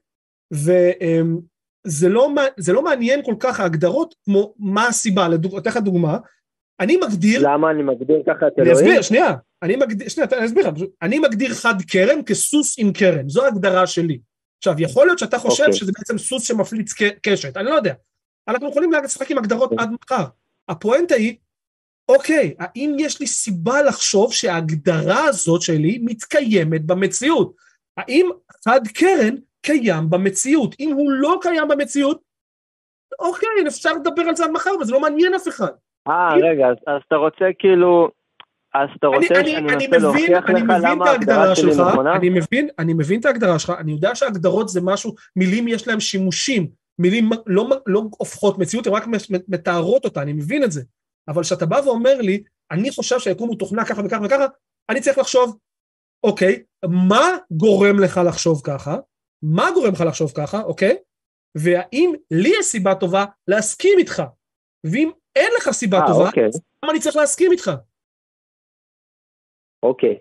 [0.53, 5.77] וזה לא, מע- זה לא מעניין כל כך ההגדרות כמו מה הסיבה, לדוג- אתן לך
[5.77, 6.19] דוגמה,
[6.81, 8.87] אני מגדיר, למה אני מגדיר ככה את אני אלוהים?
[8.87, 13.29] אסביר, שנייה, אני מגדיר, שנייה, אני אסביר לך, אני מגדיר חד קרן כסוס עם קרן,
[13.29, 14.19] זו ההגדרה שלי.
[14.59, 15.79] עכשיו, יכול להיות שאתה חושב אוקיי.
[15.79, 16.93] שזה בעצם סוס שמפליץ
[17.23, 17.95] קשת, אני לא יודע.
[18.49, 19.85] אנחנו יכולים לשחק עם הגדרות אוקיי.
[19.85, 20.25] עד מחר.
[20.69, 21.37] הפואנטה היא,
[22.09, 27.55] אוקיי, האם יש לי סיבה לחשוב שההגדרה הזאת שלי מתקיימת במציאות?
[27.97, 28.31] האם
[28.65, 30.75] חד קרן קיים במציאות.
[30.81, 32.21] אם הוא לא קיים במציאות,
[33.19, 35.73] אוקיי, אפשר לדבר על זה עד מחר, אבל זה לא מעניין אף אחד.
[36.09, 38.11] אה, רגע, אז, אתה רוצה כאילו...
[38.75, 41.71] אז אתה רוצה אני, שאני אני, אני אנסה להוכיח אני לך מבין למה ההגדרה שלי
[41.71, 42.17] נכונה?
[42.17, 46.01] אני מבין, אני מבין את ההגדרה שלך, אני יודע שהגדרות זה משהו, מילים יש להם
[46.01, 46.69] שימושים,
[46.99, 49.05] מילים לא, לא הופכות מציאות, הן רק
[49.49, 50.83] מתארות אותה, אני מבין את זה.
[51.29, 54.47] אבל כשאתה בא ואומר לי, אני חושב שהיקום הוא תוכנה ככה וככה וככה,
[54.91, 55.59] אני צריך לחשוב,
[56.25, 58.97] אוקיי, מה גורם לך לחשוב ככה?
[59.43, 60.97] מה גורם לך לחשוב ככה, אוקיי?
[61.55, 64.23] והאם לי יש סיבה טובה להסכים איתך?
[64.85, 66.49] ואם אין לך סיבה אה, טובה, אוקיי.
[66.83, 67.71] למה אני צריך להסכים איתך?
[69.83, 70.19] אוקיי.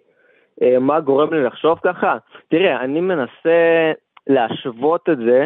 [0.62, 2.18] אה, מה גורם לי לחשוב ככה?
[2.48, 3.92] תראה, אני מנסה
[4.28, 5.46] להשוות את זה,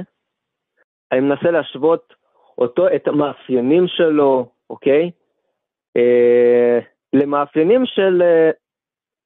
[1.12, 2.14] אני מנסה להשוות
[2.58, 5.12] אותו, את המאפיינים שלו, אוקיי?
[5.98, 6.80] אה,
[7.14, 8.50] למאפיינים של אה,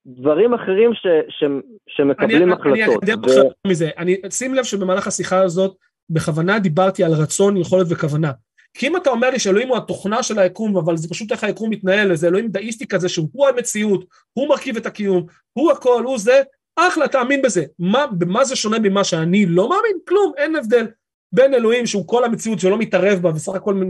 [0.06, 1.44] דברים אחרים ש, ש,
[1.88, 2.74] שמקבלים אני, החלטות.
[2.74, 3.26] אני אקדם ו...
[3.26, 3.90] עכשיו מזה.
[3.98, 5.78] אני, שים לב שבמהלך השיחה הזאת,
[6.10, 8.32] בכוונה דיברתי על רצון, יכולת וכוונה.
[8.74, 11.70] כי אם אתה אומר לי שאלוהים הוא התוכנה של היקום, אבל זה פשוט איך היקום
[11.70, 16.42] מתנהל, איזה אלוהים דאיסטי כזה שהוא המציאות, הוא מרכיב את הקיום, הוא הכל, הוא זה,
[16.76, 17.66] אחלה, תאמין בזה.
[17.80, 19.98] מה, במה זה שונה ממה שאני לא מאמין?
[20.08, 20.88] כלום, אין הבדל.
[21.32, 23.82] בין אלוהים שהוא כל המציאות שלא מתערב בה, וסך הכל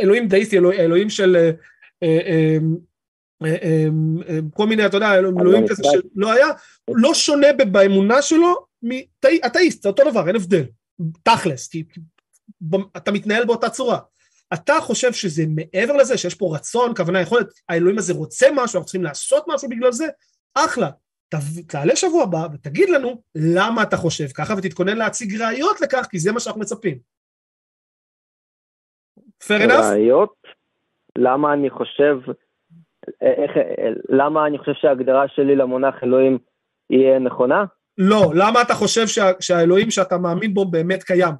[0.00, 1.50] אלוהים דאיסטי, אלוהים, אלוהים של אה,
[2.02, 2.58] אה,
[3.42, 3.86] אה, אה,
[4.28, 6.46] אה, כל מיני, אתה יודע, אלוהים כזה שלא היה,
[6.88, 10.64] לא שונה באמונה שלו מאתאיסט, זה אותו דבר, אין הבדל.
[11.22, 11.84] תכלס, כי
[12.96, 13.98] אתה מתנהל באותה צורה.
[14.54, 18.84] אתה חושב שזה מעבר לזה, שיש פה רצון, כוונה, יכולת, האלוהים הזה רוצה משהו, אנחנו
[18.84, 20.06] צריכים לעשות משהו בגלל זה,
[20.54, 20.90] אחלה.
[21.68, 26.32] תעלה שבוע הבא ותגיד לנו למה אתה חושב ככה, ותתכונן להציג ראיות לכך, כי זה
[26.32, 26.98] מה שאנחנו מצפים.
[29.18, 29.92] fair enough?
[29.92, 30.34] ראיות?
[31.18, 32.16] למה אני חושב,
[33.20, 33.50] איך,
[34.08, 36.38] למה אני חושב שההגדרה שלי למונח אלוהים
[36.90, 37.64] יהיה נכונה?
[37.98, 41.34] לא, למה אתה חושב שה, שהאלוהים שאתה מאמין בו באמת קיים?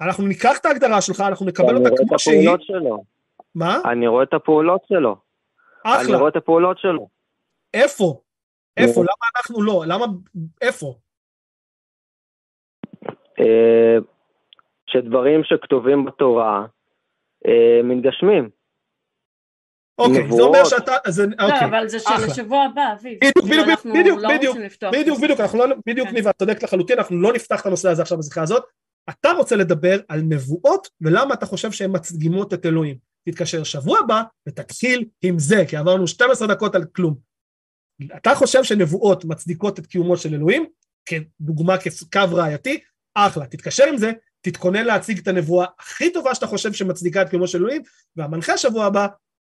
[0.00, 2.40] אנחנו ניקח את ההגדרה שלך, אנחנו נקבל אותה כמו שהיא.
[2.40, 3.04] אני רואה את הפעולות שלו.
[3.54, 3.80] מה?
[3.84, 5.16] אני רואה את הפעולות שלו.
[5.84, 6.00] אחלה.
[6.00, 7.08] אני רואה את הפעולות שלו.
[7.74, 8.20] איפה?
[8.76, 9.00] איפה?
[9.00, 9.84] למה אנחנו לא?
[9.86, 10.06] למה...
[10.60, 10.94] איפה?
[13.40, 13.96] אה,
[14.86, 16.66] שדברים שכתובים בתורה
[17.46, 18.50] אה, מתגשמים.
[19.98, 20.92] אוקיי, זה אומר שאתה...
[21.06, 22.30] זה, לא, אוקיי, אבל זה של.
[22.30, 23.18] השבוע הבא, אביב.
[23.18, 24.56] בדיוק, בדיוק, בדיוק, לא בדיוק,
[24.92, 25.18] בדיוק.
[25.20, 25.76] בדיוק, אנחנו לא...
[25.86, 26.14] בדיוק, כן.
[26.14, 28.64] ניבה, את צודקת לחלוטין, אנחנו לא נפתח את הנושא הזה עכשיו בשיחה הזאת.
[29.10, 32.96] אתה רוצה לדבר על נבואות, ולמה אתה חושב שהן מצדימות את אלוהים.
[33.28, 37.16] תתקשר שבוע הבא ותתחיל עם זה, כי עברנו 12 דקות על כלום.
[38.16, 40.66] אתה חושב שנבואות מצדיקות את קיומו של אלוהים,
[41.06, 42.80] כדוגמה כקו ראייתי,
[43.14, 47.46] אחלה, תתקשר עם זה, תתכונן להציג את הנבואה הכי טובה שאתה חושב שמצדיקה את קיומו
[47.46, 47.82] של אלוהים,
[48.16, 49.06] והמנחה שבוע הבא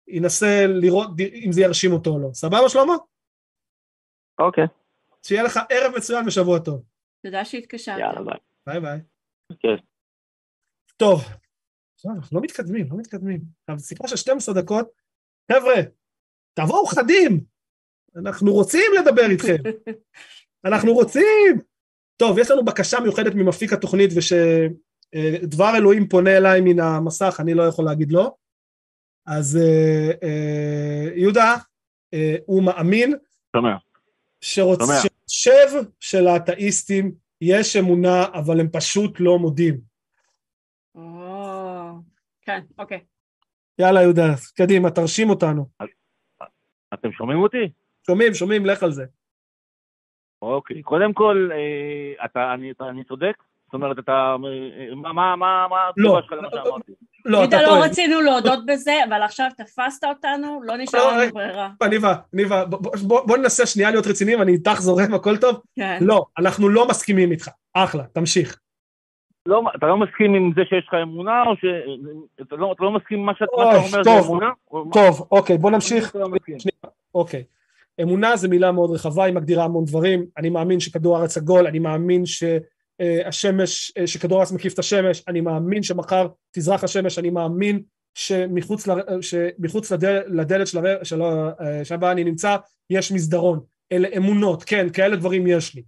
[0.09, 1.11] ינסה לראות
[1.45, 2.29] אם זה ירשים אותו או לא.
[2.35, 2.95] סבבה שלמה?
[4.39, 4.65] אוקיי.
[5.23, 6.83] שיהיה לך ערב מצוין ושבוע טוב.
[7.27, 7.99] תודה שהתקשרת.
[7.99, 8.39] יאללה ביי.
[8.67, 9.12] ביי ביי.
[9.61, 9.77] כן.
[10.97, 11.21] טוב,
[12.07, 13.41] אנחנו לא מתקדמים, לא מתקדמים.
[13.61, 14.89] עכשיו, שיחה של 12 דקות,
[15.53, 15.75] חבר'ה,
[16.55, 17.45] תבואו חרדים,
[18.17, 19.57] אנחנו רוצים לדבר איתכם,
[20.69, 21.59] אנחנו רוצים.
[22.17, 27.63] טוב, יש לנו בקשה מיוחדת ממפיק התוכנית, וכשדבר אלוהים פונה אליי מן המסך, אני לא
[27.63, 28.35] יכול להגיד לא.
[29.27, 31.55] אז אה, אה, יהודה,
[32.15, 33.15] אה, הוא מאמין,
[33.57, 33.77] שומע.
[34.41, 34.81] שרוצ...
[34.81, 34.95] שומע.
[35.01, 37.15] שחושב שלאתאיסטים
[37.45, 39.81] יש אמונה, אבל הם פשוט לא מודים.
[40.95, 41.93] או,
[42.43, 43.01] כן, אוקיי.
[43.79, 45.69] יאללה יהודה, קדימה, תרשים אותנו.
[46.95, 47.73] אתם שומעים אותי?
[48.07, 49.05] שומעים, שומעים, לך על זה.
[50.43, 50.83] אוקיי.
[50.83, 53.43] קודם כל, אה, אתה, אני, אתה, אני צודק?
[53.65, 54.37] זאת אומרת, אתה...
[54.45, 56.19] אה, מה, מה, מה, מה לא.
[56.19, 56.93] התגובה שלך למה שאמרתי?
[57.25, 57.81] לא, אתה לא טועה.
[57.81, 61.31] רצינו להודות בזה, אבל עכשיו תפסת אותנו, לא נשאר לא, לנו רגע.
[61.33, 61.69] ברירה.
[61.91, 62.65] ניבה, ניבה,
[63.03, 65.61] בוא- ננסה שנייה להיות רציניים, אני איתך זורם, הכל טוב?
[65.77, 65.99] כן.
[66.01, 67.49] לא, אנחנו לא מסכימים איתך.
[67.75, 68.59] אחלה, תמשיך.
[69.47, 71.65] לא, אתה לא מסכים עם זה שיש לך אמונה, או ש...
[72.43, 74.51] אתה לא, אתה לא מסכים עם מה שאתה מה אומר זה אמונה?
[74.93, 76.17] טוב, אוקיי, בוא נמשיך.
[76.17, 76.29] לא.
[77.15, 77.45] אוקיי.
[78.03, 80.27] אמונה זה מילה מאוד רחבה, היא מגדירה המון דברים.
[80.39, 82.63] אני מאמין שכדור הארץ עגול, אני מאמין שהשמש,
[83.03, 87.83] אה, שכדור הארץ מקיף את השמש, אני מאמין שמחר תזרח השמש, אני מאמין
[88.15, 91.21] שמחוץ, ל, שמחוץ לדל, לדלת של, הר- של,
[91.85, 92.57] שבה אני נמצא
[92.91, 93.61] יש מסדרון.
[93.93, 95.83] אלה אמונות, כן, כאלה דברים יש לי.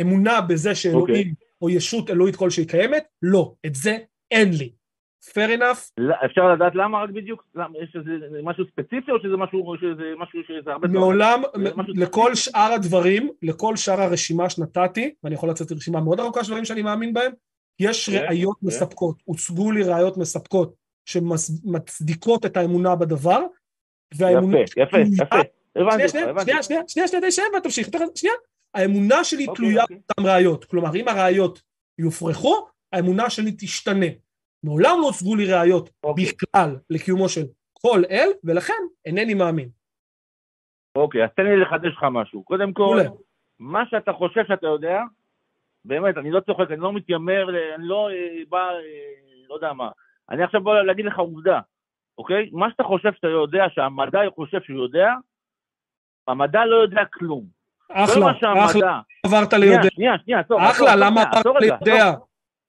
[0.00, 3.04] אמונה בזה שאלוהים או ישות אלוהית כלשהי קיימת?
[3.22, 3.98] לא, את זה
[4.30, 4.72] אין לי.
[5.24, 5.90] Fair enough?
[5.98, 7.44] לא, אפשר לדעת למה רק בדיוק?
[7.54, 8.10] למה, יש איזה
[8.42, 10.88] משהו ספציפי, או שזה משהו, שזה משהו שזה הרבה...
[10.88, 11.00] דברים?
[11.00, 11.42] מעולם,
[11.76, 12.36] משהו לכל ספציפי.
[12.36, 16.82] שאר הדברים, לכל שאר הרשימה שנתתי, ואני יכול לצאת רשימה מאוד ארוכה של דברים שאני
[16.82, 17.32] מאמין בהם,
[17.80, 18.66] יש כן, ראיות כן.
[18.66, 20.74] מספקות, הוצגו לי ראיות מספקות
[21.04, 23.40] שמצדיקות את האמונה בדבר,
[24.14, 24.58] והאמונה...
[24.60, 25.36] יפה, יפה, יפה.
[25.76, 26.62] הבנתי שנייה, אותך, שנייה, הבנתי.
[26.62, 28.34] שנייה, שנייה, שנייה, שנייה, ותמשיך, תכף- שנייה.
[28.74, 29.96] האמונה שלי אוקיי, תלויה אוקיי.
[29.96, 30.64] באותן ראיות.
[30.64, 31.62] כלומר, אם הראיות
[31.98, 34.06] יופרכו, האמונה שלי תשתנה.
[34.64, 36.24] מעולם לא הוצגו לי ראיות אוקיי.
[36.24, 37.42] בכלל לקיומו של
[37.72, 39.68] כל אל, ולכן אינני מאמין.
[40.96, 42.44] אוקיי, אז תן לי לחדש לך משהו.
[42.44, 43.04] קודם כל, מעולה.
[43.58, 45.00] מה שאתה חושב שאתה יודע,
[45.84, 48.76] באמת, אני לא צוחק, אני לא מתיימר, אני לא אה, בא, אה,
[49.48, 49.90] לא יודע מה.
[50.30, 51.60] אני עכשיו בא להגיד לך עובדה,
[52.18, 52.50] אוקיי?
[52.52, 55.08] מה שאתה חושב שאתה יודע, שהמדע חושב שהוא יודע,
[56.28, 57.44] המדע לא יודע כלום.
[57.86, 59.00] כל אחלה, אחלה.
[59.26, 59.88] עברת שנייה, ליודע.
[59.90, 60.60] שנייה, שנייה, טוב.
[60.60, 62.12] אחלה, למה שנייה, עברת ליודע?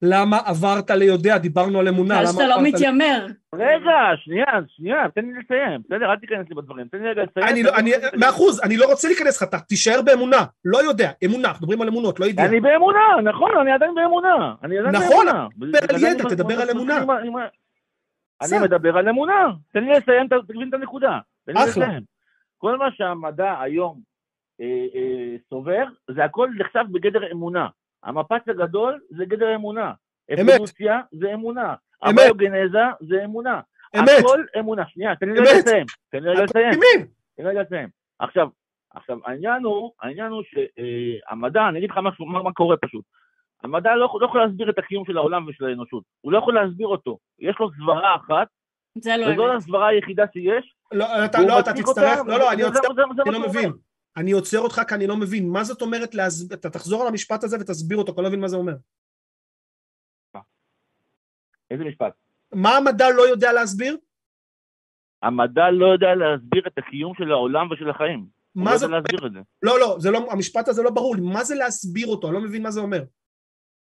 [0.01, 1.37] למה עברת ליודע?
[1.37, 2.73] דיברנו על אמונה, למה שאתה לא עברת...
[2.73, 3.25] מתיימר.
[3.55, 5.81] רגע, שנייה, שנייה, תן לי לסיים.
[5.85, 6.87] בסדר, אל תיכנס לי בדברים.
[6.87, 7.47] תן לי רגע לסיים.
[7.47, 11.11] אני לא, אני, מאה אחוז, אני לא רוצה להיכנס לך, אתה תישאר באמונה, לא יודע,
[11.25, 12.47] אמונה, אנחנו מדברים על אמונות, לא ידיעה.
[12.47, 14.53] אני באמונה, נכון, אני עדיין באמונה.
[14.63, 15.47] אני עדיין נכון, באמונה.
[15.59, 17.03] תדבר על ידע, תדבר על אמונה.
[18.41, 19.47] אני מדבר על אמונה.
[19.73, 21.19] תן לי לסיים, תבין את הנקודה.
[21.55, 21.87] אחלה.
[22.57, 23.99] כל מה שהמדע היום
[24.61, 25.83] אה, אה, סובר,
[26.15, 27.67] זה הכל נחשב בגדר אמונה.
[28.03, 29.93] המפץ הגדול זה גדר אמונה.
[30.33, 30.39] אמת.
[30.39, 31.75] אבולוציה זה אמונה.
[32.09, 32.19] אמת.
[32.19, 33.61] הביוגנזה זה אמונה.
[33.99, 34.83] אמת, הכל אמונה.
[34.87, 35.51] שנייה, תן לי רגע.
[35.57, 35.85] לסיים.
[36.11, 36.71] תן לי רגע לסיים.
[37.37, 37.89] תן לי רגע לסיים.
[38.19, 38.47] עכשיו,
[38.93, 43.05] עכשיו, העניין הוא, העניין הוא שהמדע, אני אגיד לך משהו, מה, מה קורה פשוט.
[43.63, 46.03] המדע לא, לא יכול להסביר את הקיום של העולם ושל האנושות.
[46.21, 47.17] הוא לא יכול להסביר אותו.
[47.39, 48.47] יש לו סברה אחת,
[48.97, 49.57] זה לא וזו אמת.
[49.57, 50.73] הסברה היחידה שיש.
[50.91, 52.61] לא, אתה, לא, אתה מציג תצטרך, אותה, לא, לא, אני
[53.31, 53.71] לא מבין.
[54.17, 55.49] אני עוצר אותך כי אני לא מבין.
[55.49, 58.41] מה זאת אומרת להסביר, אתה תחזור על המשפט הזה ותסביר אותו, כי אני לא מבין
[58.41, 58.73] מה זה אומר.
[61.71, 62.13] איזה משפט?
[62.53, 63.97] מה המדע לא יודע להסביר?
[65.21, 68.25] המדע לא יודע להסביר את הקיום של העולם ושל החיים.
[68.55, 69.39] מה לא זאת יודע להסביר את זה.
[69.61, 71.21] לא, לא, זה לא, המשפט הזה לא ברור לי.
[71.21, 72.27] מה זה להסביר אותו?
[72.27, 73.03] אני לא מבין מה זה אומר.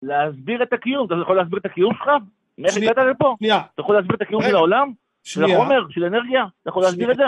[0.01, 2.09] להסביר את הקיום, אתה יכול להסביר את הקיום שלך?
[2.71, 2.91] שנייה.
[2.91, 3.35] הגעת לפה?
[3.39, 4.41] שנייה, אתה יכול להסביר את הקיום.
[4.41, 4.93] של העולם?
[5.23, 5.89] של החומר?
[5.89, 6.45] של אנרגיה?
[6.61, 7.11] אתה יכול להסביר.
[7.11, 7.23] את זה?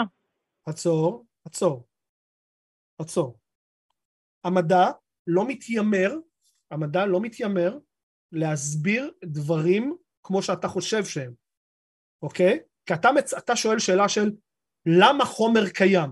[0.66, 1.84] עצור, עצור,
[2.98, 3.38] עצור.
[4.44, 4.90] המדע
[5.26, 6.12] לא מתיימר,
[6.70, 7.78] המדע לא מתיימר
[8.32, 11.34] להסביר דברים כמו שאתה חושב שהם,
[12.22, 12.60] אוקיי?
[12.86, 13.34] כי אתה, מצ...
[13.34, 14.30] אתה שואל שאלה של
[14.86, 16.10] למה חומר קיים?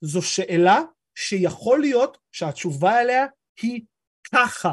[0.00, 0.78] זו שאלה
[1.14, 3.26] שיכול להיות שהתשובה עליה
[3.62, 3.84] היא
[4.32, 4.72] ככה.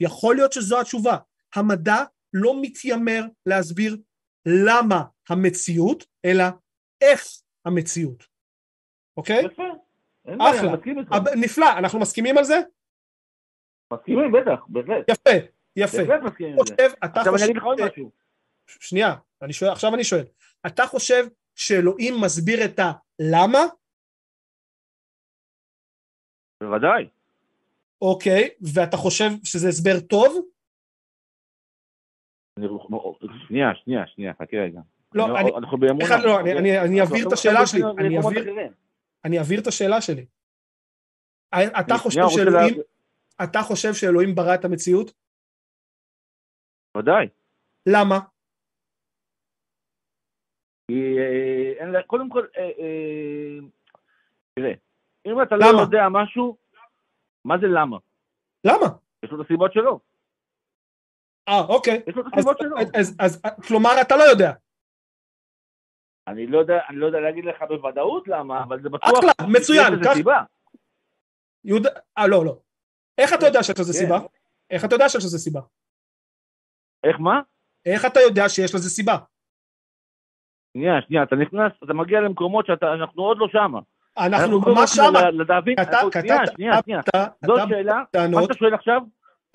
[0.00, 1.16] יכול להיות שזו התשובה.
[1.54, 1.96] המדע
[2.32, 3.96] לא מתיימר להסביר
[4.46, 6.44] למה המציאות, אלא
[7.00, 7.24] איך
[7.64, 8.24] המציאות,
[9.16, 9.44] אוקיי?
[9.44, 9.62] יפה.
[10.38, 10.72] אחלה.
[11.36, 12.60] נפלא, אנחנו מסכימים על זה?
[13.92, 15.10] מסכימים, בטח, בהחלט.
[15.10, 15.30] יפה,
[15.76, 15.98] יפה.
[15.98, 16.86] בהחלט מסכימים עם זה.
[17.00, 18.10] עכשיו אני אגיד לך עוד משהו.
[18.66, 19.14] שנייה,
[19.72, 20.24] עכשיו אני שואל,
[20.66, 21.24] אתה חושב
[21.54, 23.58] שאלוהים מסביר את הלמה?
[26.62, 27.08] בוודאי.
[28.02, 30.40] אוקיי, ואתה חושב שזה הסבר טוב?
[33.48, 34.80] שנייה, שנייה, שנייה, חכה רגע.
[35.14, 35.50] לא, אני.
[36.04, 36.40] אחד, לא,
[37.26, 38.72] את השאלה שלי, אני אחרים.
[39.24, 40.26] אני אעביר את השאלה שלי.
[41.80, 45.12] אתה חושב שאלוהים, לה- אתה חושב שאלוהים ברא את המציאות?
[46.96, 47.28] ודאי.
[47.88, 48.18] למה?
[50.90, 53.58] כי אה, אין קודם כל, אה, אה,
[54.54, 54.72] תראה,
[55.26, 55.80] אם אתה לא?
[55.80, 56.56] יודע משהו,
[57.44, 57.96] מה זה למה?
[58.64, 58.86] למה?
[59.24, 60.00] יש לו את הסיבות שלו.
[61.48, 62.02] אה, אוקיי.
[62.06, 62.78] יש לו את אז, הסיבות שלו.
[62.78, 64.52] אז, אז, אז, כלומר, אתה לא יודע.
[66.28, 70.04] אני לא יודע, אני לא יודע להגיד לך בוודאות למה, אבל זה בטוח אחלה, מצוין,
[70.04, 70.42] כך- סיבה.
[71.64, 71.88] יהודה,
[72.18, 72.58] אה, לא, לא.
[73.18, 73.98] איך אתה יודע שיש לזה כן.
[73.98, 74.18] סיבה?
[74.70, 75.60] איך אתה יודע שיש לזה סיבה?
[77.04, 77.40] איך מה?
[77.86, 79.16] איך אתה יודע שיש לזה סיבה?
[80.76, 83.80] שנייה, שנייה, אתה נכנס, אתה מגיע למקומות שאנחנו עוד לא שמה.
[84.18, 85.30] אנחנו לא ממש רוצים שמה.
[85.30, 87.00] ל- להבין, אתה, אנחנו- אתה, שנייה, שנייה, שנייה.
[87.00, 89.00] אתה, זאת אתה שאלה, מה בטענות, שאתה שואל עכשיו?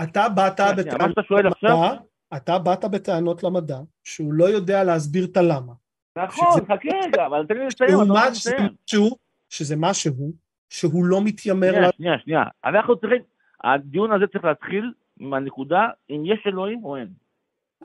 [0.04, 1.18] אתה באת מה בטענות?
[1.64, 2.00] למדע,
[2.38, 5.74] אתה באת בטענות למדע שהוא לא יודע להסביר את הלמה.
[6.18, 8.34] נכון, חכה רגע, אבל תן לי לסיים, אתה לא
[9.50, 9.76] שזה.
[9.78, 10.32] משהו,
[10.70, 11.92] שהוא לא מתיימר שנייה.
[11.98, 12.44] שנייה, שנייה.
[12.66, 13.22] אנחנו צריכים,
[13.64, 17.08] הדיון הזה צריך להתחיל מהנקודה אם יש אלוהים או אין.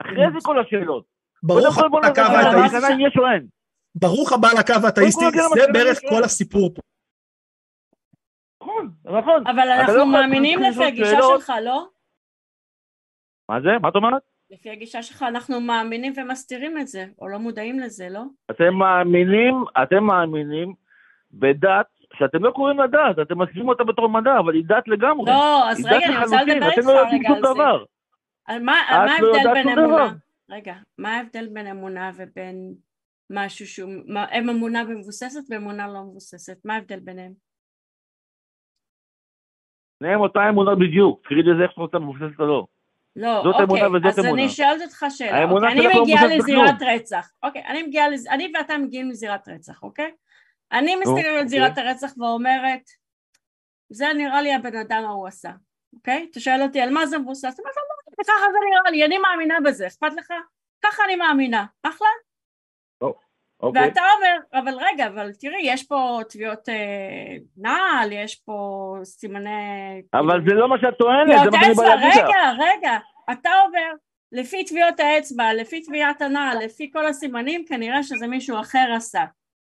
[0.00, 1.04] אחרי זה כל השאלות.
[1.42, 3.46] ברוך הבא לקו האתאיסטי, המסקנה אם יש או אין.
[3.94, 5.24] ברוך הבא לקו האתאיסטי,
[5.54, 6.82] זה בערך כל הסיפור פה.
[8.62, 9.46] נכון, נכון.
[9.46, 11.18] אבל לא אנחנו מאמינים לפי הגישה.
[11.34, 11.88] שלך, לא?
[13.48, 13.68] מה זה?
[13.82, 14.22] מה את אומרת?
[14.50, 18.22] לפי הגישה שלך אנחנו מאמינים ומסתירים את זה, או לא מודעים לזה, לא?
[18.50, 20.74] אתם מאמינים, אתם מאמינים
[21.30, 25.30] בדת שאתם לא קוראים לה דת, אתם מסבירים אותה בתור מדע, אבל היא דת לגמרי.
[25.30, 27.40] לא, אז רגע, אני רוצה לדבר איתך לא יודעים רגע על זה.
[27.54, 27.84] דבר.
[28.46, 29.86] על מה על מה לא ההבדל יודעת בין אמונה?
[29.86, 30.16] דבר.
[30.50, 32.74] רגע, מה ההבדל בין אמונה ובין
[33.30, 33.92] משהו שהוא,
[34.30, 37.32] הם אמונה מבוססת ואמונה לא מבוססת, מה ההבדל ביניהם?
[39.98, 42.66] שניהם אותה אמונה בדיוק, תקראי לזה איך שאת רוצה מבוססת או לא.
[43.18, 44.42] לא, זאת אוקיי, אמונה וזאת אז אמונה.
[44.42, 46.82] אני שואלת אותך שאלה, האמונה אוקיי, אני לא מגיעה לזירת.
[46.82, 48.26] רצח, אוקיי, אני מגיעה, לז...
[48.26, 50.10] אני ואתה מגיעים לזירת רצח, אוקיי?
[50.72, 51.48] אני מסתכלת על אוקיי.
[51.48, 52.82] זירת הרצח ואומרת,
[53.90, 55.50] זה נראה לי הבן אדם ההוא עשה,
[55.92, 56.26] אוקיי?
[56.30, 57.70] אתה שואל אותי על מה זה מבוסס, אתה אומר,
[58.18, 60.32] לא, ככה זה נראה לי, אני מאמינה בזה, אכפת לך?
[60.84, 62.08] ככה אני מאמינה, אחלה?
[63.62, 63.82] אוקיי.
[63.82, 70.02] ואתה אומר, אבל רגע, אבל תראי, יש פה טביעות אה, נעל, יש פה סימני...
[70.14, 72.18] אבל זה לא מה שאת טוענת, זה מה שאני בא להגיד לך.
[72.18, 72.98] רגע, רגע,
[73.32, 73.92] אתה אומר,
[74.32, 79.24] לפי טביעות האצבע, לפי טביעת הנעל, לפי כל הסימנים, כנראה שזה מישהו אחר עשה,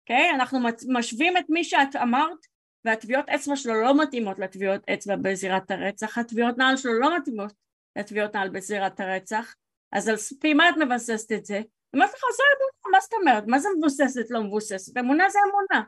[0.03, 0.31] אוקיי?
[0.31, 2.47] אנחנו מצ- משווים את מי שאת אמרת,
[2.85, 7.53] והטביעות אצבע שלו לא מתאימות לטביעות אצבע בזירת הרצח, הטביעות נעל שלו לא מתאימות
[7.97, 9.55] לטביעות נעל בזירת הרצח,
[9.93, 11.61] אז על פי מה את מבססת את זה?
[11.97, 13.45] אמרתי לך, זו אמונה, מה זאת אומרת?
[13.47, 14.97] מה זה מבוססת, לא מבוססת?
[14.97, 15.87] אמונה זה אמונה.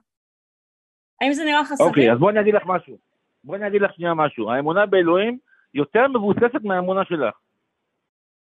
[1.20, 1.88] האם זה נראה לך סביר?
[1.88, 2.98] אוקיי, אז בואי אני אגיד לך משהו.
[3.44, 4.50] בואי אני אגיד לך שנייה משהו.
[4.50, 5.38] האמונה באלוהים
[5.74, 7.34] יותר מבוססת מהאמונה שלך.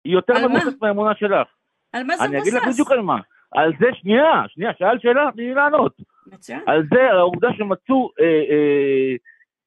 [0.05, 0.48] היא יותר?
[0.48, 1.48] מבוססת מהאמונה שלך.
[1.93, 2.74] על מה זה אני אגיד לך מבוסס?
[2.74, 3.20] בדיוק על מה.
[3.52, 5.97] על זה, שנייה, שנייה, שאלת שאלה, תני לי לענות.
[6.26, 6.60] מצוין.
[6.66, 9.14] על זה, על העובדה שמצאו אה, אה,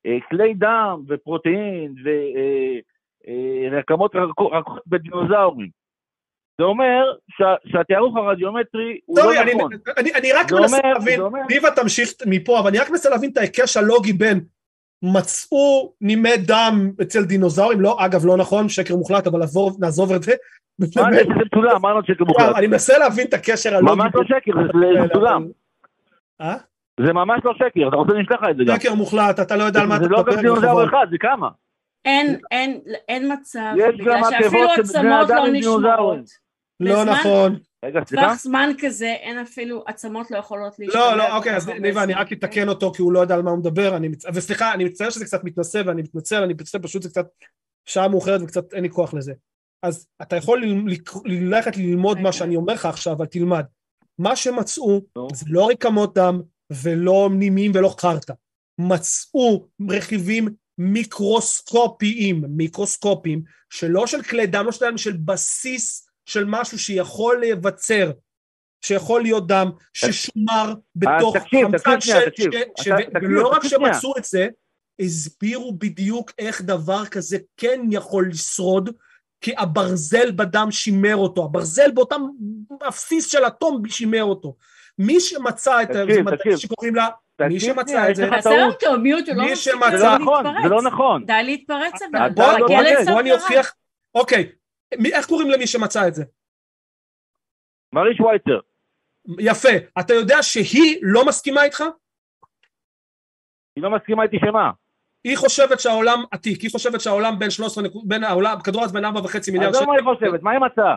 [0.06, 1.94] אה, כלי דם ופרוטאין
[3.72, 5.70] ורקמות רכות בדינוזאורים.
[6.58, 7.04] זה אומר
[7.38, 9.72] שה- שהתיארוך הרדיומטרי הוא לא אני, נכון.
[9.98, 13.10] אני, אני רק זה מנסה אומר- להבין, זה ניבה תמשיך מפה, אבל אני רק מנסה
[13.10, 14.40] להבין את ההיקש הלוגי בין
[15.04, 20.24] מצאו נימי דם אצל דינוזאורים, לא, אגב, לא נכון, שקר מוחלט, אבל עבור, נעזוב את
[20.24, 20.34] זה.
[20.78, 21.02] זה?
[21.02, 21.10] מה
[22.02, 22.56] זה שקר מוחלט?
[22.56, 23.96] אני מנסה להבין את הקשר הלוגי.
[23.96, 25.48] ממש לא שקר, זה- זה מצולם.
[26.42, 26.56] אה?
[27.00, 28.76] זה ממש לא שקר, אתה רוצה שאני אשלח לך את זה גם.
[28.80, 30.36] שקר מוחלט, אתה לא יודע על מה אתה זה לא מדבר.
[30.36, 30.84] גם דינוזאור.
[30.86, 31.50] אחד, זה כמה.
[32.06, 32.80] אין, אין,
[33.10, 35.48] אין מצב, בגלל שאפילו עצמות לא.
[35.52, 36.47] נשמרות.
[36.80, 37.60] לא בזמן- נכון.
[37.86, 38.26] רגע, סליחה?
[38.26, 40.96] טווח זמן כזה, אין אפילו, עצמות לא יכולות להשתמש.
[40.96, 43.52] לא, לא, אוקיי, אז ניבה, אני רק אתקן אותו כי הוא לא יודע על מה
[43.52, 44.24] הוא מדבר, אני מצ...
[44.34, 47.28] וסליחה, אני מצטער שזה קצת מתנשא ואני מתנצל, אני מתנצל, פשוט זה קצת
[47.86, 49.34] שעה מאוחרת וקצת אין לי כוח לזה.
[49.84, 50.64] אז אתה יכול
[51.26, 52.32] ללכת ללמוד מה רגע.
[52.32, 53.66] שאני אומר לך עכשיו, אבל תלמד.
[54.20, 55.02] מה שמצאו.
[55.34, 56.42] זה לא רקמות דם
[56.84, 58.34] ולא נימים ולא חרטא.
[58.80, 60.48] מצאו רכיבים
[60.78, 68.12] מיקרוסקופיים, מיקרוסקופיים, שלא של כלי דם, לא של דם, של בסיס של משהו שיכול להיווצר,
[68.82, 72.20] שיכול להיות דם, ששומר בתוך אה, חמצן של-
[73.22, 73.64] ולא רק.
[73.64, 74.48] שמצאו את זה,
[75.00, 78.90] הסבירו בדיוק איך דבר כזה כן יכול לשרוד,
[79.42, 82.22] כי הברזל בדם שימר אותו, הברזל באותם
[82.82, 84.56] הבסיס של אטום שימר אותו.
[85.00, 86.58] מי שמצא את תקשיב, זה מדעי תקשיב.
[86.58, 87.08] שקוראים לה,
[87.48, 88.64] מי שמצא את זה- תעשה.
[88.66, 90.46] אותו מיוט, לא מי שמצא- זה לא נכון.
[90.64, 91.26] זה לא נכון.
[91.26, 92.64] די להתפרץ אבל, בוא, די
[93.06, 93.32] בוא, אני.
[93.32, 93.74] אוכיח,
[94.16, 94.50] אוקיי,
[94.92, 96.24] איך קוראים למי שמצא את זה?
[97.94, 98.60] מרי שווייצר.
[99.40, 99.70] יפה,
[100.00, 101.84] אתה יודע שהיא לא מסכימה איתך?
[103.76, 104.72] היא לא מסכימה איתי שמה.
[105.24, 109.06] היא חושבת שהעולם עתיק, היא חושבת שהעולם בין 13, נקוד- בין העולם, כדור הארץ בין
[109.06, 110.96] 4.5 מיליארד עזוב מה היא חושבת, מה היא מצאה?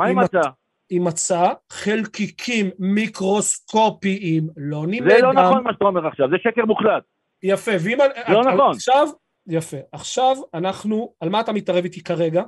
[0.00, 0.50] מה היא מצאה?
[0.90, 5.22] היא מצאה חלקיקים מיקרוסקופיים, לא נימי זה.
[5.22, 7.02] לא נכון מה שאתה אומר עכשיו, זה שקר מוחלט.
[7.42, 7.98] יפה, ואם...
[8.28, 8.70] לא נכון.
[8.76, 9.08] עכשיו,
[9.46, 9.76] יפה.
[9.92, 12.42] עכשיו אנחנו, על מה אתה מתערב איתי כרגע?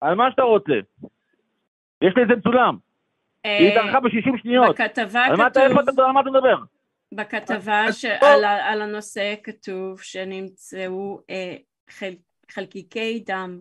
[0.00, 0.72] על מה שאתה רוצה.
[2.02, 2.76] יש לי את זה מצולם.
[3.44, 4.70] היא אה, התארכה ב-60 שניות.
[4.80, 6.56] בכתבה על מה אתה איפה כתוב, על מה אתה מדבר?
[7.12, 8.46] בכתבה אז שעל בוא.
[8.46, 11.56] ה- על הנושא כתוב שנמצאו אה,
[11.90, 12.14] חל-
[12.50, 13.60] חלקיקי דם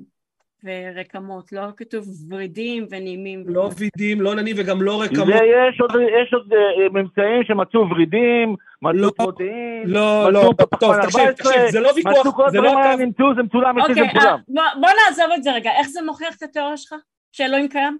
[0.63, 3.43] ורקמות, לא כתוב ורידים ונימים.
[3.47, 5.27] לא וידים, לא נני וגם לא רקמות.
[5.27, 5.91] ויש עוד,
[6.23, 11.19] יש עוד אה, ממצאים שמצאו ורידים, לא, מצאו פרוטאין, לא, מצאו לא, פחמן טוב, תקשיב,
[11.21, 13.85] 14, תקשיב, זה לא ויכוח, מצאו כל זה לא הדברים האלה נמצאו, זה מצולם, יש
[13.85, 14.39] לי אוקיי, זה מצולם.
[14.57, 16.93] אה, בוא- נעזוב את זה רגע, איך זה מוכיח את התיאוריה שלך?
[17.31, 17.97] שאלוהים קיים?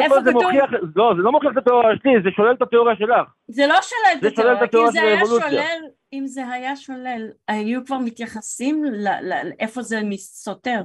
[0.00, 0.42] איפה זה כתוב?
[0.42, 3.28] מוכיח, לא, זה לא מוכיח את התיאוריה שלי, זה שולל את התיאוריה שלך.
[3.48, 5.50] זה לא שולל את זה שולל את התיאוריה, כי אם התיאוריה זה של היה האבולוציה.
[5.50, 8.84] שולל, אם זה היה שולל, היו כבר מתייחסים
[9.22, 10.82] לאיפה זה סותר.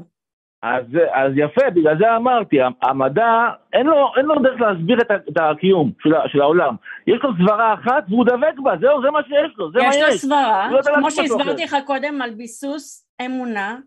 [0.65, 5.37] אז, אז יפה, בגלל זה אמרתי, המדע, אין לו, אין לו דרך להסביר את, את
[5.37, 6.75] הקיום של, של העולם.
[7.07, 10.01] יש לו סברה אחת והוא דבק בה, זהו, זה מה שיש לו, זה מה יש
[10.01, 10.21] לו יש.
[10.21, 13.77] סברה, לא כמו שהסברתי לך קודם על ביסוס אמונה,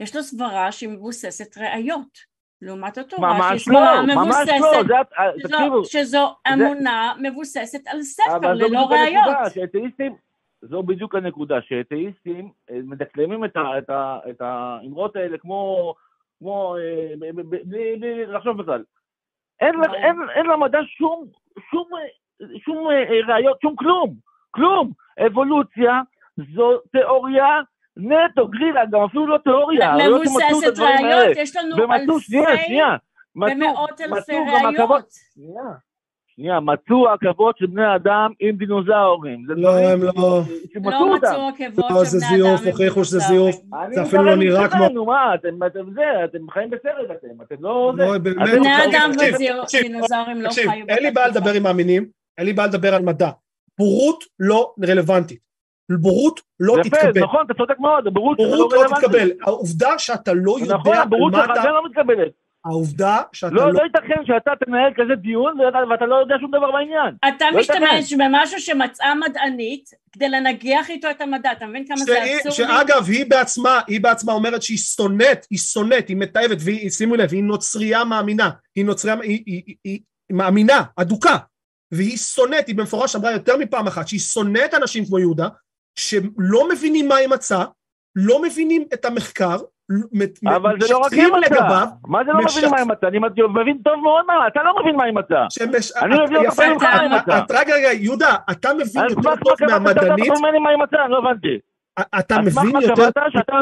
[0.00, 2.28] יש לו סברה שהיא מבוססת ראיות.
[2.62, 4.94] לעומת התורה, ממש שהיא סברה לא, ממש מבוססת, לא, זה,
[5.38, 9.26] שזו- תקשיבו, שזו אמונה מבוססת על ספר ללא ראיות.
[9.26, 10.14] הנקודה, שאתאיסטים,
[10.62, 15.94] זו בדיוק הנקודה, שאתאיסטים אה, מדקלמים את, ה, את, ה, את האמרות האלה כמו,
[16.38, 17.28] כמו, אה,
[17.64, 18.84] בלי, לחשוב בכלל.
[19.60, 21.26] אין, למדע שום,
[22.90, 24.14] אה, אה, ראיות, שום כלום,
[24.50, 24.92] כלום.
[25.26, 26.00] אבולוציה
[26.54, 27.60] זו תיאוריה
[27.96, 29.96] נטו, גרילה, גם אפילו לא תיאוריה.
[29.96, 30.78] את מבוססת.
[30.78, 32.36] ראיות, יש לנו אלפי
[33.36, 35.04] ומאות אלפי ראיות.
[36.38, 39.44] שנייה, מצאו עקבות של בני אדם עם דינוזאורים.
[39.48, 40.12] זה לא, הם לא.
[40.16, 40.40] לא.
[40.76, 42.36] מצאו עקבות לא, של זה בני אדם.
[42.36, 43.52] זיוף, עם הוכיחו שזה דינוזאורים.
[43.52, 43.94] זיוף.
[43.94, 45.50] זה אפילו לא נראה כמו- נו מה, אתם
[45.94, 48.02] זה, אתם חיים בסרט אתם, אתם לא זה.
[48.02, 49.10] לא, בני אדם
[49.78, 52.06] ודינוזאורים לא תקשיב, חיו אין לי בעיה לדבר עם מאמינים,
[52.38, 53.30] אין לי בעיה לדבר על מדע.
[53.78, 55.38] בורות לא רלוונטית.
[56.00, 57.22] בורות לא יפה, תתקבל.
[57.24, 58.88] נכון, אתה צודק מאוד, הבורות שלך בורות לא לא.
[58.88, 59.30] תתקבל.
[59.42, 61.60] העובדה שאתה לא יודע נכון, על הבורות מה שלך אתה...
[61.60, 62.32] עדיין לא מתקבלת.
[62.64, 63.72] העובדה שאתה לא, לא...
[63.72, 67.14] לא ייתכן שאתה תנהל כזה דיון ואתה- ואתה לא יודע שום דבר בעניין.
[67.28, 72.04] אתה לא משתמש במשהו שמצאה מדענית כדי לנגח איתו את המדע, אתה מבין כמה זה
[72.24, 72.72] שהיא- אבסורדי?
[72.72, 77.32] שאגב, היא בעצמה, היא בעצמה אומרת שהיא שונאת, היא שונאת, היא מתעבת, והיא, שימו לב,
[77.32, 80.00] היא נוצרייה מאמינה, היא נוצרייה, היא, היא, היא, היא
[80.36, 81.36] מאמינה, אדוקה,
[81.92, 85.48] והיא שונאת, היא במפורש אמרה יותר מפעם אחת, שהיא שונאת אנשים כמו יהודה,
[85.98, 87.64] שלא מבינים מה היא מצאה,
[88.16, 89.56] לא מבינים את המחקר,
[90.56, 91.84] אבל זה לא רק היא מצאה.
[92.06, 93.08] מה זה לא מבין מה היא מצאה?
[93.08, 93.18] אני
[93.54, 95.46] מבין טוב מאוד מה, אתה לא מבין מה היא מצאה.
[95.50, 95.92] שמש...
[95.96, 97.38] אני מבין אותך פעם אחת, את- אתה.
[97.38, 100.32] את- רגע, רגע, יהודה, אתה מבין יותר טוב מה מהמדענית,
[100.62, 101.08] מה היא מצאה?
[101.08, 101.58] לא הבנתי.
[102.18, 103.10] אתה מבין מה יותר...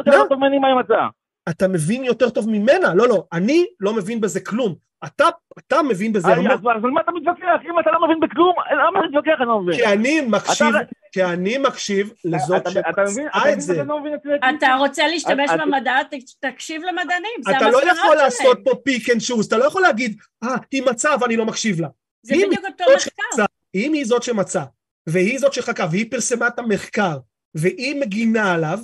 [0.07, 0.36] לא.
[0.61, 1.09] מה היא מצאה.
[1.48, 4.74] אתה מבין יותר טוב ממנה, לא, לא, אני לא מבין בזה כלום.
[5.07, 5.24] אתה,
[5.59, 7.61] אתה מבין בזה אז אז על מה אתה מתווכח?
[7.65, 9.37] אם אתה לא מבין בכלום, למה אתה מתווכח?
[9.41, 9.77] אני לא מבין.
[9.77, 10.74] כי אני מקשיב,
[11.12, 13.85] כי אני מקשיב לזאת שמצאה את זה.
[13.85, 14.37] לא את זה?
[14.57, 15.97] אתה רוצה להשתמש במדע,
[16.41, 18.16] תקשיב למדענים, זה אתה לא יכול.
[18.16, 21.81] לעשות פה פיק אנד שוז, אתה לא יכול להגיד, אה, היא מצאה ואני לא מקשיב
[21.81, 21.89] לה.
[22.23, 23.23] זה אם בדיוק אותו היא מחקר.
[23.33, 24.65] מצאה, אם היא זאת שמצאה,
[25.07, 27.19] והיא זאת שחקרה, והיא פרסמה את המחקר,
[27.55, 28.78] והיא מגינה עליו,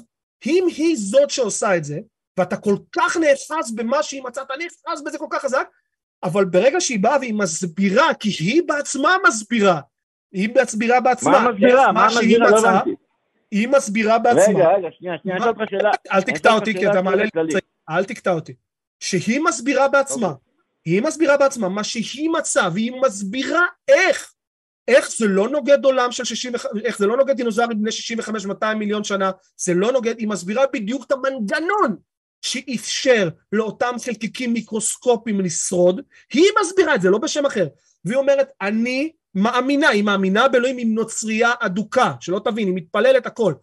[0.46, 1.98] אם היא זאת שעושה את זה,
[2.38, 5.68] ואתה כל כך נאחז במה שהיא מצאה, אתה נאחז בזה כל כך חזק,
[6.24, 9.80] אבל ברגע שהיא באה והיא מסבירה, כי היא בעצמה מסבירה,
[10.32, 11.92] היא מסבירה בעצמה, מה מסבירה?
[11.92, 12.50] מה מסבירה?
[12.50, 12.94] לא הבנתי.
[13.50, 14.58] היא מסבירה בעצמה.
[14.58, 15.90] רגע, רגע, שנייה, שנייה, אני אשאל אותך שאלה.
[16.12, 17.30] אל תקטע אותי כי אתה מעלה לי.
[17.90, 18.54] אל תקטע אותי.
[19.00, 20.52] שהיא מסבירה בעצמה, אוקיי.
[20.84, 24.32] היא מסבירה בעצמה מה שהיא מצאה, והיא מסבירה איך.
[24.88, 27.90] איך זה לא נוגד עולם של 65, איך זה לא נוגד דינוזארים בני
[28.62, 31.96] 65-200 מיליון שנה, זה לא נוגד, היא מסבירה בדיוק את המנגנון
[32.42, 36.00] שאפשר לאותם חלקיקים מיקרוסקופיים לשרוד,
[36.32, 37.66] היא מסבירה את זה, לא בשם אחר.
[38.04, 43.54] והיא אומרת, אני מאמינה, היא מאמינה באלוהים עם נוצרייה אדוקה, שלא תבין, היא מתפללת הכל.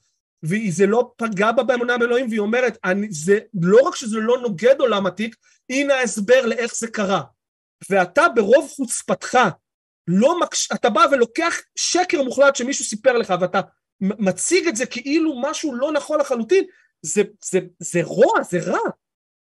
[0.44, 4.76] וזה לא פגע בה באמונה באלוהים, והיא אומרת, אני, זה לא רק שזה לא נוגד
[4.80, 5.36] עולם עתיק,
[5.70, 7.22] הנה ההסבר לאיך זה קרה.
[7.90, 9.38] ואתה ברוב חוצפתך,
[10.08, 10.70] לא מקש...
[10.72, 13.62] אתה בא ולוקח שקר מוחלט שמישהו סיפר לך, ואתה
[14.02, 16.64] מציג את זה כאילו משהו לא נכון לחלוטין,
[17.02, 18.90] זה, זה, זה רוע, זה רע.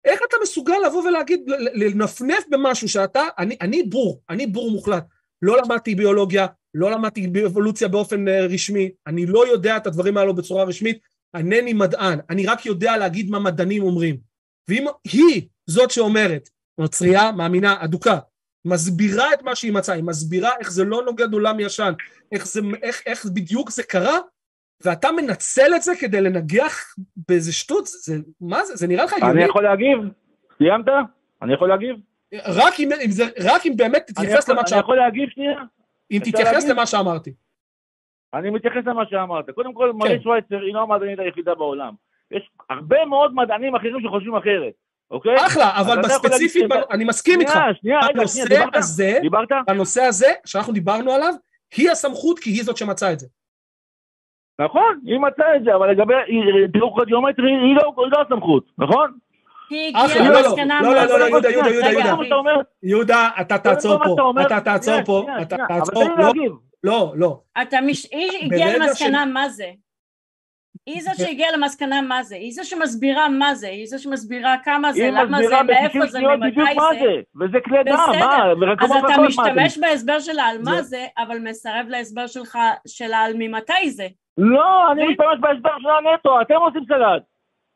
[0.06, 1.40] איך אתה מסוגל לבוא ולהגיד,
[1.73, 5.06] לנפנף במשהו שאתה, אני, אני בור, אני בור מוחלט.
[5.41, 10.36] לא למדתי ביולוגיה, לא למדתי באבולוציה באופן אה, רשמי, אני לא יודע את הדברים האלו
[10.36, 10.99] בצורה רשמית,
[11.38, 14.18] אינני מדען, אני רק יודע להגיד מה מדענים אומרים.
[14.69, 18.19] ואם היא זאת שאומרת, נוצרייה, מאמינה, אדוקה,
[18.65, 21.94] מסבירה את מה שהיא מצאה, היא מסבירה איך זה לא נוגד עולם ישן,
[22.32, 24.19] איך, זה, איך, איך בדיוק זה קרה,
[24.84, 26.96] ואתה מנצל את זה כדי לנגח
[27.28, 29.44] באיזה שטות, זה, מה זה, זה נראה לך אני הגיוני?
[29.44, 30.00] יכול להגיב?
[30.58, 30.86] סיימת?
[31.42, 31.96] אני יכול להגיב?
[32.46, 35.58] רק אם, אם, זה, רק אם באמת אני תתייחס למה אני שאמרתי, יכול להגיב שנייה?
[36.12, 36.66] אם תתייחס?
[36.70, 37.34] למה שאמרתי.
[38.34, 39.50] אני מתייחס למה שאמרת.
[39.50, 39.98] קודם כל, כן.
[39.98, 41.94] מרי שווייצר היא לא המדענית היחידה בעולם.
[42.32, 44.74] יש הרבה מאוד מדענים אחרים שחושבים אחרת,
[45.12, 45.36] אוקיי?
[45.46, 47.52] אחלה, אבל בספציפית, להגיד- אני מסכים איתך.
[47.52, 48.76] שנייה, שנייה, רגע, שנייה, דיברת?
[48.76, 49.48] הזה, דיברת?
[49.68, 51.34] הנושא הזה, שאנחנו דיברנו עליו,
[51.78, 53.28] היא הסמכות כי היא זאת שמצאה את זה.
[54.61, 56.14] נכון, היא מצאה את זה, אבל לגבי
[56.68, 59.11] דיוק רדיומטרי, היא לא היא לא הסמכות, נכון?
[59.69, 62.52] היא הגיעה לא, לא, למסקנה לא, לא, לא, לא, יהודה, יהודה, יהודה, יהודה.
[62.84, 66.32] יהודה, אתה תעצור פה, אתה תעצור פה, אתה תעצור, לא.
[66.84, 67.40] לא, לא.
[67.61, 68.07] אתה מש...
[68.11, 69.72] היא הגיעה למסקנה מה זה.
[70.86, 74.94] היא ב- שהגיעה למסקנה מה זה, היא זו שמסבירה מה זה, היא זו שמסבירה כמה
[74.94, 76.99] זה, למה זה, מאיפה ב-60 זה, ממתי מה זה.
[76.99, 81.40] זה, וזה כלי דם, בסדר, מה, אז אתה משתמש בהסבר שלה על מה זה, אבל
[81.40, 82.57] מסרב להסבר שלך
[82.88, 84.07] שלה על ממתי זה.
[84.38, 87.24] לא, אני משתמש בהסבר של הנטו, אתם עושים סלט.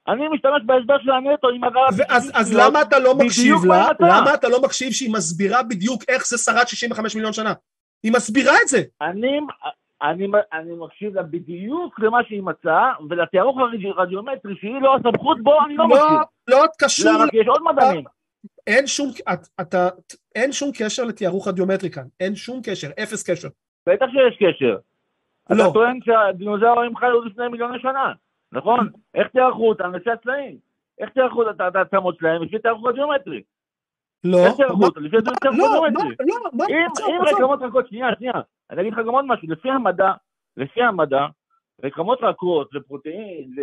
[0.07, 1.61] אני משתמש בהסבר של הנטו עם.
[1.97, 3.87] ואז אז למה אתה לא מקשיב לה?
[3.99, 7.53] למה אתה לא מקשיב שהיא מסבירה בדיוק איך זה שרד 65 מיליון שנה?
[8.03, 8.77] היא מסבירה את זה.
[9.01, 9.39] אני,
[10.01, 13.57] אני, אני מקשיב לה בדיוק למה שהיא מצאה, ולתיארוך
[13.97, 16.17] הרדיומטרי שהיא לא הסמכות בו, אני לא לא, מקשיב.
[16.47, 17.29] לא קשור, למה?
[17.29, 18.03] כי יש עוד מדענים.
[18.67, 19.89] אין שום, את- אתה,
[20.35, 23.47] אין שום קשר לתיארוך רדיומטרי כאן, אין שום קשר, אפס קשר.
[23.89, 24.75] בטח שיש קשר.
[25.49, 25.63] לא.
[25.63, 28.13] אתה טוען שהדינוזאורים חיו לפני מיליוני שנה,
[28.51, 28.89] נכון?
[29.15, 29.95] איך תיארכו אותם?
[29.95, 30.57] לפי הצלעים.
[30.99, 32.43] איך תיארכו את העצמות שלהם?
[32.43, 33.41] לפי תיארוך רדיומטרי.
[34.23, 35.03] לא, איך תיארכו מה- אותם?
[35.03, 35.51] לפי תיארוך לא,
[35.81, 36.15] מה, רדיומטרי.
[36.27, 37.21] לא, מה, אם.
[37.35, 38.33] רקמות רכות, שנייה, שנייה,
[38.71, 40.11] אני אגיד לך גם עוד משהו, לפי המדע,
[40.57, 41.25] לפי המדע,
[41.83, 43.55] רקמות רכות ופרוטאין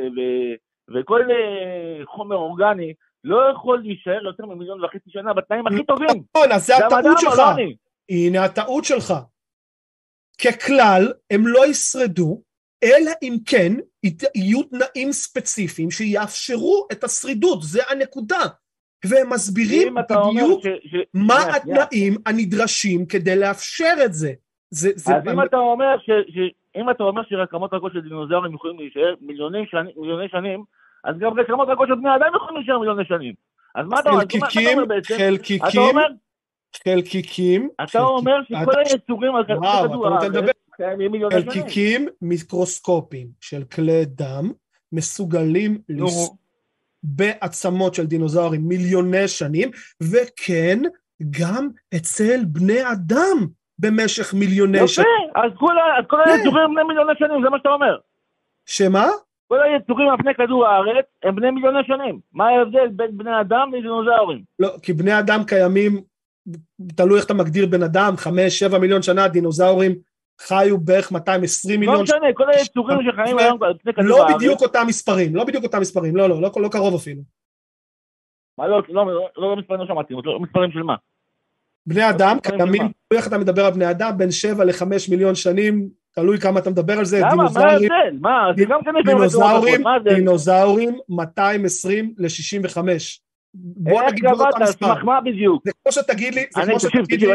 [0.95, 2.93] וכל אה, חומר אורגני
[3.25, 6.09] לא יכול להישאר יותר ממיליון וחצי שנה בתנאים הכי טובים.
[6.37, 7.41] נכון, אז זה הטעות שלך.
[8.09, 9.15] הנה הטעות שלך.
[10.45, 12.43] ככלל, הם לא ישרדו,
[12.85, 13.73] אלא אם כן
[14.35, 18.41] יהיו תנאים ספציפיים שיאפשרו את השרידות, זה הנקודה.
[19.05, 20.67] והם מסבירים בדיוק ש...
[20.67, 21.57] ש- מה שנייה.
[21.57, 24.33] התנאים הנדרשים כדי לאפשר את זה.
[24.71, 28.79] זה, זה אז אם אתה אומר ש- אם אתה אומר שרקמות רכות של דינוזאורים יכולים
[28.79, 30.65] להישאר מיליוני שנים, מיליוני שנים,
[31.05, 33.35] אז גם רקמות רכות של בני אדם יכולים להישאר מיליוני שנים.
[33.75, 34.21] אז מה אתה אומר?
[34.21, 35.15] חלקיקים, בעצם?
[35.15, 36.07] אתה חלקיקים, אומר,
[36.85, 39.67] חלקיקים, אתה אומר חלקיק- שכל אתה- היצורים על כדור?
[40.09, 41.51] הארץ קיימים מיליוני שנים.
[41.53, 44.51] חלקיקים מיקרוסקופיים של כלי דם
[44.93, 46.31] מסוגלים לס...
[47.03, 49.71] בעצמות של דינוזאורים מיליוני שנים,
[50.03, 50.79] וכן,
[51.31, 53.47] גם אצל בני אדם
[53.79, 55.07] במשך מיליוני יפה, שנים.
[55.35, 56.31] אז כל אז כל כן.
[56.31, 57.97] היצורים הם בני מיליוני שנים, זה מה שאתה אומר.
[58.67, 59.07] שמה?
[59.49, 62.21] כל היצורים על פני כדור הארץ הם בני מיליוני שנים.
[62.33, 64.43] מה ההבדל בין בני אדם לדינוזאורים?
[64.59, 66.01] לא, כי בני אדם קיימים,
[66.97, 69.95] תלוי איך אתה מגדיר בן אדם, חמש, שבע מיליון שנה, דינוזאורים
[70.41, 72.17] חיו בערך 220 לא מיליון שנה.
[72.17, 74.37] משנה, כל היצורים שחיים היום על פני כדור לא הארץ.
[74.37, 77.23] בדיוק אותם מספרים, לא בדיוק אותם מספרים, לא, לא, לא, לא קרוב אפילו.
[78.59, 80.95] מה לא, לא, לא, לא מספרים לא שמעתי, לא מספרים של מה?
[81.87, 82.89] בני אדם קיימים, מה?
[83.09, 86.71] תלוי איך אתה מדבר על בני אדם, בין שבע לחמש מיליון שנים, תלוי כמה אתה
[86.71, 87.35] מדבר על זה, למה?
[87.35, 88.19] מה דינוזאורים, ההבדל?
[88.21, 89.03] מה?
[89.05, 89.83] דינוזאורים?
[90.05, 92.79] דינוזאורים 220 ל-65.
[93.59, 94.63] בוא איך נגיד לא אותו קבעת?
[94.63, 94.87] מספר.
[94.87, 95.63] סמך מה בדיוק?
[95.65, 97.35] זה כמו שתגיד לי, זה כמו שתגיד לי,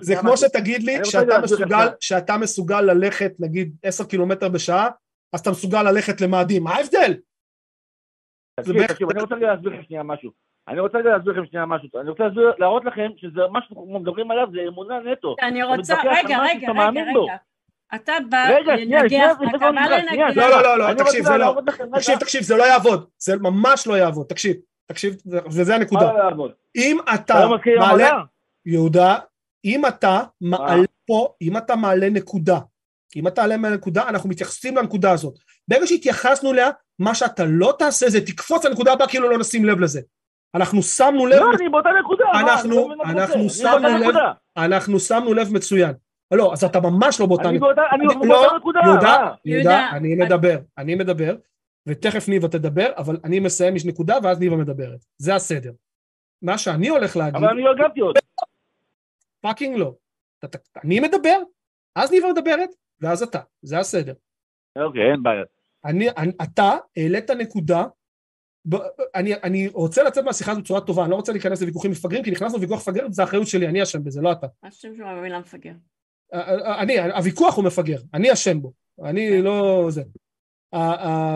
[0.00, 0.36] זה כמו.
[0.36, 1.90] שתגיד לי שאתה מסוגל, שנייה.
[2.00, 4.88] שאתה מסוגל ללכת נגיד 10 קילומטר בשעה,
[5.32, 7.14] אז אתה מסוגל ללכת למאדים, מה ההבדל?
[8.60, 10.30] תקשיב, אני רוצה רגע להסביר לכם שנייה משהו.
[10.68, 11.88] אני רוצה רגע להסביר לכם שנייה משהו.
[12.00, 12.24] אני רוצה
[12.58, 15.36] להראות לכם שזה, מה שאנחנו מדברים עליו זה אמונה נטו.
[15.42, 17.02] אני רוצה, רגע, רגע, רגע.
[17.02, 17.36] רגע.
[17.94, 20.36] אתה בא לנגח, אתה בא לנגח.
[20.36, 21.56] לא, לא, לא, לא, תקשיב, זה לא.
[21.94, 24.56] תקשיב, תקשיב, זה לא יעבוד, זה ממש לא יעבוד, תקשיב,
[24.90, 25.14] תקשיב,
[25.50, 26.12] וזה מה הנקודה.
[26.12, 26.52] לא לעבוד?
[26.76, 28.10] אם אתה לא מעלה?
[28.66, 29.16] יהודה,
[29.64, 32.58] אם אתה מעלה פה, אם אתה מעלה נקודה,
[33.16, 35.38] אם אתה מעלה נקודה, אנחנו מתייחסים לנקודה הזאת.
[35.68, 39.80] ברגע שהתייחסנו אליה, מה שאתה לא תעשה זה תקפוץ לנקודה הבאה כאילו לא נשים לב
[39.80, 40.00] לזה.
[40.54, 42.24] אנחנו שמנו לב, לא, אני באותה נקודה.
[42.34, 44.14] אנחנו- לא אנחנו שמנו לב-.
[44.56, 45.92] אנחנו שמנו לב מצוין.
[46.34, 47.82] לא, אז אתה ממש לא באותה נקודה.
[47.92, 48.80] אני באותה לא, נקודה.
[48.84, 49.28] יהודה?
[49.44, 51.34] יהודה, אני- מדבר, אני מדבר,
[51.86, 55.04] ותכף ניבה תדבר, אבל אני מסיים יש נקודה ואז ניבה מדברת.
[55.18, 55.72] זה הסדר.
[56.42, 58.16] מה שאני הולך להגיד, אבל אני לא הגבתי עוד.
[59.40, 59.94] fucking לא.
[60.84, 61.38] אני מדבר,
[61.94, 62.70] אז ניבה מדברת,
[63.00, 63.40] ואז אתה.
[63.62, 64.14] זה הסדר.
[64.76, 65.44] אוקיי, אין בעיה.
[65.84, 67.84] אני, אני, אתה העלית נקודה,
[68.68, 68.74] ב,
[69.14, 72.30] אני, אני רוצה לצאת מהשיחה הזאת בצורה טובה, אני לא רוצה להיכנס לוויכוחים מפגרים, כי
[72.30, 74.46] נכנסנו לוויכוח מפגר, זה אחריות שלי, אני אשם בזה, לא אתה.
[74.68, 75.72] חושבת שהוא במילה מפגר.
[76.80, 78.72] אני, הוויכוח הוא מפגר, אני אשם בו,
[79.04, 80.02] אני לא זה.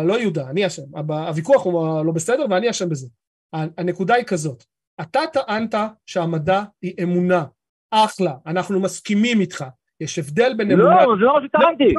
[0.05, 0.83] לא יהודה, אני אשם.
[1.09, 3.09] הוויכוח הוא לא בסדר ואני אשם בזה.
[3.53, 4.65] הנקודה היא כזאת,
[5.01, 5.75] אתה טענת
[6.07, 7.45] שהמדע היא אמונה,
[7.91, 9.65] אחלה, אנחנו מסכימים איתך,
[10.01, 11.05] יש הבדל בין אמונה...
[11.07, 11.95] לא, זה לא מה שטענתי.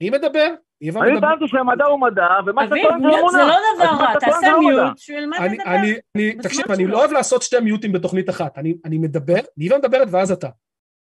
[0.00, 1.20] היא מדבר, היא אני מדבר.
[1.20, 3.38] טענתי שהמדע הוא מדע, ומה שאתה טוען זה אמונה.
[3.38, 4.52] זה לא דבר רע, תעשה.
[4.58, 5.70] מיוט, שהוא ילמד אני, לדבר.
[5.70, 6.70] אני, אני, בזמן תקשיב.
[6.70, 10.48] אני לא אוהב לעשות שתי מיוטים בתוכנית אחת, אני, אני מדבר, ניבה מדברת ואז אתה.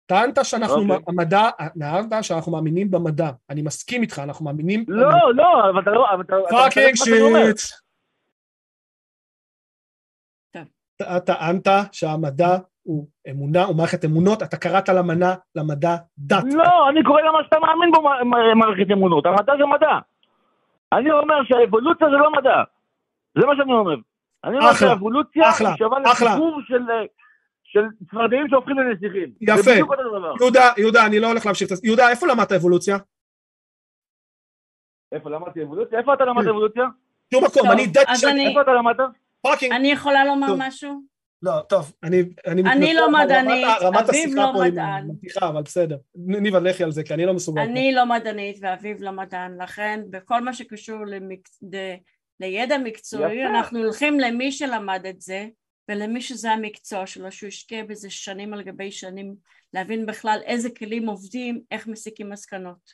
[0.07, 0.97] טענת שאנחנו, אוקיי.
[1.09, 6.11] המדע, טענת שאנחנו מאמינים במדע, אני מסכים איתך, אנחנו מאמינים לא, לא, אבל אתה לא...
[6.15, 7.45] אבל אתה- אתה fucking אומר.
[7.47, 7.61] shit.
[10.53, 10.63] טוב.
[11.03, 16.45] אתה טענת שהמדע הוא אמונה, הוא מערכת אמונות, אתה קראת למנה, למדע דת.
[16.55, 18.03] לא, אני קורא למה שאתה מאמין בו
[18.57, 19.27] מערכת אמונות.
[19.27, 19.99] המדע זה מדע.
[20.93, 22.63] אני אומר שהאבולוציה זה לא מדע.
[23.39, 23.95] זה מה שאני אומר.
[24.45, 25.45] אני אומר שהאבולוציה
[25.79, 25.99] שווה.
[26.01, 26.83] לסיפור של...
[27.73, 29.33] של צפרדעים שהופכים לנסיכים.
[29.41, 29.63] יפה.
[29.63, 30.35] זה בדיוק אותו דבר.
[30.41, 31.83] יהודה, יהודה, אני לא הולך להמשיך את זה.
[31.87, 32.97] יהודה, איפה למדת אבולוציה?
[35.13, 35.99] איפה למדתי אבולוציה?
[35.99, 36.85] איפה אתה למדת אבולוציה?
[37.35, 37.83] שום מקום, אני
[38.17, 39.11] של אני- איפה אתה למדת?
[39.43, 39.73] פאקינג...
[39.73, 40.59] אני יכולה לומר טוב.
[40.63, 41.01] משהו?
[41.43, 42.23] לא, טוב, אני...
[42.47, 45.09] אני אני לא על רמת- מדענית, רמת אביב השיחה לא פה היא מדען.
[45.11, 45.97] מבטיחה, אבל בסדר.
[46.15, 47.61] ניבה, לכי על זה, כי אני לא מסוגל.
[47.63, 51.49] אני לא מדענית ואביב לא מדען, לכן בכל מה שקשור למק...
[51.73, 51.77] ל...
[52.41, 53.51] לידע מקצועי, יפה.
[53.51, 55.47] אנחנו הולכים למי שלמד את זה,
[55.89, 59.35] ולמי שזה המקצוע שלו, שהוא השקיע בזה שנים על גבי שנים,
[59.75, 62.93] להבין בכלל איזה כלים עובדים, איך מסיקים מסקנות,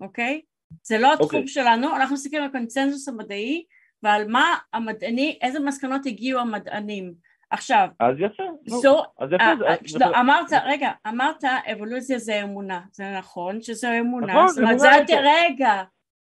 [0.00, 0.40] אוקיי?
[0.82, 1.48] זה לא התחום אוקיי.
[1.48, 3.64] שלנו, אנחנו מסתכלים על הקונצנזוס המדעי
[4.02, 7.14] ועל מה המדעני, איזה מסקנות הגיעו המדענים.
[7.50, 8.42] עכשיו, אז יפה.
[8.66, 9.44] זו אז יפה.
[9.44, 14.26] אה, זה- אה, זה- לא, אמרת, רגע, אמרת אבולוציה זה אמונה, זה נכון שזו אמונה,
[14.26, 15.12] נכון, זאת אומרת, אמונה זה איתו.
[15.12, 15.82] הת- רגע,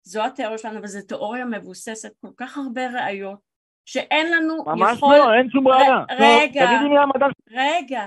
[0.03, 3.39] זו התיאוריה שלנו, וזו תיאוריה מבוססת כל כך הרבה ראיות,
[3.85, 5.95] שאין לנו ממש יכול, לא, אין שום בעיה.
[5.95, 6.67] ר- רגע.
[6.67, 8.07] תגידי מי המדע רגע,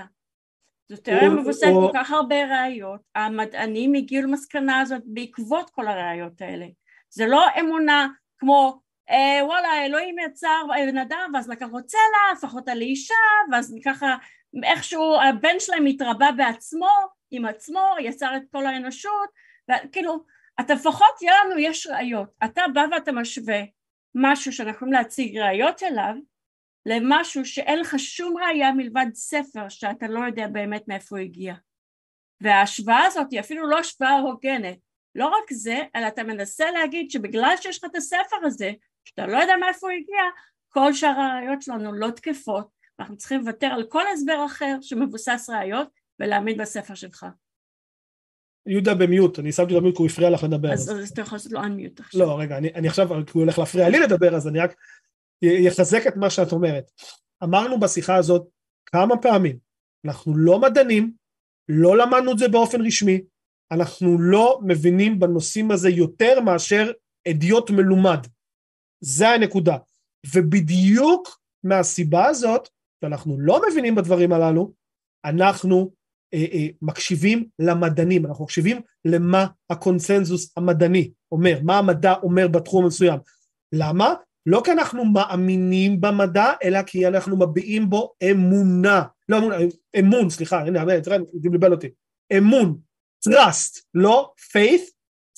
[0.88, 6.66] זו תיאוריה מבוססת כל כך הרבה ראיות, המדענים הגיעו למסקנה הזאת בעקבות כל הראיות האלה,
[7.10, 8.80] זה לא אמונה כמו
[9.10, 13.14] אה, וואלה אלוהים יצר בן אדם ואז לקח לו צלע, הפך אותה לאישה
[13.52, 14.16] ואז ככה
[14.62, 16.90] איכשהו הבן שלהם התרבה בעצמו,
[17.30, 19.28] עם עצמו, יצר את כל האנושות,
[19.70, 20.24] וכאילו,
[20.60, 22.28] אתה לפחות, יהיה לנו, יש ראיות.
[22.44, 23.60] אתה בא ואתה משווה
[24.14, 26.14] משהו שאנחנו יכולים להציג ראיות אליו,
[26.86, 31.54] למשהו שאין לך שום ראייה מלבד ספר שאתה לא יודע באמת מאיפה הוא הגיע.
[32.40, 34.78] וההשוואה הזאת היא אפילו לא השוואה הוגנת.
[35.14, 38.72] לא רק זה, אלא אתה מנסה להגיד שבגלל שיש לך את הספר הזה,
[39.04, 40.22] שאתה לא יודע מאיפה הוא הגיע,
[40.68, 42.68] כל שאר הראיות שלנו לא תקפות,
[42.98, 45.88] ואנחנו צריכים לוותר על כל הסבר אחר שמבוסס ראיות
[46.20, 47.26] ולהעמיד בספר שלך.
[48.68, 50.72] יהודה במיוט, אני שמתי לו במיוט כי הוא הפריע לך לדבר.
[50.72, 52.20] אז, אז אתה יכול לעשות לו unmute עכשיו.
[52.20, 54.74] לא, רגע, אני, אני עכשיו, כי הוא הולך להפריע לי לדבר, אז אני רק
[55.68, 56.90] אחזק את מה שאת אומרת.
[57.44, 58.48] אמרנו בשיחה הזאת
[58.86, 59.58] כמה פעמים,
[60.04, 61.12] אנחנו לא מדענים,
[61.68, 63.20] לא למדנו את זה באופן רשמי,
[63.72, 66.92] אנחנו לא מבינים בנושאים הזה יותר מאשר
[67.28, 68.18] אדיוט מלומד.
[69.00, 69.76] זה הנקודה.
[70.34, 72.68] ובדיוק מהסיבה הזאת,
[73.00, 74.72] שאנחנו לא מבינים בדברים הללו,
[75.24, 75.92] אנחנו
[76.82, 83.18] מקשיבים למדענים, אנחנו מקשיבים למה הקונצנזוס המדעני אומר, מה המדע אומר בתחום מסוים.
[83.72, 84.14] למה?
[84.46, 89.02] לא כי אנחנו מאמינים במדע, אלא כי אנחנו מביעים בו אמונה.
[89.28, 89.56] לא אמונה,
[89.98, 91.88] אמון, סליחה, הנה, תראה, זה מבלבל אותי.
[92.38, 92.78] אמון,
[93.28, 94.90] trust, לא faith,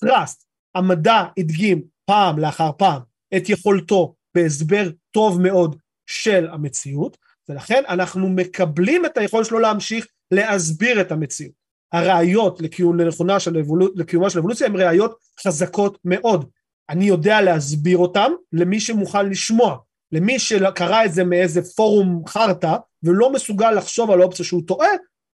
[0.04, 0.44] trust.
[0.74, 3.02] המדע הדגים פעם לאחר פעם
[3.36, 5.76] את יכולתו בהסבר טוב מאוד
[6.06, 7.16] של המציאות,
[7.48, 11.60] ולכן אנחנו מקבלים את היכולת שלו להמשיך להסביר את המציאות.
[11.92, 13.56] הראיות לקיומה של,
[13.94, 16.50] לקיומה של אבולוציה הן ראיות חזקות מאוד.
[16.90, 19.78] אני יודע להסביר אותן למי שמוכן לשמוע.
[20.12, 24.88] למי שקרא את זה מאיזה פורום חרטא ולא מסוגל לחשוב על אופציה שהוא טועה,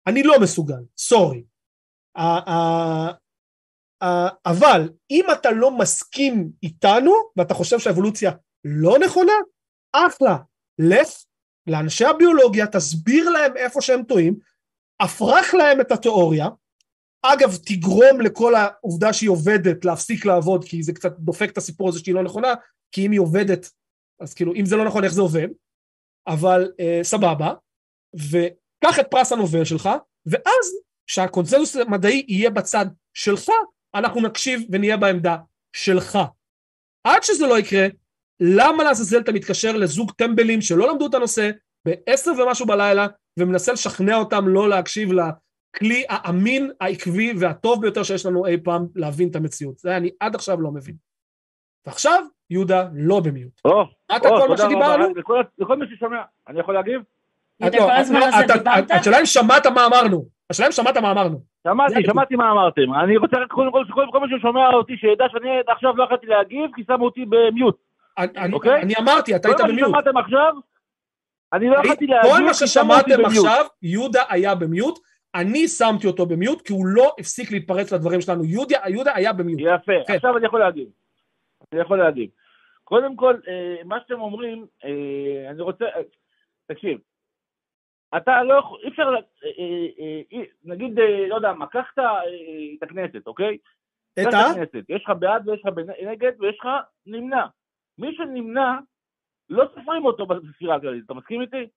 [0.07, 1.43] אני לא מסוגל, סורי.
[4.45, 8.31] אבל אם אתה לא מסכים איתנו ואתה חושב שהאבולוציה
[8.65, 9.33] לא נכונה,
[9.93, 10.37] אחלה,
[10.79, 11.09] לך
[11.67, 14.35] לאנשי הביולוגיה, תסביר להם איפה שהם טועים,
[14.99, 16.47] הפרח להם את התיאוריה,
[17.21, 21.99] אגב תגרום לכל העובדה שהיא עובדת להפסיק לעבוד כי זה קצת דופק את הסיפור הזה
[21.99, 22.53] שהיא לא נכונה
[22.91, 23.69] כי אם היא עובדת
[24.21, 25.47] אז כאילו אם זה לא נכון איך זה עובד?
[26.27, 27.53] אבל אה, סבבה
[28.15, 29.89] וקח את פרס הנובל שלך
[30.25, 30.73] ואז
[31.07, 33.49] כשהקונצנזוס המדעי יהיה בצד שלך
[33.95, 35.37] אנחנו נקשיב ונהיה בעמדה
[35.75, 36.19] שלך.
[37.03, 37.87] עד שזה לא יקרה
[38.39, 41.51] למה לעזאזל אתה מתקשר לזוג טמבלים שלא למדו את הנושא
[41.85, 43.07] בעשר ומשהו בלילה
[43.39, 49.29] ומנסה לשכנע אותם לא להקשיב לכלי האמין, העקבי והטוב ביותר שיש לנו אי פעם להבין
[49.29, 49.77] את המציאות.
[49.77, 50.95] זה אני עד עכשיו לא מבין.
[51.85, 53.61] ועכשיו, יהודה לא במיוט.
[53.65, 53.85] או,
[54.21, 55.05] כל מה שדיברנו?
[55.59, 56.17] לכל מי ששומע,
[56.47, 57.01] אני יכול להגיב?
[58.91, 60.25] השאלה אם שמעת מה אמרנו.
[60.49, 61.41] השאלה אם שמעת מה אמרנו.
[61.67, 62.93] שמעתי, שמעתי מה אמרתם.
[63.03, 66.71] אני רוצה רק קודם כל שכל מי ששומע אותי שידע שאני עכשיו לא יכולתי להגיב
[66.75, 67.77] כי שמו אותי במיוט.
[68.53, 68.81] אוקיי?
[68.81, 69.79] אני אמרתי, אתה היית במיוט.
[69.79, 70.53] כל מה ששמעתם עכשיו
[71.53, 72.31] אני לא יכולתי להגיד...
[72.31, 74.99] כל מה ששמעתם עכשיו, יהודה היה במיוט,
[75.35, 79.59] אני שמתי אותו במיוט כי הוא לא הפסיק להתפרץ לדברים שלנו, יהודה, יהודה היה במיוט.
[79.61, 80.13] יפה, כן.
[80.13, 80.87] עכשיו אני יכול להגיד.
[81.73, 82.29] אני יכול להגיד.
[82.83, 85.85] קודם כל, אה, מה שאתם אומרים, אה, אני רוצה...
[85.85, 86.01] אה,
[86.67, 86.99] תקשיב,
[88.17, 89.09] אתה לא יכול, אי אפשר,
[90.63, 90.99] נגיד,
[91.29, 91.93] לא יודע מה, קח
[92.77, 93.57] את הכנסת, אוקיי?
[94.21, 94.37] את ה?
[94.89, 95.73] יש לך בעד ויש לך
[96.11, 96.67] נגד ויש לך
[97.05, 97.45] נמנע.
[97.97, 98.71] מי שנמנע,
[99.49, 101.67] לא סופרים אותו בספירה הכללית, אתה מסכים איתי?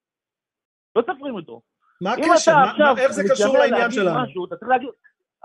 [0.97, 1.61] לא סופרים אותו.
[2.01, 2.53] מה הקשר?
[2.99, 4.23] איך זה קשור לעניין שלנו?
[4.23, 4.89] משהו, אתה צריך להגיד,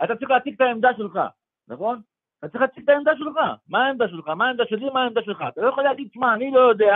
[0.03, 1.19] אתה צריך להציג את העמדה שלך,
[1.67, 2.01] נכון?
[2.39, 3.35] אתה צריך להציג את העמדה שלך.
[3.67, 4.27] מה העמדה שלך?
[4.27, 4.89] מה העמדה שלי?
[4.89, 5.43] מה העמדה שלך?
[5.47, 6.95] אתה לא יכול להגיד, שמע, אני לא יודע,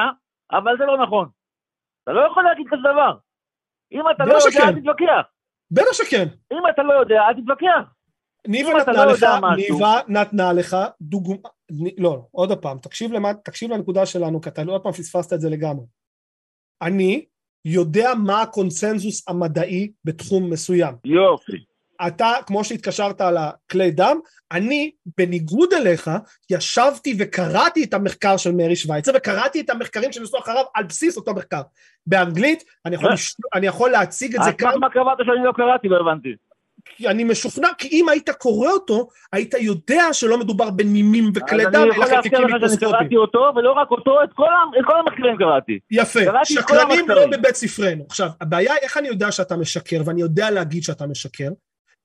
[0.52, 1.30] אבל זה לא נכון.
[2.04, 3.18] אתה לא יכול להגיד כזה דבר.
[3.92, 5.28] אם אתה לא יודע, אל תתווכח.
[5.72, 6.26] בטח שכן.
[6.54, 7.94] אם אתה לא יודע, אל תתווכח.
[8.48, 11.50] ניבה נתנה לא לך, ניבה נתנה לך דוגמה,
[11.98, 15.50] לא, עוד פעם, תקשיב, למה, תקשיב לנקודה שלנו, כי אתה עוד פעם פספסת את זה
[15.50, 15.86] לגמרי.
[16.82, 17.26] אני
[17.66, 20.96] יודע מה הקונצנזוס המדעי בתחום מסוים.
[21.06, 21.58] יופי.
[22.08, 24.20] אתה, כמו שהתקשרת על הכלי דם,
[24.52, 26.12] אני, בניגוד אליך,
[26.50, 31.34] ישבתי וקראתי את המחקר של מרי שווייצר, וקראתי את המחקרים שנעשו אחריו על בסיס אותו
[31.34, 31.62] מחקר.
[32.08, 33.36] באנגלית, אני יכול, לש...
[33.56, 34.70] אני יכול להציג את זה כאן.
[34.70, 35.88] אז מה קראת שאני לא קראתי?
[35.88, 36.30] לא הבנתי.
[37.06, 42.06] אני משוכנע, כי אם היית קורא אותו, היית יודע שלא מדובר בנימים וכלי דם, אלא
[42.06, 42.96] חלקיקים מיקרוסקופיים.
[42.96, 44.46] אני קראתי אותו, ולא רק אותו, את כל,
[44.80, 45.80] את כל המחקרים קראתי.
[45.92, 48.06] יפה, שקרנים לא בבית ספרנו.
[48.10, 51.50] עכשיו, הבעיה היא איך אני יודע שאתה משקר, ואני יודע להגיד שאתה משקר,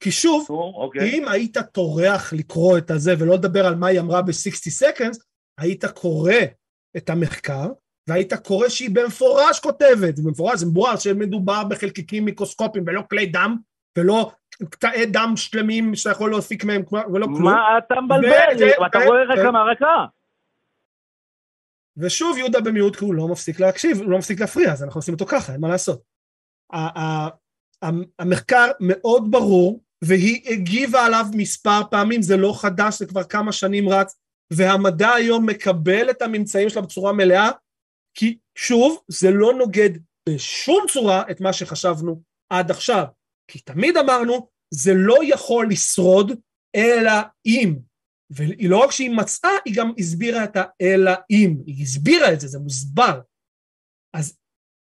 [0.01, 1.11] כי שוב, אוקיי.
[1.11, 5.19] אם היית טורח לקרוא את הזה ולא לדבר על מה היא אמרה ב-60 seconds,
[5.59, 6.35] היית קורא
[6.97, 7.67] את המחקר,
[8.09, 13.57] והיית קורא שהיא במפורש כותבת, במפורש זה מבואר שמדובר בחלקיקים מיקרוסקופיים ולא כלי דם,
[13.99, 14.33] ולא
[14.71, 17.45] קטעי דם שלמים שאתה יכול להוסיק מהם ולא כלום.
[17.45, 18.73] מה אתה מבלבל?
[18.87, 20.05] אתה רואה רקע מהרקע.
[21.97, 25.15] ושוב יהודה במיעוט כי הוא לא מפסיק להקשיב, הוא לא מפסיק להפריע, אז אנחנו עושים
[25.15, 26.03] אותו ככה, אין מה לעשות.
[28.19, 33.89] המחקר מאוד ברור, והיא הגיבה עליו מספר פעמים, זה לא חדש, זה כבר כמה שנים
[33.89, 34.19] רץ,
[34.53, 37.51] והמדע היום מקבל את הממצאים שלה בצורה מלאה,
[38.15, 39.91] כי שוב, זה לא נוגד
[40.29, 42.21] בשום צורה את מה שחשבנו
[42.51, 43.05] עד עכשיו.
[43.49, 46.33] כי תמיד אמרנו, זה לא יכול לשרוד,
[46.77, 47.13] אלא
[47.47, 47.75] אם
[48.37, 51.57] והיא לא רק שהיא מצאה, היא גם הסבירה את האלא אם.
[51.67, 53.21] היא הסבירה את זה, זה מוסבר.
[54.15, 54.39] אז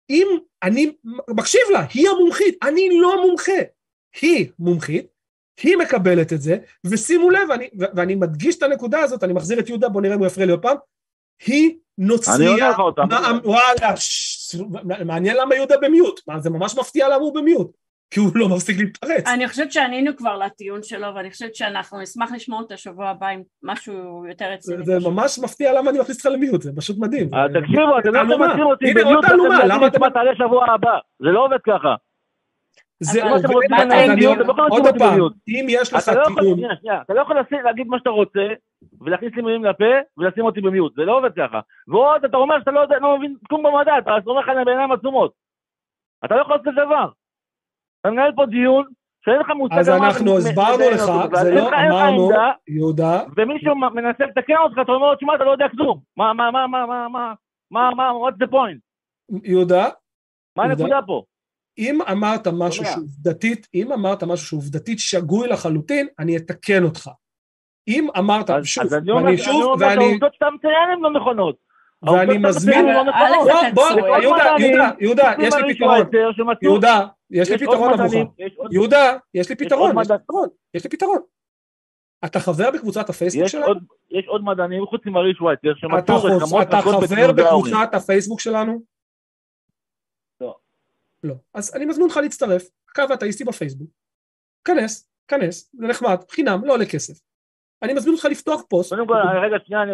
[0.10, 0.28] אם
[0.64, 0.92] אני
[1.30, 3.62] מקשיב לה, היא המומחית, אני לא מומחה.
[4.22, 5.08] היא מומחית,
[5.64, 9.70] היא מקבלת את זה, ושימו לב, ואני, ואני מדגיש את הנקודה הזאת, אני מחזיר את
[9.70, 10.78] יהודה, בוא נראה אם הוא יפריע לי עוד פעם,
[11.46, 13.40] היא נוצריה, אני.
[13.44, 14.56] וואלה, ש...
[15.06, 17.78] מעניין למה יהודה במיוט, זה ממש מפתיע למה הוא במיוט,
[18.12, 19.28] כי הוא לא מפסיק להתפרץ.
[19.34, 23.42] אני חושבת שענינו כבר לטיעון שלו, ואני חושבת שאנחנו נשמח לשמוע אותו שבוע הבא עם
[23.64, 24.86] משהו יותר רציני.
[24.86, 27.28] זה ממש מפתיע למה אני מכניס אותך למיוט, זה פשוט מדהים.
[27.34, 28.20] אה, תקשיבו, אתם לא.
[28.34, 31.46] יכולים אותי במיוט, עוד תעלומה, ואתם למה יודעים אתם- מה תעלה שבוע הבא, זה לא
[31.46, 31.96] עובד ככה.
[33.04, 35.34] זה אבל עובד, אתם אתם לא עוד אותי פעם, במיוט.
[35.48, 36.60] אם יש לך לא טיעון,
[37.06, 38.40] אתה לא יכול לשים- להגיד מה שאתה רוצה
[39.02, 39.86] ולהכניס לי מילים לפה
[40.18, 41.60] ולשים אותי במיוט, זה לא עובד ככה.
[41.88, 45.32] ועוד אתה אומר שאתה לא לא מבין כלום במדע, אתה סומך עליהם בעיניים עצומות.
[46.26, 47.08] אתה לא יכול לעשות דבר.
[48.02, 48.86] אתה מנהל פה דיון
[49.26, 51.04] שאין לך מושג אז מה אנחנו הסברנו לך,
[51.42, 52.30] זה לא אמרנו,
[52.68, 56.00] יהודה, ומישהו מנסה לתקן אותך, אתה אומר תשמע, אתה לא יודע כלום.
[56.18, 57.34] מה, מה, מה, מה, מה, מה,
[57.72, 58.80] מה, מה, what's the point?
[59.44, 59.88] יהודה,
[60.56, 60.64] מה?
[60.64, 61.24] הנקודה פה?
[61.78, 62.90] אם אמרת משהו שומע.
[62.90, 67.10] שהוא עובדתית, אם אמרת משהו שהוא עובדתית שגוי לחלוטין, אני אתקן אותך.
[67.88, 70.90] אם אמרת, אז שוב, אז אני אומר ואני אני שוב, אומר ואני, שהעובדות שאתה מציין
[70.94, 71.69] הן לא נכונות.
[72.06, 73.48] ואני מזמין, לא א', נכונות.
[73.48, 74.22] בוא, אתה בוא, צועק.
[74.24, 76.08] יהודה, יהודה, יהודה, יש לי פתרון,
[76.62, 78.28] יהודה, יש לי פתרון עבורך,
[78.72, 79.96] יהודה, יש לי פתרון,
[80.74, 81.20] יש לי פתרון.
[82.26, 83.66] אתה חבר בקבוצת הפייסבוק יש שלנו?
[83.66, 87.32] עוד- יש עוד מדענים חוץ ממרי שווייצר אתה שמצאו רקמות אתה חבר.
[87.32, 88.82] בקבוצת הפייסבוק שלנו?
[90.42, 90.58] לא.
[91.24, 91.36] לא.
[91.54, 93.90] אז אני מזמין אותך להצטרף, הקו האתאיסטי בפייסבוק.
[94.66, 97.14] כנס, כנס, זה נחמד, חינם, לא עולה כסף.
[97.84, 99.92] אני מזמין אותך לפתוח פוסט, קודם כל, רגע, שנייה, אני-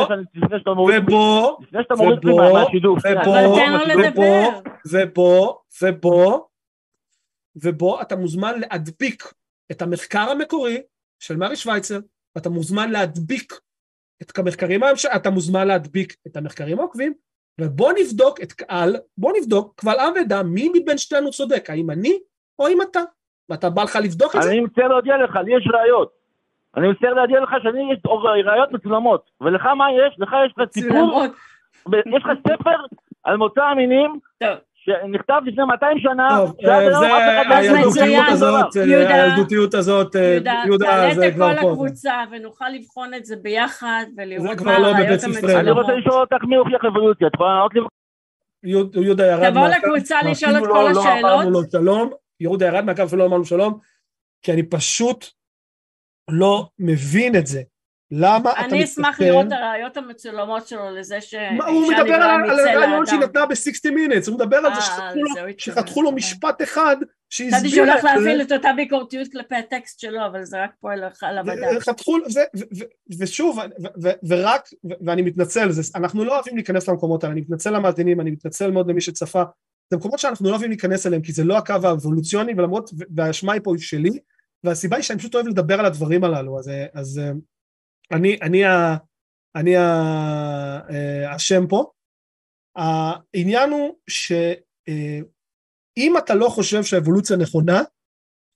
[0.00, 3.00] רוצה לפני שאתה מוריד ובוא, לפני שאתה מוריד אותי ובוא- מה- מהשידור.
[3.00, 4.02] שנייה, ובוא- אבל אני- תן לו מהשידור.
[4.06, 4.70] לדבר.
[4.92, 6.40] ובוא, ובוא,
[7.64, 9.22] ובוא אתה מוזמן להדביק
[9.70, 10.82] את המחקר המקורי
[11.18, 11.98] של מרי שווייצר,
[12.36, 13.52] ואתה מוזמן להדביק
[14.22, 14.80] את המחקרים,
[15.16, 17.14] אתה מוזמן להדביק את המחקרים העוקבים,
[17.60, 22.18] ובוא נבדוק את קהל, בוא נבדוק קבל עם ודע מי מבין שתינו צודק, האם אני
[22.58, 23.00] או האם אתה.
[23.48, 24.48] ואתה בא לך לבדוק את זה?
[24.50, 26.17] אני מצטער להודיע לך, לי יש ראיות.
[26.76, 27.98] אני מצטער להודיע לך שאני, יש
[28.46, 29.30] ראיות מצולמות.
[29.40, 30.14] ולך מה יש?
[30.18, 31.24] לך יש לך סיפור.
[32.16, 32.76] יש לך ספר
[33.24, 34.18] על מוצא המינים.
[34.74, 38.24] שנכתב לפני 200 שנה, טוב, אה, זה לא יודע הילדותיות.
[38.28, 41.70] הזאת, אה, יהודה, הילדותיות הזאת, אה, יהודה, יהודה, תעלה זה את כבר פה.
[41.70, 45.38] לקבוצה ונוכל לבחון את זה ביחד ולראות כבר מה לא הראיות ספרנו.
[45.38, 45.76] אני המצולמות.
[45.84, 47.80] רוצה לשאול אותך מי הוכיח אבולוציה, את יכולה לענות לי?
[49.02, 51.52] יהודה ירד תבוא מהקו, לקבוצה לשאול את אפילו כל לא- לא אמרנו השאלות.
[51.52, 53.78] לו שלום, יהודה ירד מהקו ולא אמרנו שלום,
[54.42, 55.24] כי אני פשוט
[56.28, 57.62] לא מבין את זה.
[58.10, 61.34] למה אתה אני אשמח מתכוון- לראות את הראיות המצולמות שלו לזה ש...
[61.56, 63.20] מה, הוא שאישה מדבר נבראה על על מצלע הרעיון שהיא.
[63.20, 65.12] נתנה ב-60 minutes, הוא מדבר על זה אה,
[65.58, 66.12] שחתכו לו-.
[66.12, 68.04] משפט אחד חשבתי שהוא שהסביר הולך.
[68.04, 71.80] להפעיל את אותה ביקורתיות כלפי הטקסט שלו, אבל זה רק פועל על המדע.
[71.80, 72.16] חתכו,
[73.18, 73.58] ושוב,
[74.28, 74.68] ורק,
[75.06, 78.90] ואני מתנצל, זה, אנחנו לא אוהבים להיכנס למקומות האלה, אני מתנצל למאזינים, אני מתנצל מאוד
[78.90, 79.42] למי שצפה,
[79.90, 83.60] זה מקומות שאנחנו לא אוהבים להיכנס אליהם, כי זה לא הקו האבולוציוני, ולמרות, והאשמה היא
[83.64, 84.18] פה שלי,
[84.64, 87.30] והסיבה היא שאני פשוט אוהב לדבר על הדברים הללו, אז, אז אה,
[88.12, 88.96] אני, אני, ה-
[89.56, 91.90] אני ה- אה, האשם פה.
[92.76, 95.24] העניין הוא שאם
[96.18, 97.82] אתה לא חושב שהאבולוציה נכונה,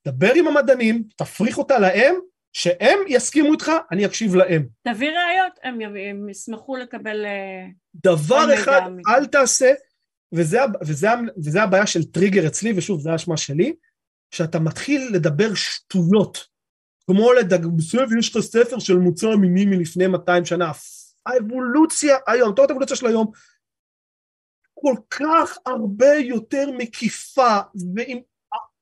[0.09, 2.15] דבר עם המדענים, תפריך אותה להם,
[2.53, 4.69] שהם יסכימו איתך, אני אקשיב להם.
[4.89, 7.25] תביא ראיות, הם הם ישמחו לקבל...
[7.25, 8.81] אה, דבר אחד.
[9.09, 9.73] אל תעשה,
[10.35, 10.59] וזה,
[10.89, 13.75] וזה, וזה הבעיה של טריגר אצלי, ושוב, זו האשמה שלי,
[14.33, 16.53] שאתה מתחיל לדבר שטויות.
[17.07, 17.67] כמו לדג...
[17.77, 20.73] בסדר, יש לך ספר של מוצא מיני מלפני 200 שנה.
[21.27, 23.31] האבולוציה היום, תורת האבולוציה של היום,
[24.75, 27.59] כל כך הרבה יותר מקיפה,
[27.95, 28.19] ועם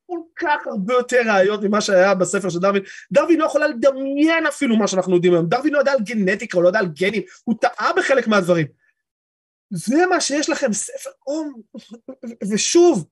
[0.06, 2.82] כל כך הרבה יותר ראיות ממה שהיה בספר של דרווין.
[3.12, 5.46] דרווין לא יכולה לדמיין אפילו מה שאנחנו יודעים היום.
[5.46, 8.66] דרווין לא ידע על גנטיקה, הוא לא ידע על גנים, הוא טעה בחלק מהדברים.
[9.70, 11.60] זה מה שיש לכם, ספר אום,
[12.50, 13.06] ושוב,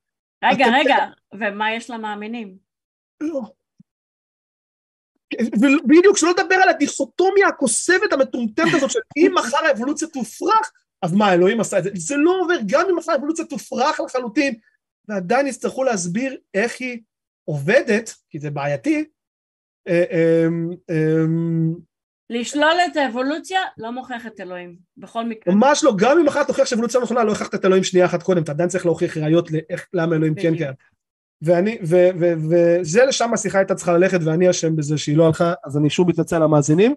[0.44, 0.96] רגע, רגע,
[1.34, 2.56] ומה יש למאמינים?
[3.20, 3.40] לא.
[5.42, 11.34] ובדיוק, שלא לדבר על הדיכוטומיה הכוסבת המטומטמת הזאת של אם מחר האבולוציה תופרך, אז מה,
[11.34, 11.90] אלוהים עשה את זה?
[11.94, 14.54] זה לא עובר, גם אם מחר האבולוציה תופרך לחלוטין,
[15.08, 17.00] ועדיין יצטרכו להסביר איך היא
[17.44, 19.04] עובדת, כי זה בעייתי.
[22.30, 25.54] לשלול את האבולוציה לא מוכיח את אלוהים, בכל מקרה.
[25.54, 28.42] ממש לא, גם אם מחר תוכיח שאבולוציה נכונה, לא הוכחת את אלוהים שנייה אחת קודם,
[28.42, 30.56] אתה עדיין צריך להוכיח ראיות לאיך, למה אלוהים כן.
[30.56, 30.72] קיים.
[31.42, 35.52] ואני, ו- ו- וזה לשם השיחה הייתה צריכה ללכת, ואני אשם בזה שהיא לא הלכה,
[35.64, 36.94] אז אני שוב מתנצל למאזינים.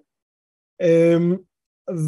[0.82, 1.36] אמ,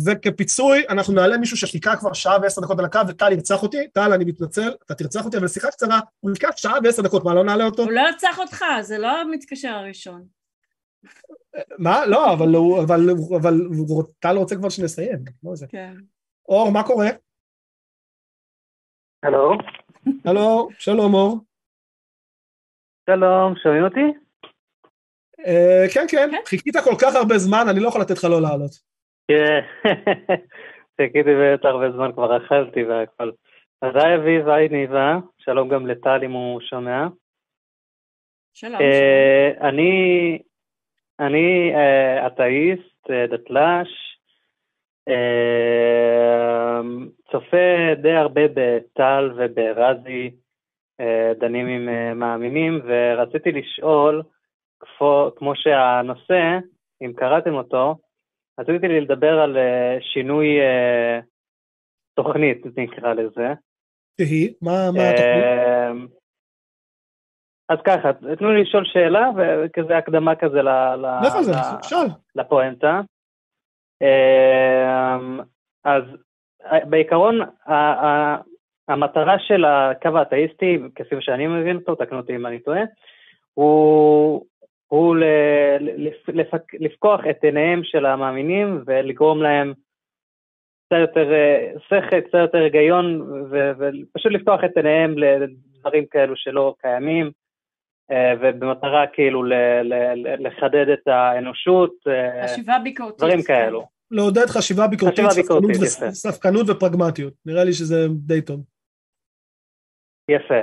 [0.06, 4.14] וכפיצוי, אנחנו נעלה מישהו שחיכה כבר שעה ועשר דקות על הקו, וטל ירצח אותי, טל,
[4.14, 7.44] אני מתנצל, אתה תרצח אותי, אבל שיחה קצרה, הוא חיכה שעה ועשר דקות, מה, לא
[7.44, 7.84] נעלה אותו?
[7.84, 10.24] הוא לא ירצח אותך, זה לא המתקשר הראשון.
[11.80, 12.06] מה?
[12.06, 13.00] לא, אבל הוא, אבל,
[13.42, 15.18] אבל הוא- טל רוצה כבר שנסיים.
[15.44, 15.68] לא זה.
[15.68, 15.94] כן.
[16.50, 17.08] אור, מה קורה?
[19.24, 19.52] הלו,
[20.26, 21.38] הלו, שלום אור.
[23.10, 24.20] שלום, שומעים אותי?
[25.46, 26.38] אה, כן, כן, כן.
[26.46, 28.72] חיכית כל כך הרבה זמן, אני לא יכול לתת לך לא לעלות.
[29.28, 29.60] כן,
[31.02, 33.32] חיכיתי באמת הרבה זמן, כבר אכלתי והכל.
[33.82, 37.08] אז היי אביב, היי ניבה, שלום גם לטל אם הוא שומע.
[38.54, 38.82] שלום, שלום.
[38.82, 39.92] אה, אני,
[41.28, 43.90] אני אה, אתאיסט, אה, דתל"ש,
[45.10, 46.82] אה,
[47.32, 50.32] צופה די הרבה בטל וברזי,
[51.40, 54.24] דנים עם מאמינים, ורציתי לשאול,
[55.36, 56.58] כמו, שהנושא,
[57.02, 57.96] אם קראתם אותו,
[58.60, 59.58] רציתי לדבר על
[60.00, 60.48] שינוי
[62.16, 63.54] תוכנית, נקרא לזה.
[64.18, 66.23] תהי, מה התוכנית?
[67.70, 72.08] אז ככה, תנו לי לשאול שאלה, וכזה הקדמה כזה ל- ל- לך על זה, שאל.
[72.36, 73.02] לפואנטה.
[74.02, 75.40] אמ,
[75.84, 76.04] אז
[76.66, 77.40] אה, בעיקרון,
[78.88, 82.82] המטרה של הקו האתאיסטי, כפי שאני מבין אותו, תקנו אותי אם אני טועה,
[83.54, 84.46] הוא,
[84.88, 85.24] הוא ל,
[85.80, 89.74] לפ, לפק, לפקוח את עיניהם של המאמינים ולגרום להם
[90.86, 97.32] קצת יותר אה, שכל, קצת יותר היגיון, ופשוט לפתוח את עיניהם לדברים כאלו שלא קיימים,
[98.12, 99.54] ובמטרה כאילו ל-
[99.84, 103.18] ל- ל- לחדד את האנושות, אה, חשיבה ביקורתית.
[103.18, 103.44] דברים כן.
[103.44, 103.88] כאלו.
[104.12, 107.34] לעודד חשיבה ביקורתית, חשיבה ספקנות ופרגמטיות.
[107.46, 108.60] נראה לי שזה די טוב.
[110.30, 110.60] יפה.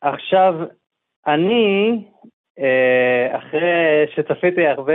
[0.00, 0.54] עכשיו,
[1.26, 2.04] אני,
[2.58, 4.92] אה, אחרי שצפיתי הרבה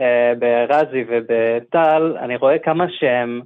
[0.00, 3.42] אה, ברזי ובטל, אני רואה כמה שהם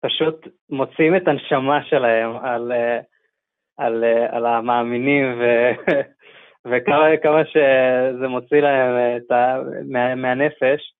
[0.00, 3.00] פשוט מוציאים את הנשמה שלהם על, אה,
[3.80, 5.44] על, אה, על המאמינים, ו,
[6.70, 9.56] וכמה כמה שזה מוציא להם את ה,
[9.88, 10.94] מה, מהנפש.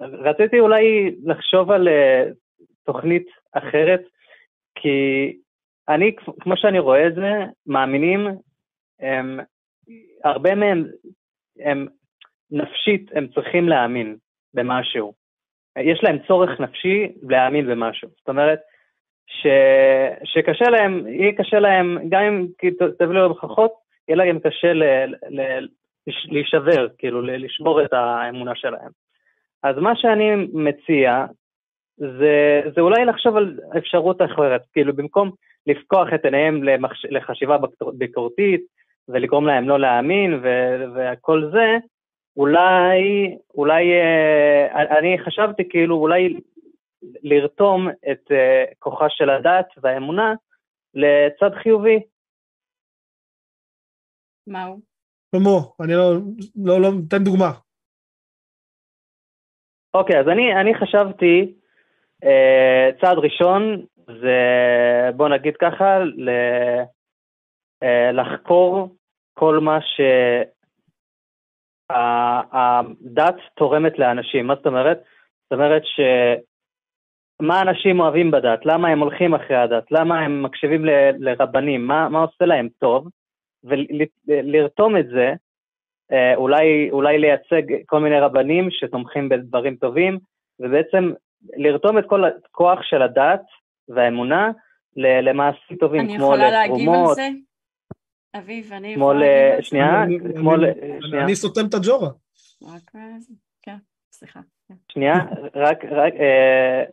[0.00, 2.24] רציתי אולי לחשוב על אה,
[2.86, 4.02] תוכנית אחרת,
[4.74, 5.32] כי
[5.88, 8.26] אני, כמו שאני רואה את זה, מאמינים,
[9.00, 9.40] הם,
[10.24, 10.84] הרבה מהם,
[11.60, 11.86] הם
[12.50, 14.16] נפשית, הם צריכים להאמין
[14.54, 15.12] במשהו.
[15.78, 18.08] יש להם צורך נפשי להאמין במשהו.
[18.08, 18.58] זאת אומרת,
[19.26, 19.46] ש,
[20.24, 23.72] שקשה להם, יהיה קשה להם, גם אם כי ת- תביאו להם הוכחות,
[24.08, 24.82] יהיה להם קשה ל,
[25.28, 25.66] ל,
[26.28, 28.90] להישבר, כאילו, לשבור את האמונה שלהם.
[29.62, 31.24] אז מה שאני מציע,
[31.96, 35.30] זה, זה אולי לחשוב על אפשרות אחרת, כאילו במקום
[35.66, 37.06] לפקוח את עיניהם למחש...
[37.10, 37.56] לחשיבה
[37.98, 38.60] ביקורתית
[39.08, 40.48] ולגרום להם לא להאמין ו...
[40.94, 41.76] וכל זה,
[42.36, 46.34] אולי, אולי, אה, אני חשבתי כאילו אולי
[47.22, 50.34] לרתום את אה, כוחה של הדת והאמונה
[50.94, 52.02] לצד חיובי.
[54.46, 54.80] מה הוא?
[55.36, 56.12] כמו, אני לא,
[56.64, 57.50] לא, לא, תן דוגמה.
[59.94, 61.54] אוקיי, אז אני, אני חשבתי,
[62.24, 64.38] אה, צעד ראשון זה,
[65.16, 66.28] בוא נגיד ככה, ל,
[67.82, 68.96] אה, לחקור
[69.34, 69.78] כל מה
[71.90, 74.46] שהדת תורמת לאנשים.
[74.46, 74.98] מה זאת אומרת?
[75.42, 76.00] זאת אומרת ש...
[77.42, 78.60] מה אנשים אוהבים בדת?
[78.66, 79.92] למה הם הולכים אחרי הדת?
[79.92, 81.86] למה הם מקשיבים ל- לרבנים?
[81.86, 83.08] מה, מה עושה להם טוב?
[83.64, 85.32] ולרתום את זה,
[86.12, 90.18] אה, אולי, אולי לייצג כל מיני רבנים שתומכים בדברים טובים,
[90.60, 91.12] ובעצם
[91.56, 93.42] לרתום את כל הכוח של הדת
[93.88, 94.50] והאמונה
[94.96, 97.28] למעשים טובים, אני כמו יכולה להגיב על לתרומות, זה?
[98.36, 99.18] אביב, אני יכולה.
[99.18, 99.62] להגיב על זה?
[99.62, 101.00] שנייה, אני- כמו אני- ל...
[101.00, 101.24] שנייה.
[101.24, 102.08] אני סותם את הג'ורה.
[102.62, 103.76] רק זה, כן,
[104.12, 104.40] סליחה.
[104.92, 105.14] שנייה,
[105.54, 106.84] רק, רק, אה,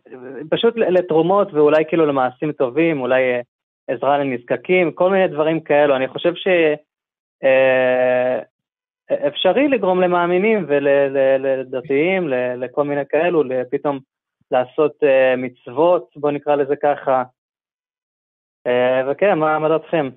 [0.50, 3.40] פשוט לתרומות ואולי כאילו למעשים טובים, אולי אה,
[3.88, 5.96] עזרה לנזקקים, כל מיני דברים כאלו.
[5.96, 6.32] אני חושב
[9.10, 13.98] שאפשרי לגרום למאמינים ולדתיים, לכל מיני כאלו, פתאום
[14.50, 17.22] לעשות אה, מצוות, בוא נקרא לזה ככה.
[18.66, 20.08] אה, וכן, מה, מה דעתכם?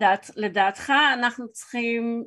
[0.00, 2.24] דעת, לדעתך אנחנו צריכים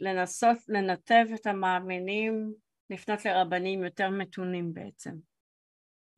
[0.00, 2.52] לנסות לנתב את המאמינים
[2.90, 5.10] לפנות לרבנים יותר מתונים בעצם,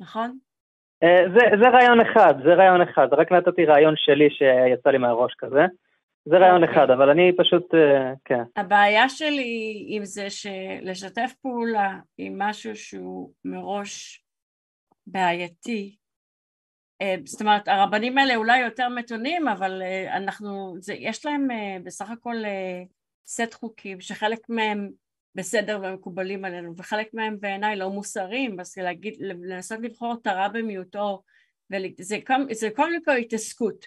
[0.00, 0.38] נכון?
[1.02, 5.34] אה, זה, זה רעיון אחד, זה רעיון אחד, רק נתתי רעיון שלי שיצא לי מהראש
[5.38, 5.60] כזה.
[6.24, 6.74] זה רעיון אוקיי.
[6.74, 8.42] אחד, אבל אני פשוט, אה, כן.
[8.56, 14.24] הבעיה שלי עם זה שלשתף פעולה עם משהו שהוא מראש
[15.06, 15.96] בעייתי,
[17.02, 19.82] אה, זאת אומרת הרבנים האלה אולי יותר מתונים אבל
[20.16, 21.48] אנחנו, זה, יש להם
[21.84, 22.36] בסך הכל
[23.26, 24.90] סט חוקים שחלק מהם
[25.34, 31.22] בסדר ומקובלים עלינו וחלק מהם בעיניי לא מוסריים אז להגיד, לנסות לבחור את הרע במיעוטו
[32.50, 33.86] זה קודם כל התעסקות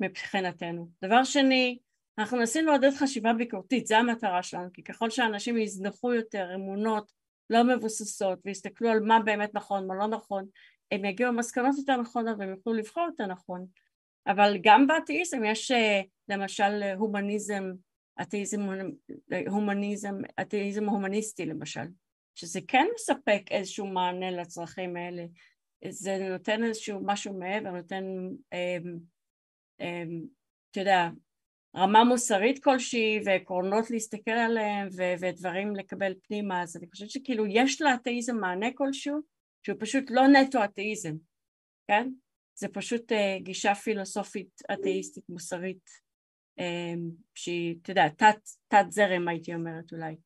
[0.00, 0.88] מבחינתנו.
[1.04, 1.78] דבר שני,
[2.18, 7.12] אנחנו מנסים לעודד חשיבה ביקורתית, זו המטרה שלנו, כי ככל שאנשים יזנחו יותר אמונות
[7.50, 10.46] לא מבוססות ויסתכלו על מה באמת נכון, מה לא נכון,
[10.90, 13.66] הם יגיעו למסקנות יותר נכונות והם יוכלו לבחור יותר נכון.
[14.26, 17.64] אבל גם באתאיזם יש אה, למשל הומניזם,
[18.22, 18.60] אתאיזם,
[19.48, 21.86] הומניזם, אתאיזם הומניסטי למשל,
[22.34, 25.24] שזה כן מספק איזשהו מענה לצרכים האלה,
[25.88, 28.04] זה נותן איזשהו משהו מעבר, נותן,
[28.52, 28.98] אמ,
[29.80, 30.26] אמ,
[30.70, 31.08] אתה יודע,
[31.76, 37.82] רמה מוסרית כלשהי ועקרונות להסתכל עליהם ו- ודברים לקבל פנימה, אז אני חושבת שכאילו יש
[37.82, 39.20] לאתאיזם מענה כלשהו,
[39.62, 41.16] שהוא פשוט לא נטו אתאיזם,
[41.88, 42.10] כן?
[42.54, 45.90] זה פשוט uh, גישה פילוסופית אתאיסטית מוסרית
[47.34, 50.16] שהיא, אתה יודע, תת, תת זרם הייתי אומרת אולי.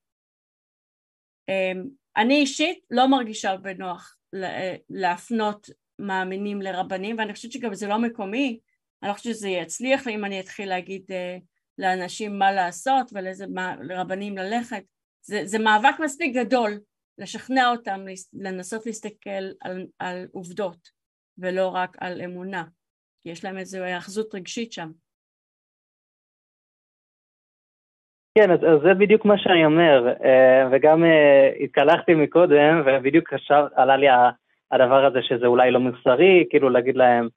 [1.51, 4.17] Um, אני אישית לא מרגישה בנוח
[4.91, 8.61] להפנות מאמינים לרבנים ואני חושבת שגם זה לא מקומי
[9.03, 11.43] אני לא חושבת שזה יצליח אם אני אתחיל להגיד uh,
[11.79, 14.85] לאנשים מה לעשות ולרבנים ללכת.
[15.23, 16.81] זה, זה מאבק מספיק גדול
[17.19, 20.89] לשכנע אותם לנסות להסתכל על, על עובדות
[21.39, 22.65] ולא רק על אמונה,
[23.23, 24.91] כי יש להם איזו היאחזות רגשית שם.
[28.39, 30.25] כן, אז, אז זה בדיוק מה שאני אומר, uh,
[30.73, 34.07] וגם uh, התקלחתי מקודם, ובדיוק עכשיו עלה לי
[34.73, 37.29] הדבר הזה שזה אולי לא מוסרי, כאילו להגיד להם,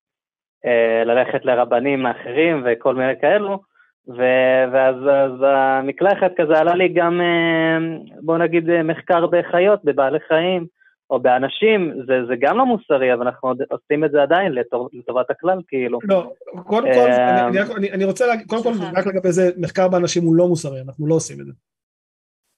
[0.65, 3.59] אה, ללכת לרבנים אחרים וכל מיני כאלו,
[4.07, 4.95] ו- ואז
[5.43, 7.77] המקלחת כזה עלה לי גם, אה,
[8.21, 10.65] בוא נגיד, אה, מחקר בחיות, בבעלי חיים,
[11.09, 15.29] או באנשים, זה, זה גם לא מוסרי, אבל אנחנו עושים את זה עדיין לטוב, לטובת
[15.29, 15.99] הכלל, כאילו.
[16.03, 20.23] לא, קודם כל, אני, אני, אני רוצה להגיד, קודם כל, רק לגבי זה, מחקר באנשים
[20.23, 21.51] הוא לא מוסרי, אנחנו לא עושים את זה.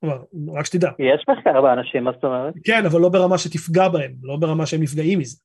[0.01, 0.17] כלומר,
[0.53, 0.89] רק שתדע.
[0.99, 2.53] יש מחקר באנשים, מה זאת אומרת?
[2.63, 5.37] כן, אבל לא ברמה שתפגע בהם, לא ברמה שהם נפגעים מזה.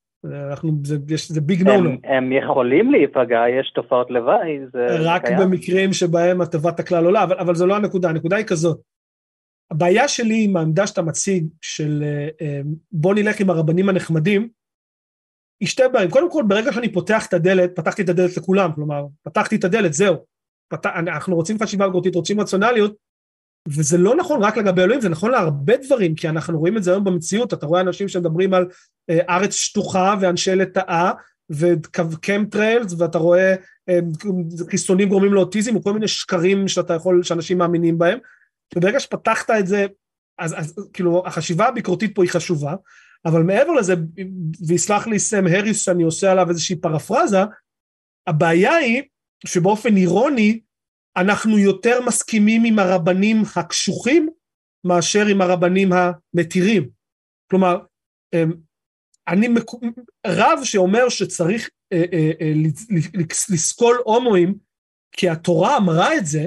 [0.51, 1.91] אנחנו, זה, זה ביג נו נו.
[2.05, 5.39] הם יכולים להיפגע, יש תופעות לוואי, זה רק קיים.
[5.39, 8.79] במקרים שבהם הטבת הכלל עולה, אבל, אבל זו לא הנקודה, הנקודה היא כזאת.
[9.71, 12.61] הבעיה שלי עם העמדה שאתה מציג של אה, אה,
[12.93, 14.49] בוא נלך עם הרבנים הנחמדים,
[15.61, 16.13] היא שתי בעיות.
[16.13, 19.93] קודם כל, ברגע שאני פותח את הדלת, פתחתי את הדלת לכולם, כלומר, פתחתי את הדלת,
[19.93, 20.17] זהו.
[20.69, 20.87] פת...
[20.87, 22.95] אנחנו רוצים חשיבה אלגורית, רוצים רציונליות,
[23.69, 26.91] וזה לא נכון רק לגבי אלוהים, זה נכון להרבה דברים, כי אנחנו רואים את זה
[26.91, 28.67] היום במציאות, אתה רואה אנשים שמדברים על
[29.11, 31.13] אה, ארץ שטוחה ואנשי לטאה,
[31.51, 33.55] וקמפטריילס, ואתה רואה
[33.89, 33.99] אה,
[34.71, 38.19] חיסונים גורמים לאוטיזם, וכל מיני שקרים שאתה יכול, שאנשים מאמינים בהם,
[38.77, 39.87] וברגע שפתחת את זה,
[40.39, 42.75] אז, אז כאילו החשיבה הביקורתית פה היא חשובה,
[43.25, 43.95] אבל מעבר לזה,
[44.67, 47.39] ויסלח לי סם הריס שאני עושה עליו איזושהי פרפרזה,
[48.27, 49.03] הבעיה היא
[49.47, 50.61] שבאופן אירוני,
[51.17, 54.29] אנחנו יותר מסכימים עם הרבנים הקשוחים
[54.85, 56.89] מאשר עם הרבנים המתירים.
[57.51, 57.79] כלומר,
[58.35, 58.53] אמ,
[59.29, 59.49] אני,
[60.27, 62.53] רב שאומר שצריך אה, אה, אה,
[63.51, 64.55] לסקול הומואים
[65.13, 66.47] כי התורה אמרה את זה,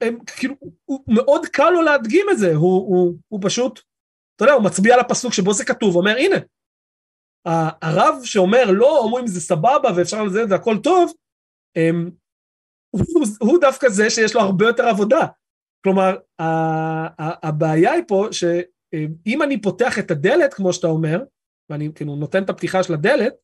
[0.00, 0.54] הם, כאילו,
[0.84, 3.80] הוא, מאוד קל לו להדגים את זה, הוא, הוא, הוא פשוט,
[4.36, 6.36] אתה יודע, הוא מצביע על הפסוק שבו זה כתוב, אומר הנה,
[7.82, 11.12] הרב שאומר לא, הומואים זה סבבה ואפשר לזה והכל טוב,
[11.76, 12.10] הם,
[12.90, 15.26] הוא, הוא דווקא זה שיש לו הרבה יותר עבודה.
[15.84, 16.16] כלומר,
[17.42, 21.24] הבעיה היא פה שאם אני פותח את הדלת, כמו שאתה אומר,
[21.70, 23.34] ואני כאילו נותן את הפתיחה של הדלת,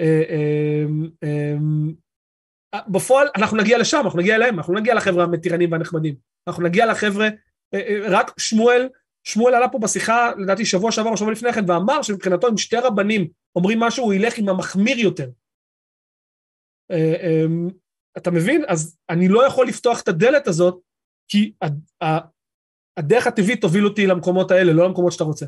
[0.00, 0.84] אה, אה,
[1.22, 1.56] אה,
[2.88, 6.14] בפועל אנחנו נגיע לשם, אנחנו נגיע אליהם, אנחנו נגיע לחבר'ה המתירנים והנחמדים.
[6.48, 7.28] אנחנו נגיע לחבר'ה,
[8.08, 8.88] רק שמואל,
[9.24, 12.76] שמואל עלה פה בשיחה, לדעתי שבוע שעבר או שבוע לפני כן, ואמר שמבחינתו אם שתי
[12.76, 15.30] רבנים אומרים משהו, הוא ילך עם המחמיר יותר.
[18.16, 18.64] אתה מבין?
[18.68, 20.80] אז אני לא יכול לפתוח את הדלת הזאת,
[21.28, 21.52] כי
[22.98, 25.46] הדרך הטבעית תוביל אותי למקומות האלה, לא למקומות שאתה רוצה.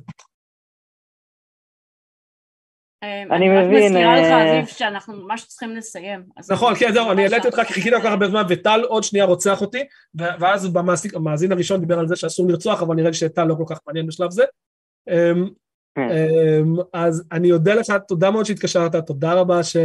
[3.03, 3.97] אמ, אני מבין...
[3.97, 6.25] אני רק מזכירה לך, אה, אביב, שאנחנו ממש צריכים לסיים.
[6.51, 9.25] נכון, כן, זהו, אני העליתי אותך כי חיכיתי כל כך הרבה זמן, וטל עוד שנייה
[9.25, 10.77] רוצח אותי, ואז
[11.15, 14.07] המאזין הראשון דיבר על זה שאסור לרצוח, אבל נראה לי שטל לא כל כך מעניין
[14.07, 14.45] בשלב זה.
[15.09, 15.49] אמ,
[15.95, 16.09] כן.
[16.11, 19.77] אמ, אז אני אודה לך, תודה מאוד שהתקשרת, תודה רבה ש...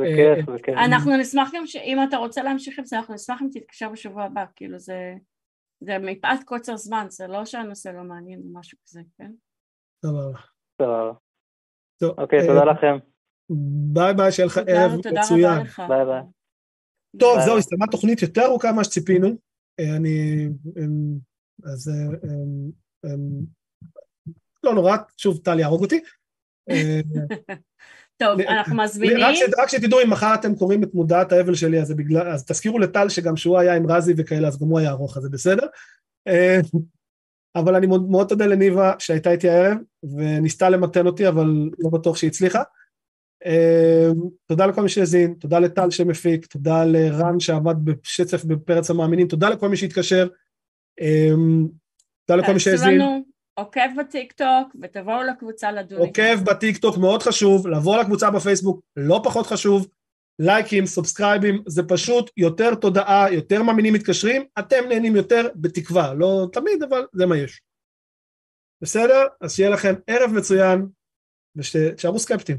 [0.00, 0.74] בכיף, אה, בכיף.
[0.74, 4.44] אנחנו נשמח גם שאם אתה רוצה להמשיך עם זה, אנחנו נשמח אם תתקשר בשבוע הבא,
[4.56, 5.14] כאילו זה,
[5.80, 9.30] זה מפאת קוצר זמן, זה לא שהנושא לא מעניין או משהו כזה, כן?
[10.06, 10.38] סבבה.
[10.82, 11.23] סבבה.
[12.18, 12.96] אוקיי, אה, תודה לכם.
[13.92, 15.62] ביי ביי, שיהיה לך ערב מצוין.
[15.88, 16.22] ביי ביי.
[17.18, 19.28] טוב, זהו, הסתיימה תוכנית יותר ארוכה ממה שציפינו.
[19.80, 20.48] אה, אני...
[21.64, 21.90] אז...
[24.64, 26.00] לא נורא, שוב, טל יהרוג אותי.
[28.22, 29.18] טוב, אנחנו מזמינים.
[29.58, 33.08] רק שתדעו, אם מחר אתם קוראים את מודעת האבל שלי, אז, בגלל, אז תזכירו לטל
[33.08, 35.66] שגם שהוא היה עם רזי וכאלה, אז גם הוא היה ארוך, אז זה בסדר.
[37.56, 39.76] אבל אני מאוד, מאוד תודה לניבה שהייתה איתי הערב,
[40.16, 42.62] וניסתה למתן אותי, אבל לא בטוח שהיא הצליחה.
[44.46, 49.68] תודה לכל מי שהאזין, תודה לטל שמפיק, תודה לרן שעבד בשצף בפרץ המאמינים, תודה לכל
[49.68, 50.28] מי שהתקשר,
[52.26, 53.00] תודה לכל מי שהאזין.
[53.58, 55.98] עוקב בטיקטוק ותבואו לקבוצה לדון.
[55.98, 59.88] עוקב בטיקטוק מאוד חשוב, לבוא לקבוצה בפייסבוק לא פחות חשוב,
[60.38, 66.82] לייקים, סובסקרייבים, זה פשוט יותר תודעה, יותר מאמינים מתקשרים, אתם נהנים יותר בתקווה, לא תמיד
[66.82, 67.62] אבל זה מה יש.
[68.82, 69.26] בסדר?
[69.40, 70.86] אז שיהיה לכם ערב מצוין
[71.56, 72.56] ושתשארו סקפטים.